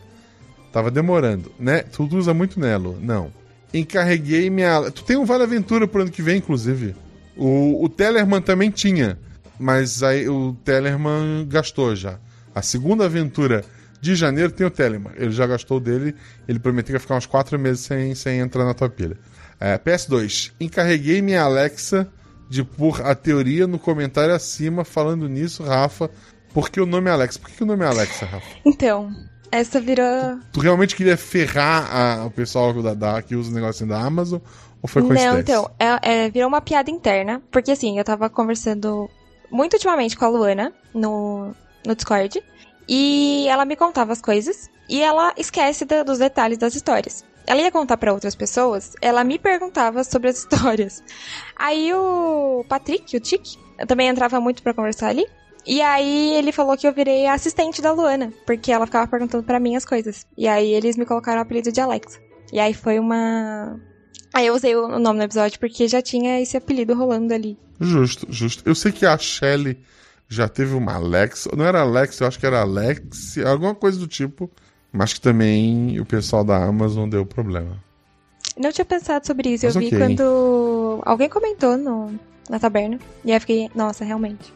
Tava 0.78 0.92
demorando, 0.92 1.52
né? 1.60 1.80
Tu 1.82 2.08
usa 2.16 2.36
muito 2.36 2.60
Nelo. 2.60 3.00
Não. 3.02 3.32
Encarreguei 3.74 4.48
minha. 4.48 4.92
Tu 4.92 5.04
tem 5.04 5.18
um 5.18 5.26
Vale 5.26 5.42
Aventura 5.42 5.88
pro 5.88 6.04
ano 6.04 6.12
que 6.12 6.22
vem, 6.22 6.38
inclusive. 6.38 6.94
O, 7.36 7.84
o 7.84 7.90
Tellerman 7.90 8.40
também 8.44 8.70
tinha. 8.70 9.18
Mas 9.60 10.04
aí 10.04 10.30
o 10.30 10.56
Tellerman 10.64 11.48
gastou 11.50 11.96
já. 11.96 12.20
A 12.54 12.62
segunda 12.62 13.06
aventura 13.06 13.66
de 14.00 14.14
janeiro 14.14 14.52
tem 14.52 14.68
o 14.68 14.70
Telemann. 14.70 15.14
Ele 15.16 15.32
já 15.32 15.48
gastou 15.48 15.80
dele. 15.80 16.14
Ele 16.48 16.60
prometeu 16.60 16.90
que 16.90 16.98
ia 16.98 17.00
ficar 17.00 17.18
uns 17.18 17.26
4 17.26 17.58
meses 17.58 17.80
sem, 17.84 18.14
sem 18.14 18.38
entrar 18.38 18.64
na 18.64 18.76
tua 18.76 18.88
pilha. 18.88 19.18
É, 19.60 19.80
PS2. 19.80 20.52
Encarreguei 20.60 21.24
minha 21.24 21.42
Alexa 21.42 22.08
de 22.48 22.64
pôr 22.64 23.02
a 23.04 23.16
teoria 23.16 23.66
no 23.66 23.80
comentário 23.80 24.36
acima. 24.36 24.86
Falando 24.86 25.28
nisso, 25.28 25.64
Rafa. 25.64 26.08
Por 26.54 26.70
que 26.70 26.80
o 26.80 26.86
nome 26.86 27.10
é 27.10 27.14
Alexa? 27.14 27.40
Por 27.40 27.50
que, 27.50 27.58
que 27.58 27.64
o 27.64 27.66
nome 27.66 27.84
é 27.84 27.88
Alexa, 27.88 28.28
Rafa? 28.28 28.58
Então, 28.64 29.12
essa 29.52 29.80
virou. 29.80 30.40
Tu 30.52 30.60
realmente 30.60 30.96
queria 30.96 31.18
ferrar 31.18 31.90
a, 31.96 32.26
o 32.26 32.32
pessoal 32.32 32.74
da, 32.82 32.94
da, 32.94 33.22
que 33.22 33.36
usa 33.36 33.52
o 33.52 33.54
negocinho 33.54 33.90
da 33.90 34.00
Amazon? 34.00 34.40
Ou 34.82 34.88
foi 34.88 35.02
coincidência? 35.02 35.34
Não, 35.34 35.40
então, 35.40 35.72
é, 35.80 36.26
é, 36.26 36.30
virou 36.30 36.48
uma 36.48 36.62
piada 36.62 36.92
interna. 36.92 37.42
Porque 37.52 37.72
assim, 37.72 37.98
eu 37.98 38.04
tava 38.04 38.30
conversando 38.30 39.10
muito 39.52 39.74
ultimamente 39.74 40.18
com 40.18 40.26
a 40.26 40.30
Luana 40.30 40.74
no, 40.94 41.54
no 41.86 41.96
Discord. 41.96 42.42
E 42.88 43.48
ela 43.50 43.66
me 43.66 43.76
contava 43.76 44.14
as 44.14 44.22
coisas 44.22 44.70
e 44.90 45.02
ela 45.02 45.34
esquece 45.38 45.86
dos 45.86 46.20
detalhes 46.20 46.58
das 46.58 46.76
histórias. 46.76 47.26
Ela 47.46 47.62
ia 47.62 47.72
contar 47.72 47.98
para 47.98 48.14
outras 48.14 48.36
pessoas, 48.36 48.94
ela 49.02 49.24
me 49.24 49.40
perguntava 49.40 50.04
sobre 50.04 50.30
as 50.30 50.40
histórias. 50.40 51.04
Aí 51.56 51.94
o 51.94 52.66
Patrick, 52.68 53.16
o 53.16 53.20
Tic, 53.20 53.58
também 53.88 54.08
entrava 54.08 54.40
muito 54.40 54.62
para 54.64 54.74
conversar 54.74 55.10
ali. 55.10 55.26
E 55.68 55.82
aí 55.82 56.34
ele 56.36 56.52
falou 56.54 56.78
que 56.78 56.88
eu 56.88 56.94
virei 56.94 57.28
a 57.28 57.34
assistente 57.34 57.82
da 57.82 57.92
Luana, 57.92 58.32
porque 58.46 58.72
ela 58.72 58.86
ficava 58.86 59.06
perguntando 59.06 59.44
para 59.44 59.60
mim 59.60 59.76
as 59.76 59.84
coisas. 59.84 60.26
E 60.38 60.48
aí 60.48 60.72
eles 60.74 60.96
me 60.96 61.06
colocaram 61.06 61.40
o 61.40 61.42
apelido 61.42 61.72
de 61.72 61.82
Alexa. 61.82 62.20
E 62.54 62.60
aí 62.60 62.74
foi 62.74 62.98
uma 62.98 63.78
Aí 64.34 64.48
eu 64.48 64.54
usei 64.54 64.76
o 64.76 65.00
nome 65.00 65.20
no 65.20 65.26
episódio 65.26 65.60
porque 65.60 65.88
já 65.88 66.02
tinha 66.02 66.40
esse 66.40 66.56
apelido 66.56 66.94
rolando 66.94 67.34
ali. 67.34 67.58
Justo, 67.80 68.28
justo. 68.30 68.64
Eu 68.66 68.76
sei 68.76 68.92
que 68.92 69.06
a 69.06 69.18
Shelly 69.18 69.80
já 70.30 70.48
teve 70.48 70.74
uma 70.74 70.96
Alex, 70.96 71.48
não 71.56 71.66
era 71.66 71.82
Alex, 71.82 72.20
eu 72.20 72.28
acho 72.28 72.40
que 72.40 72.46
era 72.46 72.62
Alex, 72.62 73.38
alguma 73.40 73.74
coisa 73.74 73.98
do 73.98 74.08
tipo, 74.08 74.50
mas 74.92 75.14
que 75.14 75.22
também 75.22 76.00
o 76.00 76.06
pessoal 76.06 76.44
da 76.44 76.64
Amazon 76.64 77.10
deu 77.10 77.26
problema. 77.26 77.82
Não 78.58 78.72
tinha 78.72 78.86
pensado 78.86 79.26
sobre 79.26 79.50
isso, 79.50 79.66
Mas 79.66 79.76
eu 79.76 79.82
vi 79.82 79.88
ok. 79.88 80.00
quando 80.00 81.02
alguém 81.06 81.30
comentou 81.30 81.78
no, 81.78 82.20
na 82.50 82.60
taberna, 82.60 83.00
e 83.24 83.32
aí 83.32 83.38
eu 83.38 83.42
fiquei, 83.42 83.70
nossa, 83.74 84.04
realmente, 84.04 84.54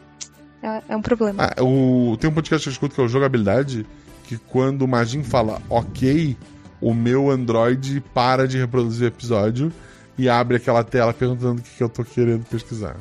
é, 0.62 0.82
é 0.88 0.96
um 0.96 1.02
problema. 1.02 1.42
Ah, 1.42 1.62
o, 1.62 2.16
tem 2.20 2.30
um 2.30 2.34
podcast 2.34 2.64
que 2.64 2.68
eu 2.68 2.72
escuto 2.72 2.94
que 2.94 3.00
é 3.00 3.04
o 3.04 3.08
Jogabilidade, 3.08 3.86
que 4.24 4.38
quando 4.38 4.82
o 4.82 4.88
Magin 4.88 5.22
fala 5.22 5.60
ok, 5.68 6.36
o 6.80 6.94
meu 6.94 7.30
Android 7.30 8.02
para 8.14 8.46
de 8.46 8.58
reproduzir 8.58 9.04
o 9.04 9.08
episódio 9.08 9.72
e 10.16 10.28
abre 10.28 10.56
aquela 10.56 10.84
tela 10.84 11.12
perguntando 11.12 11.60
o 11.60 11.64
que, 11.64 11.76
que 11.76 11.82
eu 11.82 11.88
tô 11.88 12.04
querendo 12.04 12.44
pesquisar. 12.44 12.96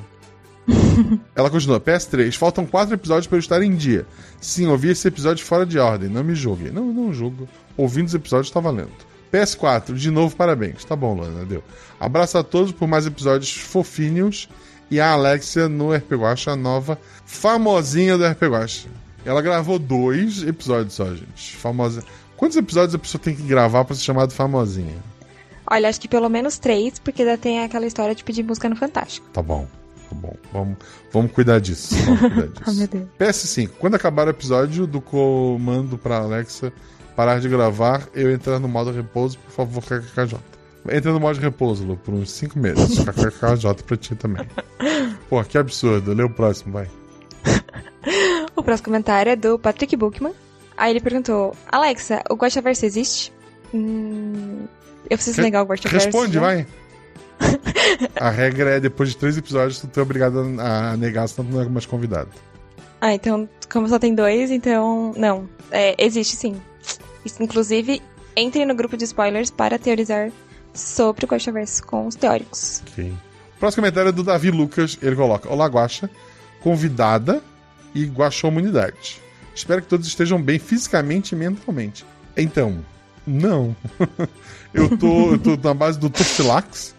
Ela 1.35 1.49
continua, 1.49 1.79
PS3, 1.79 2.33
faltam 2.33 2.65
quatro 2.65 2.93
episódios 2.93 3.27
para 3.27 3.37
eu 3.37 3.39
estar 3.39 3.61
em 3.61 3.75
dia. 3.75 4.05
Sim, 4.39 4.67
ouvi 4.67 4.89
esse 4.89 5.07
episódio 5.07 5.45
fora 5.45 5.65
de 5.65 5.77
ordem, 5.79 6.09
não 6.09 6.23
me 6.23 6.35
julgue. 6.35 6.71
Não, 6.71 6.85
não 6.91 7.13
julgo. 7.13 7.47
Ouvindo 7.77 8.07
os 8.07 8.13
episódios 8.13 8.51
tá 8.51 8.59
valendo. 8.59 8.91
PS4, 9.31 9.93
de 9.93 10.11
novo, 10.11 10.35
parabéns. 10.35 10.83
Tá 10.83 10.95
bom, 10.95 11.15
Luana, 11.15 11.45
deu. 11.45 11.63
Abraço 11.99 12.37
a 12.37 12.43
todos 12.43 12.71
por 12.71 12.87
mais 12.87 13.05
episódios 13.05 13.51
fofinhos. 13.55 14.49
E 14.91 14.99
a 14.99 15.11
Alexia 15.13 15.69
no 15.69 15.93
RP 15.95 16.11
Guacha, 16.11 16.51
a 16.51 16.55
nova 16.55 16.99
famosinha 17.25 18.17
do 18.17 18.25
RP 18.27 18.43
Guacha. 18.43 18.89
Ela 19.25 19.41
gravou 19.41 19.79
dois 19.79 20.43
episódios 20.43 20.95
só, 20.95 21.05
gente. 21.15 21.55
Famosa. 21.55 22.03
Quantos 22.35 22.57
episódios 22.57 22.93
a 22.93 22.99
pessoa 22.99 23.21
tem 23.23 23.33
que 23.35 23.43
gravar 23.43 23.85
pra 23.85 23.95
ser 23.95 24.01
chamada 24.01 24.31
famosinha? 24.33 24.97
Olha, 25.65 25.87
acho 25.87 26.01
que 26.01 26.07
pelo 26.07 26.27
menos 26.27 26.57
três, 26.59 26.99
porque 26.99 27.21
ainda 27.21 27.37
tem 27.37 27.63
aquela 27.63 27.85
história 27.85 28.13
de 28.13 28.23
pedir 28.23 28.43
música 28.43 28.67
no 28.67 28.75
Fantástico. 28.75 29.25
Tá 29.31 29.41
bom, 29.41 29.65
tá 30.09 30.15
bom. 30.15 30.35
Vamos, 30.51 30.77
vamos 31.13 31.31
cuidar 31.31 31.61
disso. 31.61 31.95
Vamos 32.03 32.19
cuidar 32.19 32.47
disso. 32.51 32.63
Oh, 32.67 32.73
meu 32.73 32.87
Deus. 32.87 33.07
PS5, 33.17 33.69
quando 33.79 33.95
acabar 33.95 34.27
o 34.27 34.31
episódio 34.31 34.85
do 34.85 34.99
comando 34.99 35.97
pra 35.97 36.17
Alexa 36.17 36.73
parar 37.15 37.39
de 37.39 37.47
gravar, 37.47 38.09
eu 38.13 38.29
entrar 38.31 38.59
no 38.59 38.67
modo 38.67 38.91
repouso, 38.91 39.37
por 39.37 39.51
favor, 39.51 39.83
KKKJ. 39.83 40.37
Entra 40.89 41.11
no 41.13 41.19
modo 41.19 41.39
repouso, 41.39 41.85
Lu, 41.85 41.95
por 41.97 42.13
uns 42.13 42.31
5 42.31 42.57
meses. 42.57 42.99
KKKJ 42.99 43.83
pra 43.85 43.97
ti 43.97 44.15
também. 44.15 44.47
Pô, 45.29 45.43
que 45.43 45.57
absurdo. 45.57 46.13
Lê 46.13 46.23
o 46.23 46.29
próximo, 46.29 46.73
vai. 46.73 46.89
O 48.55 48.63
próximo 48.63 48.85
comentário 48.85 49.31
é 49.31 49.35
do 49.35 49.57
Patrick 49.57 49.95
Bookman. 49.95 50.33
Aí 50.77 50.91
ele 50.91 50.99
perguntou: 50.99 51.55
Alexa, 51.71 52.21
o 52.29 52.35
Guaxaverso 52.35 52.85
existe? 52.85 53.31
Hum, 53.73 54.65
eu 55.09 55.17
preciso 55.17 55.37
Re- 55.37 55.43
negar 55.43 55.63
o 55.63 55.65
Guaxaverso. 55.65 56.07
Responde, 56.07 56.39
né? 56.39 56.41
vai. 56.41 56.67
A 58.19 58.29
regra 58.29 58.71
é 58.71 58.79
depois 58.79 59.09
de 59.09 59.17
três 59.17 59.37
episódios, 59.37 59.79
tu 59.79 59.99
é 59.99 60.03
obrigado 60.03 60.39
a 60.59 60.95
negar, 60.97 61.27
senão 61.27 61.47
tu 61.49 61.55
não 61.55 61.61
é 61.61 61.69
mais 61.69 61.85
convidado. 61.85 62.29
Ah, 62.99 63.13
então, 63.13 63.47
como 63.71 63.87
só 63.87 63.97
tem 63.97 64.13
dois, 64.13 64.51
então. 64.51 65.13
Não. 65.17 65.47
É, 65.71 65.95
existe 66.03 66.35
sim. 66.35 66.61
Inclusive, 67.39 68.01
entre 68.35 68.65
no 68.65 68.75
grupo 68.75 68.95
de 68.97 69.05
spoilers 69.05 69.49
para 69.49 69.79
teorizar 69.79 70.31
sobre 70.73 71.25
o 71.25 71.27
Guaxaverso 71.27 71.83
com 71.85 72.07
os 72.07 72.15
teóricos. 72.15 72.81
Ok. 72.91 73.13
Próximo 73.59 73.81
comentário 73.83 74.09
é 74.09 74.11
do 74.11 74.23
Davi 74.23 74.51
Lucas. 74.51 74.97
Ele 75.01 75.15
coloca: 75.15 75.49
Olá, 75.49 75.67
Guaxa, 75.67 76.09
convidada 76.61 77.41
e 77.93 78.05
Guaxomunidade. 78.05 79.19
Espero 79.53 79.81
que 79.81 79.87
todos 79.87 80.07
estejam 80.07 80.41
bem 80.41 80.57
fisicamente 80.59 81.33
e 81.33 81.37
mentalmente. 81.37 82.05
Então, 82.37 82.83
não. 83.27 83.75
eu, 84.73 84.97
tô, 84.97 85.33
eu 85.33 85.37
tô 85.37 85.57
na 85.57 85.73
base 85.73 85.99
do 85.99 86.09
Tofilax, 86.09 86.95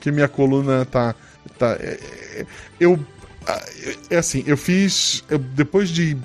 que 0.00 0.10
minha 0.10 0.28
coluna 0.28 0.84
tá. 0.84 1.14
tá 1.58 1.76
é, 1.80 1.98
é, 2.40 2.46
eu. 2.80 2.98
ah, 3.46 3.64
É 4.10 4.16
assim, 4.16 4.42
eu 4.46 4.56
fiz. 4.56 5.22
eu- 5.30 5.38
depois 5.38 5.88
de. 5.88 6.16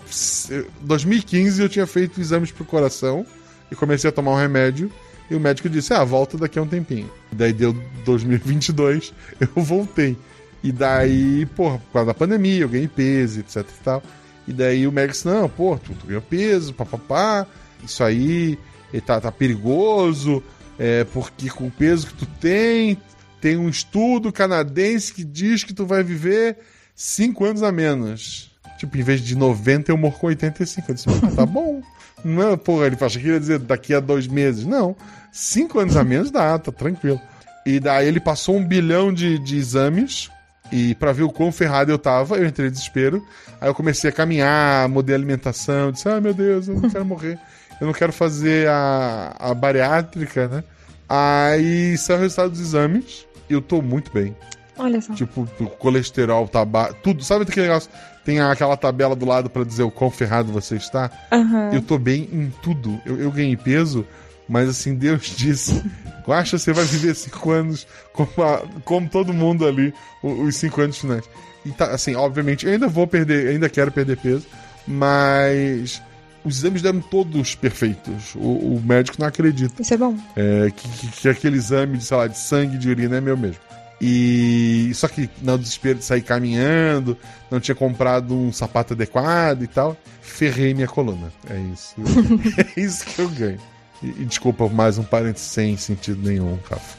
eh, 0.49 0.65
2015 0.81 1.61
eu 1.61 1.69
tinha 1.69 1.85
feito 1.87 2.19
exames 2.19 2.51
pro 2.51 2.65
coração 2.65 3.25
e 3.71 3.75
comecei 3.75 4.09
a 4.09 4.13
tomar 4.13 4.31
um 4.31 4.37
remédio. 4.37 4.91
E 5.29 5.35
o 5.35 5.39
médico 5.39 5.69
disse: 5.69 5.93
Ah, 5.93 6.03
volta 6.03 6.37
daqui 6.37 6.57
a 6.57 6.61
um 6.61 6.67
tempinho. 6.67 7.09
Daí 7.31 7.53
deu 7.53 7.73
2022, 8.05 9.13
eu 9.39 9.61
voltei. 9.61 10.17
E 10.63 10.71
daí, 10.71 11.45
porra, 11.47 11.77
por 11.77 11.93
causa 11.93 12.07
da 12.07 12.13
pandemia, 12.13 12.61
eu 12.61 12.69
ganhei 12.69 12.87
peso, 12.87 13.39
etc 13.39 13.57
e 13.57 13.83
tal. 13.83 14.03
E 14.47 14.53
daí 14.53 14.87
o 14.87 14.91
médico 14.91 15.13
disse: 15.13 15.27
Não, 15.27 15.49
pô, 15.49 15.77
tu, 15.77 15.93
tu 15.93 16.07
ganhou 16.07 16.21
peso, 16.21 16.73
papapá. 16.73 17.45
Isso 17.83 18.03
aí 18.03 18.57
tá, 19.05 19.19
tá 19.19 19.31
perigoso, 19.31 20.41
é, 20.79 21.03
porque 21.05 21.49
com 21.49 21.67
o 21.67 21.71
peso 21.71 22.07
que 22.07 22.13
tu 22.13 22.25
tem, 22.39 22.97
tem 23.41 23.57
um 23.57 23.69
estudo 23.69 24.31
canadense 24.31 25.13
que 25.13 25.23
diz 25.23 25.63
que 25.63 25.73
tu 25.73 25.85
vai 25.85 26.03
viver 26.03 26.57
5 26.95 27.45
anos 27.45 27.63
a 27.63 27.71
menos. 27.71 28.51
Tipo, 28.77 28.97
em 28.97 29.01
vez 29.01 29.21
de 29.21 29.35
90, 29.35 29.91
eu 29.91 29.97
morro 29.97 30.17
com 30.19 30.27
85. 30.27 30.91
Eu 30.91 30.95
disse, 30.95 31.07
ah, 31.09 31.35
tá 31.35 31.45
bom. 31.45 31.81
Não, 32.23 32.51
é, 32.51 32.57
porra, 32.57 32.87
ele 32.87 32.97
achei 32.99 33.21
que 33.21 33.27
ia 33.27 33.39
dizer 33.39 33.59
daqui 33.59 33.93
a 33.93 33.99
dois 33.99 34.27
meses. 34.27 34.65
Não. 34.65 34.95
Cinco 35.31 35.79
anos 35.79 35.95
a 35.95 36.03
menos 36.03 36.31
dá, 36.31 36.57
tá 36.57 36.71
tranquilo. 36.71 37.19
E 37.65 37.79
daí 37.79 38.07
ele 38.07 38.19
passou 38.19 38.55
um 38.55 38.65
bilhão 38.65 39.13
de, 39.13 39.37
de 39.39 39.57
exames. 39.57 40.29
E 40.71 40.95
pra 40.95 41.13
ver 41.13 41.23
o 41.23 41.29
quão 41.29 41.51
ferrado 41.51 41.91
eu 41.91 41.97
tava, 41.97 42.37
eu 42.37 42.45
entrei 42.45 42.67
em 42.67 42.71
desespero. 42.71 43.25
Aí 43.59 43.69
eu 43.69 43.73
comecei 43.73 44.09
a 44.09 44.13
caminhar, 44.13 44.87
mudei 44.89 45.15
a 45.15 45.17
alimentação. 45.17 45.91
Disse, 45.91 46.09
ah, 46.09 46.19
meu 46.19 46.33
Deus, 46.33 46.67
eu 46.67 46.75
não 46.75 46.89
quero 46.89 47.05
morrer. 47.05 47.39
Eu 47.79 47.87
não 47.87 47.93
quero 47.93 48.11
fazer 48.11 48.67
a, 48.67 49.35
a 49.39 49.53
bariátrica, 49.53 50.47
né? 50.47 50.63
Aí 51.07 51.97
saiu 51.97 52.17
o 52.17 52.21
resultado 52.21 52.51
dos 52.51 52.59
exames. 52.59 53.25
E 53.49 53.53
eu 53.53 53.61
tô 53.61 53.81
muito 53.81 54.11
bem. 54.11 54.35
Olha 54.77 55.01
só. 55.01 55.13
Tipo, 55.13 55.45
colesterol, 55.79 56.47
tabaco, 56.47 56.95
tudo. 57.03 57.23
Sabe 57.23 57.43
aquele 57.43 57.67
negócio? 57.67 57.89
Tem 58.25 58.39
aquela 58.41 58.75
tabela 58.75 59.15
do 59.15 59.25
lado 59.25 59.49
pra 59.49 59.63
dizer 59.63 59.83
o 59.83 59.91
quão 59.91 60.11
ferrado 60.11 60.51
você 60.51 60.75
está. 60.75 61.09
Aham. 61.31 61.69
Eu 61.73 61.81
tô 61.81 61.97
bem 61.97 62.27
em 62.31 62.53
tudo. 62.61 62.99
Eu, 63.05 63.17
eu 63.19 63.31
ganhei 63.31 63.55
peso, 63.55 64.05
mas 64.49 64.67
assim, 64.69 64.95
Deus 64.95 65.21
disse: 65.37 65.81
Acha 66.27 66.57
você 66.57 66.73
vai 66.73 66.83
viver 66.85 67.15
cinco 67.15 67.51
anos 67.51 67.87
como, 68.11 68.29
a- 68.43 68.63
como 68.83 69.07
todo 69.09 69.33
mundo 69.33 69.65
ali, 69.65 69.93
os 70.21 70.55
cinco 70.57 70.81
anos 70.81 70.97
finais. 70.97 71.23
E 71.65 71.71
tá, 71.71 71.85
assim, 71.91 72.15
obviamente, 72.15 72.65
eu 72.65 72.71
ainda 72.73 72.87
vou 72.87 73.07
perder, 73.07 73.47
ainda 73.49 73.69
quero 73.69 73.91
perder 73.91 74.17
peso, 74.17 74.45
mas 74.85 76.01
os 76.43 76.57
exames 76.59 76.81
deram 76.81 76.99
todos 77.01 77.55
perfeitos. 77.55 78.35
O, 78.35 78.75
o 78.75 78.81
médico 78.85 79.17
não 79.19 79.27
acredita. 79.27 79.81
Isso 79.81 79.93
é 79.93 79.97
bom. 79.97 80.15
É, 80.35 80.71
que, 80.75 80.87
que, 80.89 81.07
que 81.21 81.29
aquele 81.29 81.57
exame 81.57 81.97
de, 81.97 82.03
sei 82.05 82.17
lá, 82.17 82.27
de 82.27 82.37
sangue, 82.37 82.77
de 82.77 82.89
urina 82.89 83.17
é 83.17 83.21
meu 83.21 83.35
mesmo. 83.37 83.59
E 83.99 84.91
só 84.93 85.07
que 85.07 85.29
no 85.41 85.57
desespero 85.57 85.97
de 85.97 86.05
sair 86.05 86.21
caminhando, 86.21 87.17
não 87.49 87.59
tinha 87.59 87.73
comprado 87.73 88.35
um 88.35 88.51
sapato 88.53 88.93
adequado 88.93 89.63
e 89.63 89.67
tal, 89.67 89.97
ferrei 90.21 90.73
minha 90.73 90.87
coluna. 90.87 91.31
É 91.49 91.57
isso. 91.73 91.95
é 92.57 92.79
isso 92.79 93.05
que 93.05 93.19
eu 93.19 93.29
ganho. 93.29 93.59
E, 94.03 94.07
e 94.07 94.25
desculpa 94.25 94.69
mais 94.69 94.97
um 94.97 95.03
parênteses 95.03 95.47
sem 95.47 95.75
sentido 95.77 96.21
nenhum, 96.27 96.57
Rafa. 96.69 96.97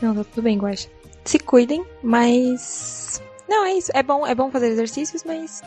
Não, 0.00 0.14
tá 0.14 0.24
tudo 0.24 0.42
bem, 0.42 0.58
Guaxa. 0.58 0.88
Se 1.24 1.38
cuidem, 1.38 1.84
mas. 2.02 3.20
Não, 3.48 3.66
é 3.66 3.74
isso. 3.74 3.90
É 3.94 4.02
bom, 4.02 4.26
é 4.26 4.34
bom 4.34 4.50
fazer 4.50 4.68
exercícios, 4.68 5.24
mas 5.24 5.62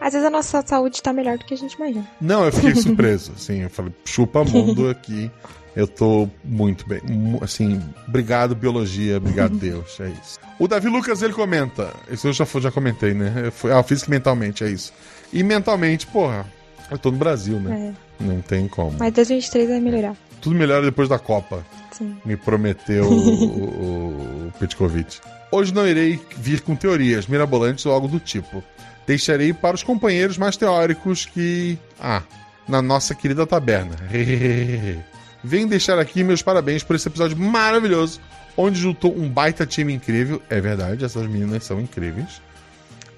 às 0.00 0.12
vezes 0.12 0.26
a 0.26 0.30
nossa 0.30 0.62
saúde 0.66 1.02
tá 1.02 1.12
melhor 1.12 1.38
do 1.38 1.44
que 1.44 1.54
a 1.54 1.56
gente 1.56 1.74
imagina. 1.74 2.06
Não, 2.20 2.44
eu 2.44 2.52
fiquei 2.52 2.74
surpreso, 2.76 3.32
assim, 3.36 3.62
eu 3.62 3.70
falei, 3.70 3.92
chupa 4.04 4.44
mundo 4.44 4.88
aqui. 4.88 5.30
Eu 5.76 5.88
tô 5.88 6.28
muito 6.44 6.86
bem. 6.88 7.00
Assim, 7.40 7.80
obrigado, 8.06 8.54
biologia, 8.54 9.16
obrigado, 9.16 9.56
Deus. 9.56 9.98
É 10.00 10.08
isso. 10.08 10.38
O 10.58 10.68
Davi 10.68 10.88
Lucas, 10.88 11.20
ele 11.22 11.32
comenta. 11.32 11.92
Isso 12.08 12.28
eu 12.28 12.32
já, 12.32 12.44
já 12.44 12.70
comentei, 12.70 13.12
né? 13.12 13.32
Eu 13.46 13.52
fui- 13.52 13.72
Ah, 13.72 13.82
física 13.82 14.08
e 14.08 14.10
mentalmente, 14.12 14.62
é 14.62 14.68
isso. 14.68 14.92
E 15.32 15.42
mentalmente, 15.42 16.06
porra, 16.06 16.46
eu 16.90 16.96
tô 16.98 17.10
no 17.10 17.16
Brasil, 17.18 17.58
né? 17.58 17.92
É. 18.20 18.24
Não 18.24 18.40
tem 18.40 18.68
como. 18.68 18.96
Mas 18.98 19.12
2023 19.12 19.68
vai 19.68 19.80
melhorar. 19.80 20.16
Tudo 20.40 20.54
melhora 20.54 20.84
depois 20.84 21.08
da 21.08 21.18
Copa. 21.18 21.66
Sim. 21.90 22.16
Me 22.24 22.36
prometeu 22.36 23.04
o, 23.06 23.44
o, 23.44 24.48
o 24.48 24.52
Petkovic. 24.60 25.18
Hoje 25.50 25.74
não 25.74 25.86
irei 25.86 26.20
vir 26.36 26.60
com 26.60 26.76
teorias 26.76 27.26
mirabolantes 27.26 27.84
ou 27.86 27.92
algo 27.92 28.06
do 28.06 28.20
tipo. 28.20 28.62
Deixarei 29.06 29.52
para 29.52 29.74
os 29.74 29.82
companheiros 29.82 30.38
mais 30.38 30.56
teóricos 30.56 31.24
que. 31.26 31.76
Ah, 32.00 32.22
na 32.68 32.80
nossa 32.80 33.14
querida 33.14 33.44
taberna. 33.46 33.96
Venho 35.44 35.68
deixar 35.68 35.98
aqui 35.98 36.24
meus 36.24 36.40
parabéns 36.40 36.82
por 36.82 36.96
esse 36.96 37.06
episódio 37.06 37.36
maravilhoso, 37.36 38.18
onde 38.56 38.80
juntou 38.80 39.14
um 39.14 39.28
baita 39.28 39.66
time 39.66 39.92
incrível. 39.92 40.40
É 40.48 40.58
verdade, 40.58 41.04
essas 41.04 41.26
meninas 41.26 41.64
são 41.64 41.78
incríveis. 41.78 42.40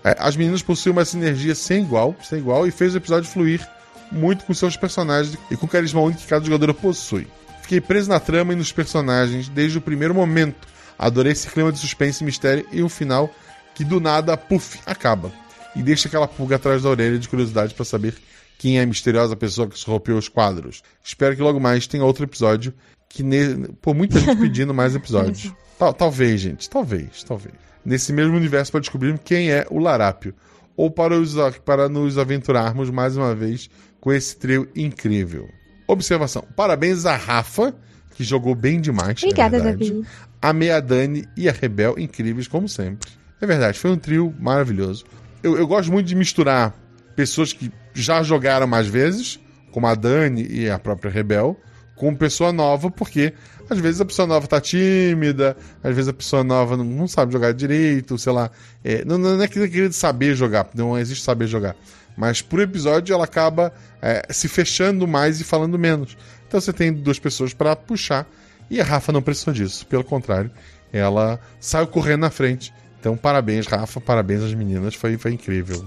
É, 0.02 0.16
as 0.18 0.36
meninas 0.36 0.60
possuem 0.60 0.92
uma 0.92 1.04
sinergia 1.04 1.54
sem 1.54 1.82
igual, 1.82 2.16
sem 2.24 2.40
igual, 2.40 2.66
e 2.66 2.72
fez 2.72 2.94
o 2.94 2.96
episódio 2.96 3.30
fluir 3.30 3.64
muito 4.10 4.44
com 4.44 4.52
seus 4.52 4.76
personagens 4.76 5.38
e 5.50 5.56
com 5.56 5.66
o 5.66 5.68
carisma 5.68 6.00
único 6.00 6.20
que 6.20 6.26
cada 6.26 6.44
jogadora 6.44 6.74
possui. 6.74 7.28
Fiquei 7.62 7.80
preso 7.80 8.08
na 8.08 8.18
trama 8.18 8.52
e 8.52 8.56
nos 8.56 8.72
personagens 8.72 9.48
desde 9.48 9.78
o 9.78 9.80
primeiro 9.80 10.14
momento. 10.14 10.66
Adorei 10.98 11.32
esse 11.32 11.48
clima 11.48 11.70
de 11.70 11.78
suspense 11.78 12.24
e 12.24 12.26
mistério 12.26 12.66
e 12.72 12.82
um 12.82 12.88
final 12.88 13.32
que 13.72 13.84
do 13.84 14.00
nada, 14.00 14.36
puf, 14.36 14.80
acaba. 14.84 15.30
E 15.76 15.82
deixa 15.82 16.08
aquela 16.08 16.26
pulga 16.26 16.56
atrás 16.56 16.82
da 16.82 16.88
orelha 16.88 17.18
de 17.18 17.28
curiosidade 17.28 17.74
para 17.74 17.84
saber 17.84 18.14
quem 18.58 18.78
é 18.78 18.82
a 18.82 18.86
misteriosa 18.86 19.36
pessoa 19.36 19.68
que 19.68 19.78
surrompeu 19.78 20.16
os 20.16 20.28
quadros. 20.28 20.82
Espero 21.02 21.36
que 21.36 21.42
logo 21.42 21.60
mais 21.60 21.86
tenha 21.86 22.04
outro 22.04 22.24
episódio 22.24 22.72
que 23.08 23.22
ne... 23.22 23.68
Pô, 23.80 23.94
muita 23.94 24.18
gente 24.18 24.36
pedindo 24.40 24.74
mais 24.74 24.94
episódios. 24.94 25.52
Tal- 25.78 25.92
talvez, 25.92 26.40
gente, 26.40 26.68
talvez, 26.70 27.22
talvez. 27.22 27.54
Nesse 27.84 28.12
mesmo 28.12 28.36
universo 28.36 28.72
para 28.72 28.80
descobrirmos 28.80 29.20
quem 29.24 29.50
é 29.50 29.66
o 29.70 29.78
Larápio. 29.78 30.34
Ou 30.76 30.90
para, 30.90 31.18
os, 31.18 31.34
para 31.64 31.88
nos 31.88 32.18
aventurarmos 32.18 32.90
mais 32.90 33.16
uma 33.16 33.34
vez 33.34 33.70
com 34.00 34.12
esse 34.12 34.36
trio 34.36 34.68
incrível. 34.74 35.48
Observação. 35.86 36.44
Parabéns 36.56 37.06
a 37.06 37.16
Rafa, 37.16 37.74
que 38.14 38.24
jogou 38.24 38.54
bem 38.54 38.80
demais. 38.80 39.22
é 39.22 39.26
Obrigada. 39.26 39.60
Davi. 39.60 40.02
A 40.42 40.52
Meia 40.52 40.80
Dani 40.80 41.26
e 41.36 41.48
a 41.48 41.52
Rebel, 41.52 41.94
incríveis 41.98 42.48
como 42.48 42.68
sempre. 42.68 43.10
É 43.40 43.46
verdade, 43.46 43.78
foi 43.78 43.90
um 43.90 43.96
trio 43.96 44.34
maravilhoso. 44.38 45.04
Eu, 45.42 45.56
eu 45.56 45.66
gosto 45.66 45.92
muito 45.92 46.06
de 46.06 46.14
misturar 46.14 46.74
pessoas 47.14 47.52
que 47.52 47.70
já 48.02 48.22
jogaram 48.22 48.66
mais 48.66 48.86
vezes, 48.86 49.40
como 49.72 49.86
a 49.86 49.94
Dani 49.94 50.46
e 50.48 50.70
a 50.70 50.78
própria 50.78 51.10
Rebel, 51.10 51.58
com 51.96 52.14
pessoa 52.14 52.52
nova, 52.52 52.90
porque 52.90 53.32
às 53.68 53.78
vezes 53.78 54.00
a 54.00 54.04
pessoa 54.04 54.28
nova 54.28 54.46
tá 54.46 54.60
tímida, 54.60 55.56
às 55.82 55.94
vezes 55.94 56.08
a 56.08 56.12
pessoa 56.12 56.44
nova 56.44 56.76
não, 56.76 56.84
não 56.84 57.08
sabe 57.08 57.32
jogar 57.32 57.52
direito, 57.52 58.18
sei 58.18 58.32
lá. 58.32 58.50
É, 58.84 59.04
não, 59.04 59.18
não 59.18 59.42
é 59.42 59.48
que 59.48 59.68
querer 59.68 59.92
saber 59.92 60.34
jogar, 60.34 60.68
não 60.74 60.96
existe 60.98 61.24
saber 61.24 61.46
jogar. 61.46 61.74
Mas 62.16 62.40
por 62.40 62.60
episódio 62.60 63.12
ela 63.12 63.24
acaba 63.24 63.72
é, 64.00 64.22
se 64.30 64.48
fechando 64.48 65.06
mais 65.06 65.40
e 65.40 65.44
falando 65.44 65.78
menos. 65.78 66.16
Então 66.46 66.60
você 66.60 66.72
tem 66.72 66.92
duas 66.92 67.18
pessoas 67.18 67.52
para 67.52 67.74
puxar. 67.74 68.26
E 68.70 68.80
a 68.80 68.84
Rafa 68.84 69.12
não 69.12 69.22
precisou 69.22 69.52
disso. 69.54 69.86
Pelo 69.86 70.02
contrário, 70.02 70.50
ela 70.92 71.38
saiu 71.60 71.86
correndo 71.86 72.22
na 72.22 72.30
frente. 72.30 72.72
Então, 72.98 73.16
parabéns, 73.16 73.66
Rafa. 73.66 74.00
Parabéns 74.00 74.42
às 74.42 74.54
meninas. 74.54 74.94
Foi, 74.94 75.16
foi 75.16 75.32
incrível. 75.32 75.84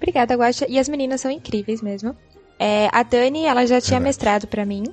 Obrigada, 0.00 0.34
Guaxa. 0.34 0.64
E 0.68 0.78
as 0.78 0.88
meninas 0.88 1.20
são 1.20 1.30
incríveis 1.30 1.82
mesmo. 1.82 2.16
É, 2.58 2.88
a 2.90 3.02
Dani, 3.02 3.44
ela 3.44 3.66
já 3.66 3.80
tinha 3.80 3.98
Verdade. 3.98 4.04
mestrado 4.04 4.46
pra 4.46 4.64
mim. 4.64 4.84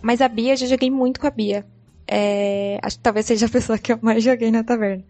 Mas 0.00 0.20
a 0.22 0.28
Bia, 0.28 0.54
eu 0.54 0.56
já 0.56 0.66
joguei 0.66 0.90
muito 0.90 1.20
com 1.20 1.26
a 1.26 1.30
Bia. 1.30 1.64
É, 2.06 2.78
acho 2.82 2.96
que 2.96 3.02
talvez 3.02 3.26
seja 3.26 3.46
a 3.46 3.48
pessoa 3.50 3.78
que 3.78 3.92
eu 3.92 3.98
mais 4.00 4.24
joguei 4.24 4.50
na 4.50 4.64
taverna. 4.64 5.04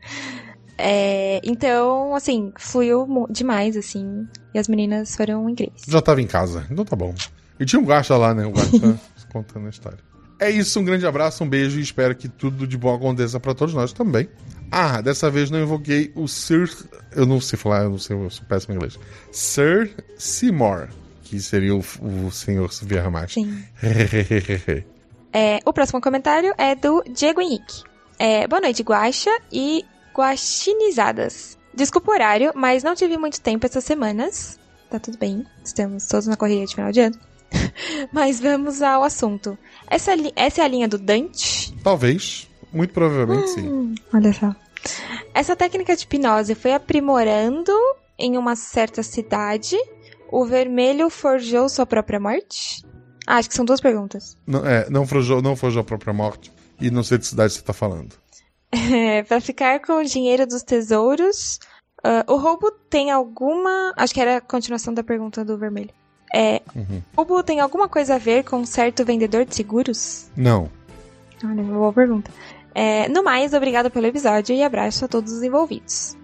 É, 0.76 1.40
então, 1.44 2.14
assim, 2.16 2.52
fluiu 2.58 3.06
demais, 3.30 3.76
assim. 3.76 4.26
E 4.52 4.58
as 4.58 4.66
meninas 4.66 5.14
foram 5.14 5.48
incríveis. 5.48 5.82
Já 5.86 6.02
tava 6.02 6.20
em 6.20 6.26
casa. 6.26 6.66
Então 6.70 6.84
tá 6.84 6.96
bom. 6.96 7.14
E 7.58 7.64
tinha 7.64 7.80
um 7.80 7.84
Gacha 7.84 8.16
lá, 8.16 8.34
né? 8.34 8.44
O 8.44 8.50
Gacha 8.50 8.98
contando 9.32 9.66
a 9.66 9.70
história. 9.70 9.98
É 10.44 10.50
isso, 10.50 10.78
um 10.78 10.84
grande 10.84 11.06
abraço, 11.06 11.42
um 11.42 11.48
beijo 11.48 11.78
e 11.78 11.82
espero 11.82 12.14
que 12.14 12.28
tudo 12.28 12.66
de 12.66 12.76
bom 12.76 12.94
aconteça 12.94 13.40
pra 13.40 13.54
todos 13.54 13.72
nós 13.72 13.94
também. 13.94 14.28
Ah, 14.70 15.00
dessa 15.00 15.30
vez 15.30 15.50
não 15.50 15.58
invoquei 15.58 16.12
o 16.14 16.28
Sir. 16.28 16.70
Eu 17.16 17.24
não 17.24 17.40
sei 17.40 17.58
falar, 17.58 17.84
eu 17.84 17.90
não 17.90 17.98
sei, 17.98 18.14
eu 18.14 18.28
sou 18.28 18.44
péssimo 18.44 18.74
em 18.74 18.76
inglês. 18.76 18.98
Sir 19.32 19.90
Seymour, 20.18 20.88
que 21.22 21.40
seria 21.40 21.74
o, 21.74 21.78
o 21.78 22.30
senhor 22.30 22.68
Vieira. 22.82 23.26
Sim. 23.26 23.64
É, 25.32 25.60
o 25.64 25.72
próximo 25.72 25.98
comentário 26.00 26.54
é 26.58 26.74
do 26.74 27.02
Diego 27.08 27.40
Henrique. 27.40 27.82
É, 28.18 28.46
boa 28.46 28.60
noite, 28.60 28.82
Guaxa 28.82 29.36
e 29.50 29.82
guaxinizadas. 30.14 31.58
Desculpa 31.74 32.10
o 32.10 32.14
horário, 32.14 32.52
mas 32.54 32.82
não 32.84 32.94
tive 32.94 33.16
muito 33.16 33.40
tempo 33.40 33.64
essas 33.64 33.82
semanas. 33.82 34.60
Tá 34.90 34.98
tudo 35.00 35.16
bem, 35.16 35.44
estamos 35.64 36.06
todos 36.06 36.26
na 36.26 36.36
correria 36.36 36.66
de 36.66 36.74
final 36.74 36.92
de 36.92 37.00
ano. 37.00 37.18
mas 38.12 38.40
vamos 38.40 38.82
ao 38.82 39.02
assunto. 39.02 39.58
Essa, 39.88 40.12
essa 40.36 40.62
é 40.62 40.64
a 40.64 40.68
linha 40.68 40.88
do 40.88 40.98
Dante? 40.98 41.74
Talvez. 41.82 42.48
Muito 42.72 42.92
provavelmente 42.92 43.50
sim. 43.50 43.68
Hum, 43.68 43.94
olha 44.12 44.32
só. 44.32 44.54
Essa 45.32 45.54
técnica 45.54 45.96
de 45.96 46.04
hipnose 46.04 46.54
foi 46.54 46.72
aprimorando 46.72 47.72
em 48.18 48.36
uma 48.36 48.56
certa 48.56 49.02
cidade. 49.02 49.76
O 50.30 50.44
vermelho 50.44 51.08
forjou 51.08 51.68
sua 51.68 51.86
própria 51.86 52.18
morte? 52.18 52.84
Ah, 53.26 53.36
acho 53.36 53.48
que 53.48 53.54
são 53.54 53.64
duas 53.64 53.80
perguntas. 53.80 54.36
Não, 54.46 54.66
é, 54.66 54.88
não 54.90 55.06
forjou, 55.06 55.40
não 55.40 55.56
forjou 55.56 55.80
a 55.80 55.84
própria 55.84 56.12
morte. 56.12 56.52
E 56.80 56.90
não 56.90 57.02
sei 57.02 57.18
de 57.18 57.26
cidade 57.26 57.52
você 57.52 57.62
tá 57.62 57.72
falando. 57.72 58.14
É, 58.72 59.22
para 59.22 59.40
ficar 59.40 59.80
com 59.80 59.94
o 59.94 60.04
dinheiro 60.04 60.46
dos 60.46 60.62
tesouros, 60.62 61.60
ah, 62.02 62.24
o 62.28 62.36
roubo 62.36 62.70
tem 62.90 63.10
alguma. 63.10 63.94
Acho 63.96 64.12
que 64.12 64.20
era 64.20 64.36
a 64.38 64.40
continuação 64.40 64.92
da 64.92 65.02
pergunta 65.02 65.44
do 65.44 65.56
vermelho. 65.56 65.90
É, 66.36 66.60
Uhum. 66.74 67.42
tem 67.44 67.60
alguma 67.60 67.88
coisa 67.88 68.16
a 68.16 68.18
ver 68.18 68.42
com 68.42 68.56
um 68.56 68.66
certo 68.66 69.04
vendedor 69.04 69.44
de 69.44 69.54
seguros? 69.54 70.26
Não. 70.36 70.68
Olha, 71.44 71.62
uma 71.62 71.74
boa 71.74 71.92
pergunta. 71.92 72.28
É, 72.74 73.08
no 73.08 73.22
mais, 73.22 73.54
obrigado 73.54 73.88
pelo 73.88 74.06
episódio 74.06 74.52
e 74.54 74.62
abraço 74.62 75.04
a 75.04 75.08
todos 75.08 75.32
os 75.32 75.42
envolvidos. 75.44 76.16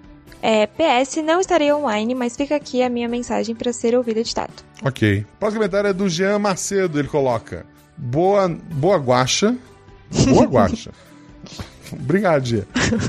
É, 0.43 0.67
PS, 0.67 1.23
não 1.23 1.39
estarei 1.39 1.73
online, 1.73 2.13
mas 2.15 2.37
fica 2.37 2.57
aqui 2.57 2.83
a 2.83 2.89
minha 2.89 3.09
mensagem 3.09 3.55
para 3.55 3.73
ser 3.73 3.95
ouvida 3.95 4.19
editado. 4.21 4.53
Ok. 4.85 5.21
O 5.35 5.39
próximo 5.39 5.61
comentário 5.61 5.91
é 5.91 5.93
do 5.93 6.09
Jean 6.09 6.39
Macedo. 6.41 6.99
Ele 6.99 7.07
coloca: 7.09 7.65
Boa, 7.97 8.49
boa 8.49 8.97
guacha. 8.97 9.57
Boa 10.29 10.47
guacha. 10.47 10.91
Obrigado, 11.93 12.45
Jean. 12.47 12.65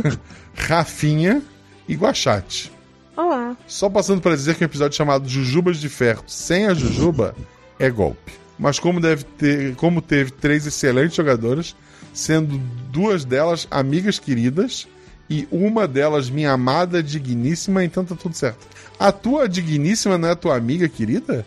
Rafinha 0.53 1.41
e 1.87 1.95
Guachate. 1.95 2.71
Olá. 3.15 3.57
Só 3.67 3.89
passando 3.89 4.21
para 4.21 4.35
dizer 4.35 4.55
que 4.55 4.63
um 4.63 4.65
episódio 4.65 4.95
chamado 4.95 5.27
Jujubas 5.27 5.77
de 5.77 5.89
Ferro 5.89 6.23
sem 6.27 6.67
a 6.67 6.73
Jujuba 6.73 7.35
é 7.77 7.89
golpe. 7.89 8.33
Mas 8.57 8.79
como 8.79 8.99
deve 8.99 9.23
ter, 9.23 9.75
como 9.75 10.01
teve 10.01 10.31
três 10.31 10.65
excelentes 10.65 11.15
jogadoras, 11.15 11.75
sendo 12.13 12.57
duas 12.91 13.25
delas 13.25 13.67
amigas 13.71 14.19
queridas 14.19 14.87
e 15.29 15.47
uma 15.51 15.87
delas 15.87 16.29
minha 16.29 16.51
amada 16.51 17.01
digníssima, 17.01 17.83
então 17.83 18.05
tá 18.05 18.15
tudo 18.15 18.35
certo. 18.35 18.67
A 18.99 19.11
tua 19.11 19.47
digníssima 19.49 20.17
não 20.17 20.29
é 20.29 20.35
tua 20.35 20.55
amiga 20.55 20.87
querida? 20.87 21.45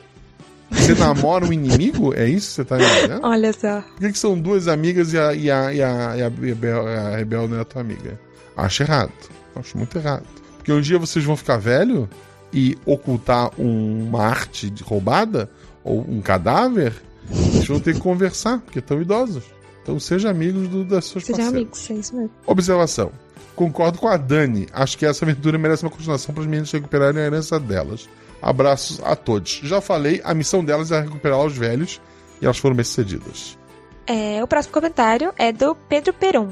Você 0.70 0.94
namora 0.98 1.46
um 1.46 1.52
inimigo? 1.52 2.14
É 2.14 2.28
isso 2.28 2.48
que 2.48 2.54
você 2.54 2.64
tá 2.64 2.76
me 2.76 2.84
dizendo? 2.84 3.20
Olha 3.22 3.52
só. 3.52 3.80
Por 3.80 4.00
que, 4.00 4.12
que 4.12 4.18
são 4.18 4.38
duas 4.38 4.68
amigas 4.68 5.12
e 5.12 5.18
a, 5.18 5.32
e 5.34 5.50
a, 5.50 5.72
e 5.72 5.82
a, 5.82 6.16
e 6.16 6.22
a, 6.22 6.28
Rebel, 6.28 6.86
a 6.86 7.16
Rebel 7.16 7.48
não 7.48 7.58
é 7.58 7.60
a 7.60 7.64
tua 7.64 7.80
amiga? 7.80 8.18
Acho 8.56 8.82
errado. 8.82 9.12
Acho 9.54 9.78
muito 9.78 9.96
errado. 9.98 10.24
Porque 10.64 10.72
um 10.72 10.80
dia 10.80 10.98
vocês 10.98 11.22
vão 11.22 11.36
ficar 11.36 11.58
velho 11.58 12.08
e 12.50 12.74
ocultar 12.86 13.50
um- 13.60 14.04
uma 14.08 14.24
arte 14.24 14.72
roubada 14.82 15.50
ou 15.84 16.00
um 16.08 16.22
cadáver, 16.22 16.94
vocês 17.28 17.66
vão 17.66 17.78
ter 17.78 17.92
que 17.92 18.00
conversar, 18.00 18.60
porque 18.60 18.78
estão 18.78 18.98
idosos. 18.98 19.44
Então 19.82 20.00
sejam 20.00 20.30
amigos 20.30 20.66
do, 20.68 20.82
das 20.82 21.04
suas 21.04 21.24
Sejam 21.24 21.36
parceiras. 21.52 21.54
amigos, 21.62 21.90
é 21.90 21.94
isso 21.94 22.16
mesmo. 22.16 22.30
Observação. 22.46 23.12
Concordo 23.54 23.98
com 23.98 24.08
a 24.08 24.16
Dani. 24.16 24.66
Acho 24.72 24.96
que 24.96 25.04
essa 25.04 25.22
aventura 25.26 25.58
merece 25.58 25.82
uma 25.84 25.90
continuação 25.90 26.32
para 26.34 26.42
as 26.42 26.48
meninas 26.48 26.72
recuperarem 26.72 27.20
a 27.22 27.26
herança 27.26 27.60
delas. 27.60 28.08
Abraços 28.40 29.02
a 29.04 29.14
todos. 29.14 29.60
Já 29.62 29.82
falei, 29.82 30.22
a 30.24 30.32
missão 30.32 30.64
delas 30.64 30.90
é 30.92 30.98
recuperar 31.02 31.44
os 31.44 31.54
velhos 31.54 32.00
e 32.40 32.46
elas 32.46 32.56
foram 32.56 32.74
bem 32.74 32.84
sucedidas. 32.86 33.58
É, 34.06 34.42
o 34.42 34.46
próximo 34.46 34.72
comentário 34.72 35.30
é 35.36 35.52
do 35.52 35.74
Pedro 35.74 36.14
Perum. 36.14 36.48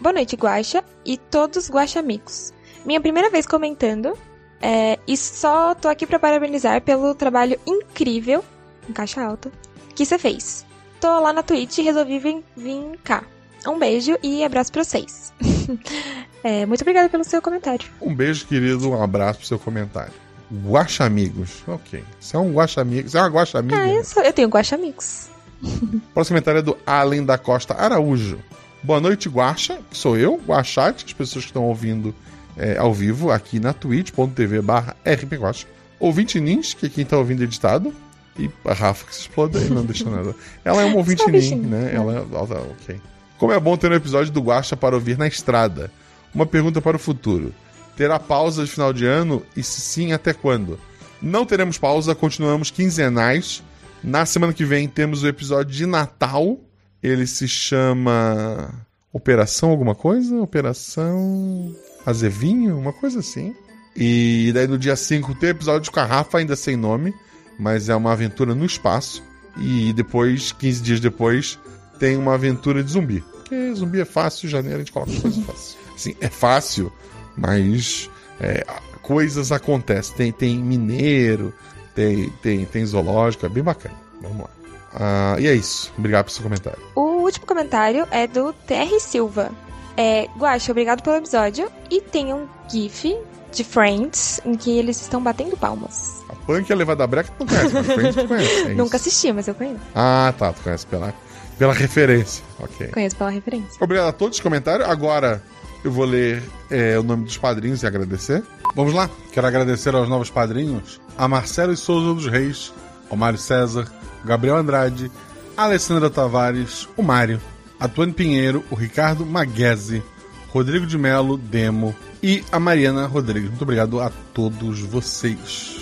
Boa 0.00 0.14
noite, 0.14 0.34
Guaxa 0.34 0.82
e 1.04 1.18
todos 1.18 1.68
Guaxa 1.70 2.00
amigos. 2.00 2.54
Minha 2.84 3.00
primeira 3.00 3.30
vez 3.30 3.46
comentando 3.46 4.16
é, 4.60 4.98
e 5.06 5.16
só 5.16 5.74
tô 5.74 5.88
aqui 5.88 6.06
para 6.06 6.18
parabenizar 6.18 6.82
pelo 6.82 7.14
trabalho 7.14 7.58
incrível, 7.66 8.44
em 8.88 8.92
caixa 8.92 9.22
alta, 9.22 9.50
que 9.94 10.04
você 10.04 10.18
fez. 10.18 10.66
Tô 11.00 11.20
lá 11.20 11.32
na 11.32 11.42
Twitch 11.42 11.78
e 11.78 11.82
resolvi 11.82 12.18
vir, 12.18 12.44
vir 12.56 12.98
cá. 13.02 13.24
Um 13.66 13.78
beijo 13.78 14.18
e 14.22 14.44
abraço 14.44 14.72
pra 14.72 14.84
vocês. 14.84 15.32
é, 16.44 16.66
muito 16.66 16.80
obrigada 16.82 17.08
pelo 17.08 17.24
seu 17.24 17.40
comentário. 17.40 17.88
Um 18.00 18.14
beijo, 18.14 18.46
querido, 18.46 18.90
um 18.90 19.02
abraço 19.02 19.38
pro 19.38 19.48
seu 19.48 19.58
comentário. 19.58 20.12
Guaxa 20.50 21.04
Amigos. 21.04 21.62
Ok. 21.66 22.02
Você 22.18 22.36
é 22.36 22.38
um 22.38 22.52
Guaxa 22.52 22.80
Amigos. 22.80 23.12
Você 23.12 23.18
é 23.18 23.20
uma 23.20 23.28
Guaxa 23.28 23.58
Amiga? 23.58 23.76
Ah, 23.78 23.88
eu, 23.88 24.04
sou, 24.04 24.22
eu 24.22 24.32
tenho 24.32 24.48
Guaxa 24.48 24.74
Amigos. 24.74 25.28
O 25.62 26.00
próximo 26.12 26.34
comentário 26.34 26.58
é 26.58 26.62
do 26.62 26.76
Allen 26.86 27.24
da 27.24 27.38
Costa 27.38 27.74
Araújo. 27.74 28.38
Boa 28.82 29.00
noite, 29.00 29.28
Guaxa, 29.28 29.78
que 29.90 29.96
sou 29.96 30.16
eu, 30.16 30.40
Guaxate, 30.46 31.04
as 31.04 31.12
pessoas 31.12 31.44
que 31.44 31.50
estão 31.50 31.64
ouvindo 31.64 32.14
é, 32.60 32.76
ao 32.76 32.92
vivo 32.92 33.30
aqui 33.30 33.58
na 33.58 33.72
twitch.tv 33.72 34.60
barra 34.60 34.94
rpguaxa. 35.02 35.66
Ouvinte 35.98 36.38
Nins, 36.38 36.74
que 36.74 36.86
é 36.86 36.88
quem 36.90 37.06
tá 37.06 37.16
ouvindo 37.16 37.42
editado. 37.42 37.94
E 38.38 38.50
a 38.66 38.74
Rafa 38.74 39.06
que 39.06 39.14
se 39.14 39.22
exploda 39.22 39.58
e 39.58 39.70
não 39.70 39.84
deixa 39.84 40.08
nada. 40.08 40.34
Ela 40.62 40.82
é 40.82 40.84
uma 40.84 40.98
ouvinte 40.98 41.28
Nin, 41.30 41.56
né? 41.56 41.90
Ela 41.94 42.14
é... 42.14 42.20
Ok. 42.20 43.00
Como 43.38 43.52
é 43.52 43.58
bom 43.58 43.76
ter 43.76 43.90
um 43.90 43.94
episódio 43.94 44.30
do 44.30 44.42
Guaxa 44.42 44.76
para 44.76 44.94
ouvir 44.94 45.16
na 45.16 45.26
estrada. 45.26 45.90
Uma 46.34 46.44
pergunta 46.44 46.82
para 46.82 46.96
o 46.96 47.00
futuro. 47.00 47.54
Terá 47.96 48.18
pausa 48.18 48.64
de 48.64 48.70
final 48.70 48.92
de 48.92 49.06
ano? 49.06 49.42
E 49.56 49.62
se 49.62 49.80
sim, 49.80 50.12
até 50.12 50.34
quando? 50.34 50.78
Não 51.20 51.46
teremos 51.46 51.78
pausa, 51.78 52.14
continuamos 52.14 52.70
quinzenais. 52.70 53.62
Na 54.04 54.26
semana 54.26 54.52
que 54.52 54.64
vem 54.64 54.86
temos 54.86 55.22
o 55.22 55.28
episódio 55.28 55.74
de 55.74 55.86
Natal. 55.86 56.58
Ele 57.02 57.26
se 57.26 57.48
chama 57.48 58.70
Operação 59.12 59.70
alguma 59.70 59.94
coisa? 59.94 60.40
Operação 60.40 61.74
Azevinho? 62.06 62.78
Uma 62.78 62.92
coisa 62.92 63.20
assim. 63.20 63.54
E 63.96 64.50
daí 64.54 64.66
no 64.66 64.78
dia 64.78 64.94
5 64.94 65.34
tem 65.34 65.50
episódio 65.50 65.90
com 65.90 66.00
a 66.00 66.04
Rafa, 66.04 66.38
ainda 66.38 66.54
sem 66.54 66.76
nome, 66.76 67.12
mas 67.58 67.88
é 67.88 67.94
uma 67.94 68.12
aventura 68.12 68.54
no 68.54 68.64
espaço. 68.64 69.22
E 69.58 69.92
depois, 69.92 70.52
15 70.52 70.82
dias 70.82 71.00
depois, 71.00 71.58
tem 71.98 72.16
uma 72.16 72.34
aventura 72.34 72.84
de 72.84 72.92
zumbi. 72.92 73.20
Porque 73.20 73.74
zumbi 73.74 74.00
é 74.00 74.04
fácil, 74.04 74.48
janeiro 74.48 74.76
a 74.76 74.78
gente 74.78 74.92
coloca 74.92 75.12
coisa 75.20 75.42
fácil. 75.42 75.78
Assim, 75.94 76.16
é 76.20 76.28
fácil, 76.28 76.92
mas 77.36 78.08
é, 78.40 78.64
coisas 79.02 79.50
acontecem. 79.50 80.16
Tem, 80.16 80.32
tem 80.32 80.58
mineiro, 80.58 81.52
tem, 81.94 82.30
tem, 82.42 82.64
tem 82.64 82.86
zoológico, 82.86 83.44
é 83.44 83.48
bem 83.48 83.62
bacana. 83.62 83.96
Vamos 84.22 84.42
lá. 84.42 84.59
Ah, 84.94 85.36
e 85.38 85.46
é 85.46 85.54
isso. 85.54 85.92
Obrigado 85.96 86.24
pelo 86.24 86.34
seu 86.34 86.42
comentário. 86.42 86.78
O 86.94 87.22
último 87.22 87.46
comentário 87.46 88.06
é 88.10 88.26
do 88.26 88.52
TR 88.52 88.98
Silva. 88.98 89.50
É, 89.96 90.28
Guaxa, 90.36 90.72
obrigado 90.72 91.02
pelo 91.02 91.16
episódio. 91.16 91.70
E 91.90 92.00
tem 92.00 92.32
um 92.32 92.46
GIF 92.68 93.16
de 93.52 93.64
Friends 93.64 94.40
em 94.44 94.54
que 94.54 94.70
eles 94.78 95.00
estão 95.00 95.22
batendo 95.22 95.56
palmas. 95.56 96.22
A 96.28 96.34
Punk 96.34 96.68
e 96.68 96.72
a 96.72 96.76
Levada 96.76 97.06
Breca 97.06 97.32
tu 97.36 97.44
não 97.44 97.46
conhece, 97.46 97.74
mas 97.74 97.86
Friends 97.86 98.16
tu 98.16 98.28
conhece. 98.28 98.62
É 98.62 98.74
Nunca 98.74 98.96
assisti, 98.96 99.32
mas 99.32 99.48
eu 99.48 99.54
conheço. 99.54 99.80
Ah, 99.94 100.32
tá. 100.38 100.52
Tu 100.52 100.62
conhece 100.62 100.86
pela, 100.86 101.14
pela 101.58 101.72
referência. 101.74 102.44
Ok. 102.58 102.88
Conheço 102.88 103.16
pela 103.16 103.30
referência. 103.30 103.78
Obrigado 103.80 104.08
a 104.08 104.12
todos 104.12 104.38
os 104.38 104.42
comentários. 104.42 104.88
Agora 104.88 105.42
eu 105.84 105.90
vou 105.90 106.04
ler 106.04 106.42
é, 106.70 106.98
o 106.98 107.02
nome 107.02 107.24
dos 107.24 107.36
padrinhos 107.36 107.82
e 107.82 107.86
agradecer. 107.86 108.42
Vamos 108.74 108.94
lá. 108.94 109.10
Quero 109.32 109.46
agradecer 109.46 109.94
aos 109.94 110.08
novos 110.08 110.30
padrinhos: 110.30 111.00
a 111.16 111.26
Marcelo 111.26 111.72
e 111.72 111.76
Souza 111.76 112.14
dos 112.14 112.26
Reis, 112.26 112.72
ao 113.10 113.16
Mário 113.16 113.38
César, 113.38 113.90
Gabriel 114.24 114.56
Andrade, 114.56 115.10
Alessandra 115.56 116.10
Tavares, 116.10 116.88
o 116.96 117.02
Mário, 117.02 117.40
a 117.78 117.88
Tuane 117.88 118.12
Pinheiro, 118.12 118.64
o 118.70 118.74
Ricardo 118.74 119.24
Maguese, 119.24 120.02
Rodrigo 120.48 120.86
de 120.86 120.98
Melo, 120.98 121.36
Demo 121.36 121.94
e 122.22 122.44
a 122.50 122.58
Mariana 122.58 123.06
Rodrigues. 123.06 123.48
Muito 123.48 123.62
obrigado 123.62 124.00
a 124.00 124.10
todos 124.34 124.80
vocês. 124.80 125.80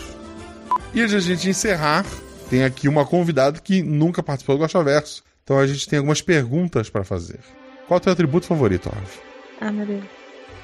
E 0.95 1.01
antes 1.01 1.11
de 1.11 1.17
a 1.17 1.35
gente 1.35 1.49
encerrar, 1.49 2.05
tem 2.49 2.65
aqui 2.65 2.89
uma 2.89 3.05
convidada 3.05 3.61
que 3.61 3.83
nunca 3.83 4.23
participou 4.23 4.57
do 4.57 4.61
Gosta 4.61 4.83
Verso. 4.83 5.23
Então 5.45 5.59
a 5.59 5.67
gente 5.67 5.89
tem 5.89 5.99
algumas 5.99 6.21
perguntas 6.21 6.91
para 6.91 7.05
fazer. 7.05 7.41
Qual 7.87 7.97
é 7.97 8.01
o 8.01 8.05
teu 8.05 8.13
atributo 8.13 8.47
favorito, 8.47 8.89
Rafa? 8.89 9.21
Ah, 9.61 9.73
meu 9.73 9.87
Deus. 9.87 10.05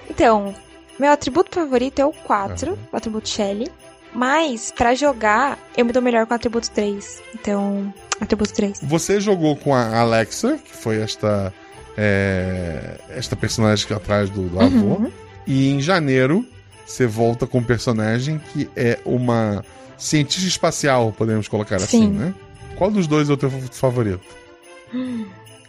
Então, 0.09 0.55
meu 0.99 1.11
atributo 1.11 1.55
favorito 1.55 1.99
é 1.99 2.05
o 2.05 2.13
4, 2.13 2.79
o 2.93 2.97
atributo 2.97 3.29
Shelly. 3.29 3.71
Mas, 4.15 4.71
pra 4.71 4.95
jogar, 4.95 5.59
eu 5.77 5.85
me 5.85 5.93
dou 5.93 6.01
melhor 6.01 6.27
com 6.27 6.33
o 6.33 6.37
atributo 6.37 6.71
3. 6.71 7.23
Então, 7.35 7.93
atributo 8.21 8.53
3. 8.53 8.81
Você 8.83 9.21
jogou 9.21 9.57
com 9.57 9.75
a 9.75 9.99
Alexa, 9.99 10.59
que 10.65 10.77
foi 10.77 11.01
esta 11.01 11.53
é, 11.97 12.99
esta 13.11 13.37
personagem 13.37 13.87
que 13.87 13.93
é 13.93 13.97
atrás 13.97 14.31
do, 14.31 14.49
do 14.49 14.61
avô. 14.61 14.77
Uhum. 14.77 15.13
E 15.47 15.71
em 15.71 15.81
janeiro, 15.81 16.47
você 16.87 17.07
volta 17.07 17.47
com 17.47 17.59
um 17.59 17.63
personagem 17.63 18.41
que 18.53 18.69
é 18.77 18.99
uma 19.05 19.65
cientista 19.97 20.47
espacial, 20.47 21.13
podemos 21.17 21.49
colocar 21.49 21.77
assim, 21.77 22.03
Sim. 22.03 22.09
né? 22.09 22.35
Qual 22.77 22.91
dos 22.91 23.07
dois 23.07 23.31
é 23.31 23.33
o 23.33 23.37
teu 23.37 23.51
favorito? 23.51 24.25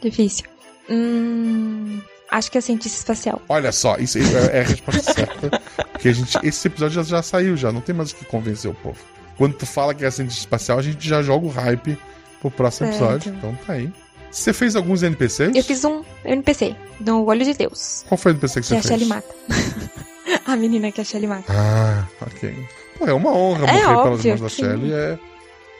Difícil. 0.02 0.46
Hum, 0.90 2.00
acho 2.32 2.52
que 2.52 2.58
é 2.58 2.62
cientista 2.62 2.98
espacial. 2.98 3.42
Olha 3.50 3.72
só, 3.72 3.98
isso 3.98 4.18
isso 4.20 4.36
é, 4.38 4.58
é 4.58 4.62
a 4.62 4.64
resposta 4.64 5.02
certa. 5.14 5.62
Porque 5.92 6.10
a 6.10 6.14
gente, 6.14 6.38
esse 6.44 6.68
episódio 6.68 6.96
já, 6.96 7.04
já 7.04 7.22
saiu, 7.22 7.56
já 7.58 7.72
não 7.72 7.82
tem 7.82 7.96
mais 7.96 8.12
o 8.12 8.16
que 8.16 8.26
convencer 8.26 8.70
o 8.70 8.74
povo. 8.74 8.98
Quando 9.38 9.54
tu 9.56 9.66
fala 9.66 9.94
que 9.94 10.06
é 10.06 10.12
cientista 10.12 10.40
espacial, 10.42 10.80
a 10.80 10.82
gente 10.82 11.08
já 11.08 11.22
joga 11.22 11.46
o 11.46 11.50
hype 11.50 11.98
pro 12.40 12.50
próximo 12.52 12.88
Certo. 12.92 13.04
episódio. 13.04 13.36
Então 13.38 13.56
tá 13.66 13.74
aí. 13.74 13.92
Você 14.32 14.52
fez 14.54 14.76
alguns 14.76 15.02
NPCs? 15.04 15.56
Eu 15.56 15.64
fiz 15.64 15.84
um 15.86 16.04
NPC, 16.26 16.76
no 17.00 17.24
Olho 17.26 17.46
de 17.46 17.54
Deus. 17.54 18.04
Qual 18.08 18.18
foi 18.18 18.32
o 18.32 18.34
NPC 18.34 18.56
que 18.56 18.62
Que 18.62 18.68
você 18.68 18.76
a 18.76 18.82
fez? 18.82 18.88
Shelly 19.00 19.06
mata. 19.06 19.28
a 20.46 20.56
menina 20.56 20.92
que 20.92 21.02
a 21.02 21.04
Shelly 21.04 21.28
mata. 21.28 21.46
Ah, 21.54 22.06
ok. 22.22 22.68
Pô, 23.00 23.08
é 23.08 23.14
uma 23.14 23.32
honra 23.32 23.66
É 23.68 23.72
morrer 23.72 23.82
pelas 23.82 23.98
óbvio 24.08 24.30
mãos 24.32 24.42
da 24.42 24.48
que- 24.48 24.56
Shelly. 24.56 24.94
É, 24.94 25.20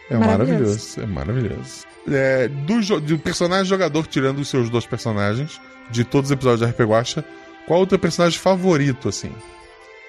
é 0.10 0.18
Maravilhoso. 0.18 1.00
maravilhoso. 1.00 1.02
É 1.02 1.06
maravilhoso. 1.06 1.86
É, 2.08 2.48
do, 2.48 3.02
do 3.02 3.20
personagem 3.20 3.66
jogador, 3.66 4.06
tirando 4.08 4.40
os 4.40 4.48
seus 4.48 4.70
dois 4.70 4.86
personagens, 4.86 5.60
de 5.90 6.04
todos 6.04 6.30
os 6.30 6.34
episódios 6.34 6.62
da 6.62 6.68
RP 6.68 6.82
Guacha, 6.82 7.26
qual 7.68 7.80
é 7.80 7.84
o 7.84 7.88
teu 7.88 7.98
personagem 7.98 8.40
favorito, 8.40 9.10
assim? 9.10 9.32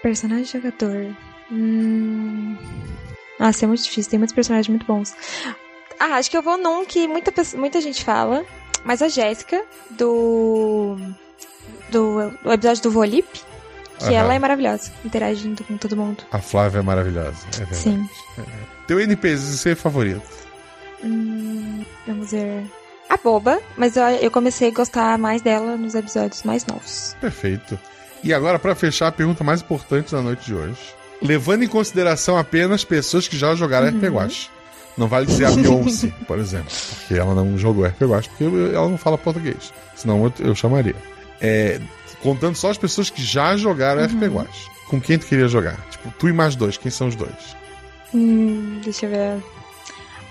Personagem 0.03 0.45
jogador. 0.45 1.17
Hum... 1.51 2.57
Nossa, 3.39 3.65
é 3.65 3.69
muito 3.69 3.83
difícil. 3.83 4.11
Tem 4.11 4.19
muitos 4.19 4.35
personagens 4.35 4.69
muito 4.69 4.87
bons. 4.87 5.15
Ah, 5.99 6.17
acho 6.17 6.31
que 6.31 6.37
eu 6.37 6.43
vou 6.43 6.59
num 6.59 6.85
que 6.85 7.09
muita, 7.09 7.33
muita 7.57 7.81
gente 7.81 8.05
fala. 8.05 8.45
Mas 8.85 9.03
a 9.03 9.09
Jéssica, 9.09 9.65
do. 9.91 10.97
Do, 11.91 12.33
episódio 12.53 12.83
do 12.85 12.91
Volip. 12.91 13.27
Que 13.99 14.05
Aham. 14.05 14.15
ela 14.15 14.35
é 14.35 14.39
maravilhosa, 14.39 14.93
interagindo 15.03 15.65
com 15.65 15.79
todo 15.79 15.97
mundo. 15.97 16.23
A 16.31 16.39
Flávia 16.39 16.81
é 16.81 16.83
maravilhosa. 16.83 17.47
É 17.55 17.59
verdade. 17.59 17.77
Sim. 17.77 18.09
Teu 18.87 19.01
NPC 19.01 19.75
favorito? 19.75 20.23
Hum, 21.03 21.85
vamos 22.07 22.31
ver. 22.31 22.65
A 23.09 23.17
boba, 23.17 23.61
mas 23.77 23.97
eu, 23.97 24.03
eu 24.05 24.31
comecei 24.31 24.69
a 24.69 24.73
gostar 24.73 25.17
mais 25.19 25.41
dela 25.43 25.77
nos 25.77 25.95
episódios 25.95 26.43
mais 26.43 26.67
novos. 26.67 27.17
Perfeito. 27.21 27.79
E 28.23 28.35
agora, 28.35 28.59
pra 28.59 28.75
fechar, 28.75 29.09
a 29.09 29.13
pergunta 29.13 29.45
mais 29.45 29.61
importante 29.61 30.13
da 30.13 30.21
noite 30.21 30.47
de 30.47 30.55
hoje. 30.55 30.79
Levando 31.23 31.63
em 31.63 31.69
consideração 31.69 32.37
apenas 32.37 32.85
pessoas 32.85 33.29
que 33.29 33.37
já 33.37 33.55
jogaram 33.55 33.89
Uhum. 33.89 34.29
Não 34.97 35.09
vale 35.09 35.27
dizer 35.27 35.45
a 35.45 35.51
Beyoncé, 35.51 36.11
por 36.27 36.39
exemplo. 36.39 36.73
Porque 37.01 37.15
ela 37.15 37.35
não 37.35 37.59
jogou 37.59 37.85
RP 37.85 38.03
Guacha, 38.03 38.31
porque 38.31 38.45
ela 38.75 38.89
não 38.89 38.97
fala 38.97 39.19
português. 39.19 39.73
Senão 39.95 40.25
eu, 40.25 40.33
eu 40.47 40.55
chamaria. 40.55 40.97
É, 41.41 41.79
contando 42.23 42.57
só 42.57 42.71
as 42.71 42.79
pessoas 42.79 43.11
que 43.11 43.23
já 43.23 43.57
jogaram 43.57 44.03
Uhum. 44.03 44.47
Com 44.89 45.01
quem 45.01 45.19
tu 45.19 45.27
queria 45.27 45.49
jogar? 45.49 45.77
Tipo, 45.91 46.13
tu 46.19 46.29
e 46.29 46.33
mais 46.33 46.57
dois. 46.57 46.77
Quem 46.77 46.91
são 46.91 47.09
os 47.09 47.15
dois? 47.17 47.57
Hum, 48.15 48.81
deixa 48.85 49.07
eu 49.07 49.11
ver. 49.11 49.43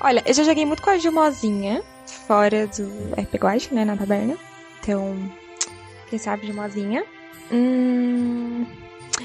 Olha, 0.01 0.23
eu 0.26 0.34
já 0.34 0.43
joguei 0.43 0.65
muito 0.65 0.82
com 0.82 0.89
a 0.89 0.97
Gilmozinha, 0.97 1.82
fora 2.28 2.67
do 2.67 2.84
RP 3.19 3.36
Guache, 3.36 3.73
né, 3.73 3.86
na 3.86 3.95
taberna. 3.97 4.36
Então, 4.82 5.15
quem 6.09 6.19
sabe 6.19 6.45
Gilmozinha. 6.47 7.03
Hum, 7.51 8.65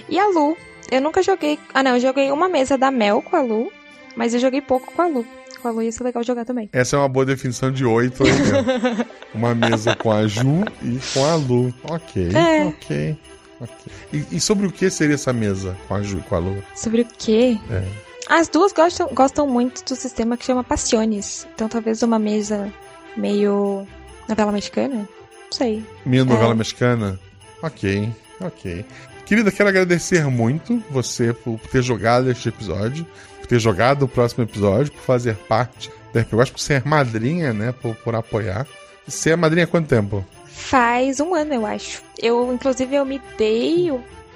e 0.09 0.19
a 0.19 0.27
Lu. 0.29 0.57
Eu 0.91 1.01
nunca 1.01 1.23
joguei... 1.23 1.59
Ah, 1.73 1.83
não, 1.83 1.93
eu 1.93 2.01
joguei 2.01 2.31
uma 2.33 2.49
mesa 2.49 2.77
da 2.77 2.91
Mel 2.91 3.23
com 3.23 3.37
a 3.37 3.43
Lu, 3.43 3.71
mas 4.17 4.35
eu 4.35 4.41
joguei 4.41 4.61
pouco 4.61 4.93
com 4.93 5.03
a 5.03 5.07
Lu. 5.07 5.25
Com 5.63 5.69
a 5.69 5.71
Lu 5.71 5.83
ia 5.83 5.93
ser 5.93 6.03
legal 6.03 6.23
jogar 6.25 6.45
também. 6.45 6.69
Essa 6.73 6.97
é 6.97 6.99
uma 6.99 7.09
boa 7.09 7.25
definição 7.27 7.71
de 7.71 7.85
oito. 7.85 8.25
né? 8.25 9.07
uma 9.35 9.55
mesa 9.55 9.95
com 9.95 10.11
a 10.11 10.27
Ju 10.27 10.65
e 10.83 10.99
com 11.15 11.25
a 11.25 11.35
Lu. 11.37 11.73
Ok, 11.85 12.31
É. 12.35 12.65
ok. 12.65 13.17
ok. 13.61 13.77
E, 14.13 14.37
e 14.37 14.41
sobre 14.41 14.67
o 14.67 14.73
que 14.73 14.91
seria 14.91 15.15
essa 15.15 15.33
mesa 15.33 15.77
com 15.87 15.95
a 15.95 16.03
Ju 16.03 16.19
e 16.19 16.23
com 16.23 16.35
a 16.35 16.39
Lu? 16.39 16.63
Sobre 16.75 17.03
o 17.03 17.07
quê? 17.19 17.57
É. 17.71 17.85
As 18.31 18.49
duas 18.49 18.73
gostam, 18.73 19.09
gostam 19.13 19.47
muito 19.47 19.85
do 19.85 19.97
sistema 19.97 20.37
que 20.37 20.45
chama 20.45 20.63
Passiones. 20.63 21.47
Então 21.55 21.69
talvez 21.69 22.01
uma 22.03 22.19
mesa 22.19 22.73
meio 23.17 23.85
novela 24.29 24.53
mexicana? 24.53 24.95
Não 24.97 25.53
sei. 25.53 25.85
Minha 26.07 26.25
novela 26.25 26.53
É. 26.53 26.55
mexicana? 26.55 27.19
Ok, 27.63 28.09
ok. 28.41 28.85
Querida, 29.27 29.51
quero 29.51 29.69
agradecer 29.69 30.25
muito 30.27 30.83
você 30.91 31.33
por 31.33 31.59
ter 31.73 31.83
jogado 31.83 32.31
este 32.31 32.49
episódio, 32.49 33.05
por 33.41 33.47
ter 33.49 33.59
jogado 33.59 34.05
o 34.05 34.09
próximo 34.09 34.45
episódio, 34.45 34.93
por 34.93 35.03
fazer 35.03 35.35
parte 35.37 35.91
da 36.13 36.21
RPG 36.21 36.53
por 36.53 36.61
ser 36.61 36.85
madrinha, 36.87 37.53
né? 37.53 37.73
Por, 37.83 37.95
por 37.97 38.15
apoiar. 38.15 38.67
Você 39.07 39.31
é 39.31 39.37
madrinha 39.37 39.65
há 39.65 39.69
quanto 39.69 39.89
tempo? 39.89 40.25
Faz 40.47 41.19
um 41.21 41.35
ano, 41.35 41.55
eu 41.55 41.67
acho. 41.67 42.01
Eu, 42.19 42.53
inclusive, 42.53 42.95
eu 42.95 43.05
me 43.05 43.21
dei 43.37 43.91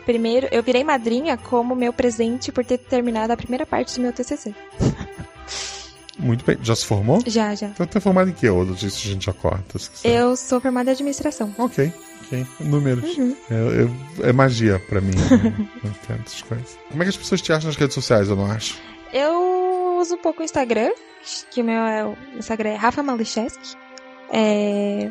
primeiro. 0.04 0.48
Eu 0.50 0.62
virei 0.62 0.84
madrinha 0.84 1.36
como 1.36 1.74
meu 1.74 1.92
presente 1.92 2.52
por 2.52 2.64
ter 2.64 2.78
terminado 2.78 3.32
a 3.32 3.36
primeira 3.36 3.64
parte 3.66 3.94
do 3.96 4.02
meu 4.02 4.12
TCC. 4.12 4.54
Muito 6.18 6.44
bem. 6.44 6.56
Já 6.62 6.76
se 6.76 6.84
formou? 6.86 7.20
Já, 7.26 7.54
já. 7.54 7.66
Então 7.68 7.86
tá 7.86 8.00
formado 8.00 8.30
em 8.30 8.32
quê? 8.32 8.48
Ou 8.48 8.64
disso 8.66 9.00
a 9.04 9.10
gente 9.10 9.26
já 9.26 9.32
corta? 9.32 9.78
Eu 10.04 10.36
sou 10.36 10.60
formada 10.60 10.90
em 10.90 10.92
administração. 10.92 11.52
Ok, 11.58 11.92
ok. 12.24 12.46
Números. 12.60 13.16
Uhum. 13.18 13.36
É, 13.50 13.54
eu- 13.54 14.26
é 14.28 14.32
magia 14.32 14.80
pra 14.88 15.00
mim. 15.00 15.10
né? 15.14 15.68
não 15.82 15.90
entendo 15.90 16.22
essas 16.24 16.42
coisas. 16.42 16.78
Como 16.88 17.02
é 17.02 17.06
que 17.06 17.10
as 17.10 17.16
pessoas 17.16 17.42
te 17.42 17.52
acham 17.52 17.66
nas 17.66 17.76
redes 17.76 17.94
sociais? 17.94 18.28
Eu 18.28 18.36
não 18.36 18.46
acho. 18.50 18.78
Eu 19.12 19.98
uso 20.00 20.14
um 20.14 20.18
pouco 20.18 20.40
o 20.40 20.44
Instagram, 20.44 20.92
que 21.50 21.60
o 21.62 21.64
meu 21.64 21.80
é, 21.82 22.04
o 22.04 22.16
Instagram 22.38 22.70
é 22.70 22.76
Rafa 22.76 23.02
Malicheski. 23.02 23.76
É... 24.32 25.10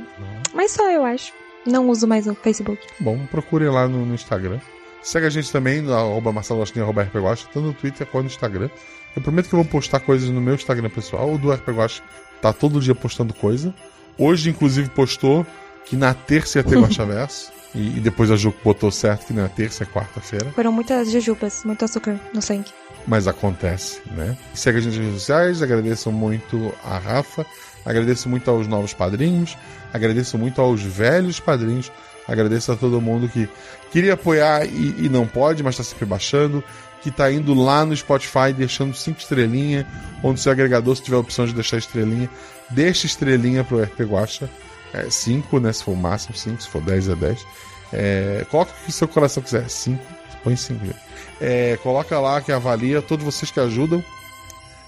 Mas 0.54 0.72
só 0.72 0.90
eu 0.90 1.04
acho. 1.04 1.34
Não 1.66 1.90
uso 1.90 2.08
mais 2.08 2.28
o 2.28 2.36
Facebook. 2.36 2.82
Bom, 3.00 3.26
procure 3.28 3.68
lá 3.70 3.88
no, 3.88 4.06
no 4.06 4.14
Instagram. 4.16 4.60
Segue 5.04 5.26
a 5.28 5.30
gente 5.30 5.52
também 5.52 5.82
no 5.82 5.94
arroba 5.94 6.32
Marcelo 6.32 6.60
Agostinho, 6.62 6.86
arroba 6.86 7.04
RP 7.04 7.16
Guacha, 7.16 7.46
tanto 7.54 7.68
no 7.68 7.74
Twitter 7.74 8.08
quanto 8.08 8.24
no 8.26 8.30
Instagram. 8.32 8.70
Eu 9.16 9.22
prometo 9.22 9.50
que 9.50 9.54
eu 9.54 9.62
vou 9.62 9.70
postar 9.70 10.00
coisas 10.00 10.30
no 10.30 10.42
meu 10.42 10.56
Instagram 10.56 10.90
pessoal. 10.90 11.32
O 11.34 11.38
do 11.38 11.52
RP 11.52 11.70
Guacha 11.70 12.02
tá 12.42 12.52
todo 12.54 12.80
dia 12.80 12.96
postando 12.96 13.34
coisa. 13.34 13.74
Hoje, 14.18 14.50
inclusive, 14.50 14.90
postou 14.90 15.46
que 15.86 15.96
na 15.96 16.14
terça 16.14 16.60
ia 16.60 16.64
ter 16.64 16.78
Guachaverso. 16.82 17.52
e, 17.76 17.98
e 17.98 18.00
depois 18.00 18.32
a 18.32 18.36
Ju 18.38 18.54
botou 18.64 18.90
certo 18.92 19.26
que 19.28 19.38
é 19.40 19.48
terça, 19.50 19.84
é 19.84 19.88
quarta-feira. 19.88 20.50
Foram 20.52 20.72
muitas 20.72 21.12
jujubas, 21.12 21.64
muito 21.66 21.84
açúcar 21.84 22.20
no 22.34 22.42
sangue. 22.42 22.72
mas 23.06 23.28
acontece, 23.28 24.00
né? 24.12 24.38
Segue 24.54 24.78
a 24.78 24.82
gente 24.82 24.96
nas 24.96 25.06
redes 25.06 25.20
sociais, 25.22 25.62
agradeço 25.62 26.12
muito 26.12 26.74
a 26.86 26.98
Rafa, 26.98 27.46
agradeço 27.86 28.30
muito 28.30 28.50
aos 28.50 28.68
novos 28.68 28.94
padrinhos, 28.94 29.58
agradeço 29.92 30.38
muito 30.38 30.62
aos 30.62 30.82
velhos 30.82 31.40
padrinhos, 31.40 31.92
agradeço 32.28 32.72
a 32.72 32.76
todo 32.76 33.02
mundo 33.02 33.28
que 33.28 33.50
queria 33.92 34.14
apoiar 34.14 34.66
e, 34.66 35.06
e 35.06 35.10
não 35.10 35.28
pode, 35.28 35.64
mas 35.64 35.76
está 35.76 35.84
sempre 35.84 36.06
baixando, 36.06 36.64
que 37.02 37.12
tá 37.12 37.32
indo 37.32 37.54
lá 37.54 37.86
no 37.86 37.96
Spotify 37.96 38.54
deixando 38.56 38.94
cinco 38.94 39.20
estrelinhas, 39.20 39.86
onde 40.24 40.40
seu 40.40 40.52
agregador, 40.52 40.96
se 40.96 41.04
tiver 41.04 41.18
a 41.18 41.20
opção 41.20 41.46
de 41.46 41.54
deixar 41.54 41.78
estrelinha, 41.78 42.30
deixa 42.70 43.06
estrelinha 43.06 43.64
pro 43.64 43.82
RP 43.82 44.02
Guacha, 44.02 44.50
é, 44.94 45.10
cinco, 45.10 45.60
né? 45.60 45.74
Se 45.74 45.84
for 45.84 45.92
o 45.92 45.98
máximo, 45.98 46.36
cinco, 46.36 46.62
se 46.62 46.70
for 46.70 46.82
10 46.82 47.10
é 47.10 47.16
10. 47.16 47.46
É, 47.92 48.46
coloca 48.50 48.72
o 48.72 48.86
que 48.86 48.92
seu 48.92 49.08
coração 49.08 49.44
quiser, 49.44 49.70
cinco, 49.70 50.04
põe 50.44 50.56
cinco. 50.56 50.86
gente. 50.86 51.00
É, 51.42 51.78
coloca 51.84 52.18
lá 52.20 52.42
que 52.42 52.52
avalia, 52.52 53.02
todos 53.02 53.26
vocês 53.26 53.52
que 53.52 53.60
ajudam. 53.60 54.04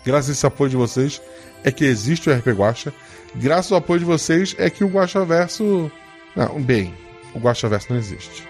Graças 0.06 0.30
a 0.30 0.34
esse 0.34 0.46
apoio 0.46 0.70
de 0.70 0.78
vocês 0.78 1.22
é 1.64 1.72
que 1.72 1.84
existe 1.84 2.30
o 2.30 2.34
RP 2.34 2.48
Guacha. 2.50 2.94
Graças 3.34 3.72
ao 3.72 3.80
apoio 3.80 4.00
de 4.00 4.06
vocês 4.06 4.56
é 4.58 4.70
que 4.70 4.84
o 4.84 4.88
Guacha 4.88 5.26
Verso. 5.26 5.92
Não, 6.36 6.62
bem, 6.62 6.94
o 7.36 7.40
Guacha 7.40 7.68
Verso 7.70 7.92
não 7.92 8.00
existe. 8.00 8.44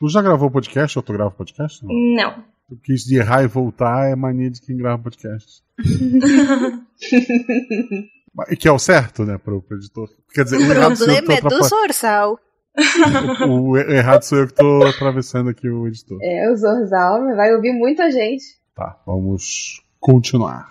Tu 0.00 0.08
já 0.08 0.22
gravou 0.22 0.50
podcast 0.50 0.96
ou 0.98 1.02
tu 1.02 1.12
grava 1.12 1.30
podcast? 1.30 1.84
Não. 1.84 1.94
Não. 2.14 2.44
Porque 2.68 2.92
isso 2.92 3.08
de 3.08 3.16
errar 3.16 3.42
e 3.42 3.48
voltar 3.48 4.08
é 4.10 4.14
mania 4.14 4.50
de 4.50 4.60
quem 4.60 4.76
grava 4.76 5.02
podcast. 5.02 5.62
Que 8.60 8.68
é 8.68 8.72
o 8.72 8.78
certo, 8.78 9.24
né, 9.24 9.36
pro, 9.36 9.60
pro 9.60 9.76
editor. 9.76 10.08
Quer 10.32 10.44
dizer, 10.44 10.58
O 10.58 10.68
o 10.68 10.72
errado 10.72 10.94
sou 10.94 11.08
eu 11.08 11.14
que 11.16 11.22
problema 11.22 11.48
tô 11.48 11.56
é 11.56 11.58
do 11.58 11.64
Zorzal. 11.64 12.38
o 13.48 13.76
errado 13.76 14.22
sou 14.22 14.38
eu 14.38 14.46
que 14.46 14.54
tô 14.54 14.84
atravessando 14.86 15.50
aqui 15.50 15.68
o 15.68 15.88
editor. 15.88 16.18
É, 16.22 16.48
o 16.52 16.56
Zorzal 16.56 17.34
vai 17.34 17.52
ouvir 17.52 17.72
muita 17.72 18.08
gente. 18.12 18.44
Tá, 18.76 18.96
vamos 19.04 19.82
continuar. 19.98 20.68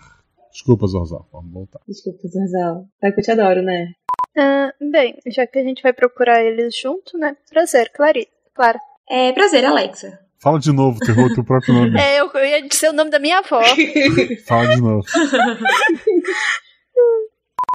Desculpa, 0.58 0.88
Zorzal, 0.88 1.30
vamos 1.32 1.54
voltar. 1.54 1.80
Desculpa, 1.88 2.28
Zorzal. 2.28 2.88
Sabe 3.00 3.14
que 3.14 3.20
eu 3.20 3.24
te 3.24 3.32
adoro, 3.32 3.62
né? 3.62 3.92
Ah, 4.36 4.74
bem, 4.92 5.16
já 5.28 5.46
que 5.46 5.60
a 5.60 5.64
gente 5.64 5.84
vai 5.84 5.94
procurar 5.94 6.44
eles 6.44 6.76
junto, 6.76 7.16
né? 7.16 7.38
Prazer, 7.48 7.92
Clari. 7.94 8.28
Clara. 8.56 8.80
É, 9.08 9.32
prazer, 9.34 9.64
Alexa. 9.64 10.20
Fala 10.42 10.60
de 10.60 10.72
novo, 10.72 10.98
tu 10.98 11.12
errou 11.12 11.32
teu 11.32 11.44
próprio 11.44 11.76
nome. 11.76 11.94
É, 12.02 12.20
eu, 12.20 12.32
eu 12.34 12.44
ia 12.44 12.68
dizer 12.68 12.90
o 12.90 12.94
nome 12.94 13.12
da 13.12 13.20
minha 13.20 13.38
avó. 13.38 13.62
Fala 14.48 14.68
de 14.74 14.82
novo. 14.82 15.06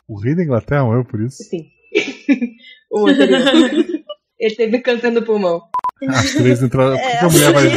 O 0.08 0.20
rei 0.20 0.34
da 0.34 0.42
Inglaterra 0.42 0.84
morreu 0.84 1.04
por 1.04 1.20
isso? 1.20 1.44
Sim. 1.44 1.68
o 2.90 3.06
anterior. 3.06 3.40
Ele 4.40 4.56
teve 4.56 4.80
câncer 4.80 5.12
no 5.12 5.22
pulmão. 5.22 5.62
As 6.08 6.34
três 6.34 6.60
entraram. 6.60 6.96
Por 6.96 7.06
que, 7.06 7.16
que 7.16 7.24
a 7.24 7.28
mulher 7.28 7.52
vai. 7.52 7.70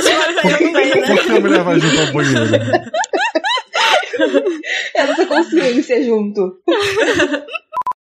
Por 1.05 1.23
que 1.23 1.31
a 1.31 1.39
mulher 1.39 1.63
vai 1.63 1.79
junto 1.79 2.01
ao 2.01 2.11
banheiro? 2.11 2.95
É 4.95 5.01
essa 5.01 5.25
consciência 5.25 6.03
junto. 6.03 6.61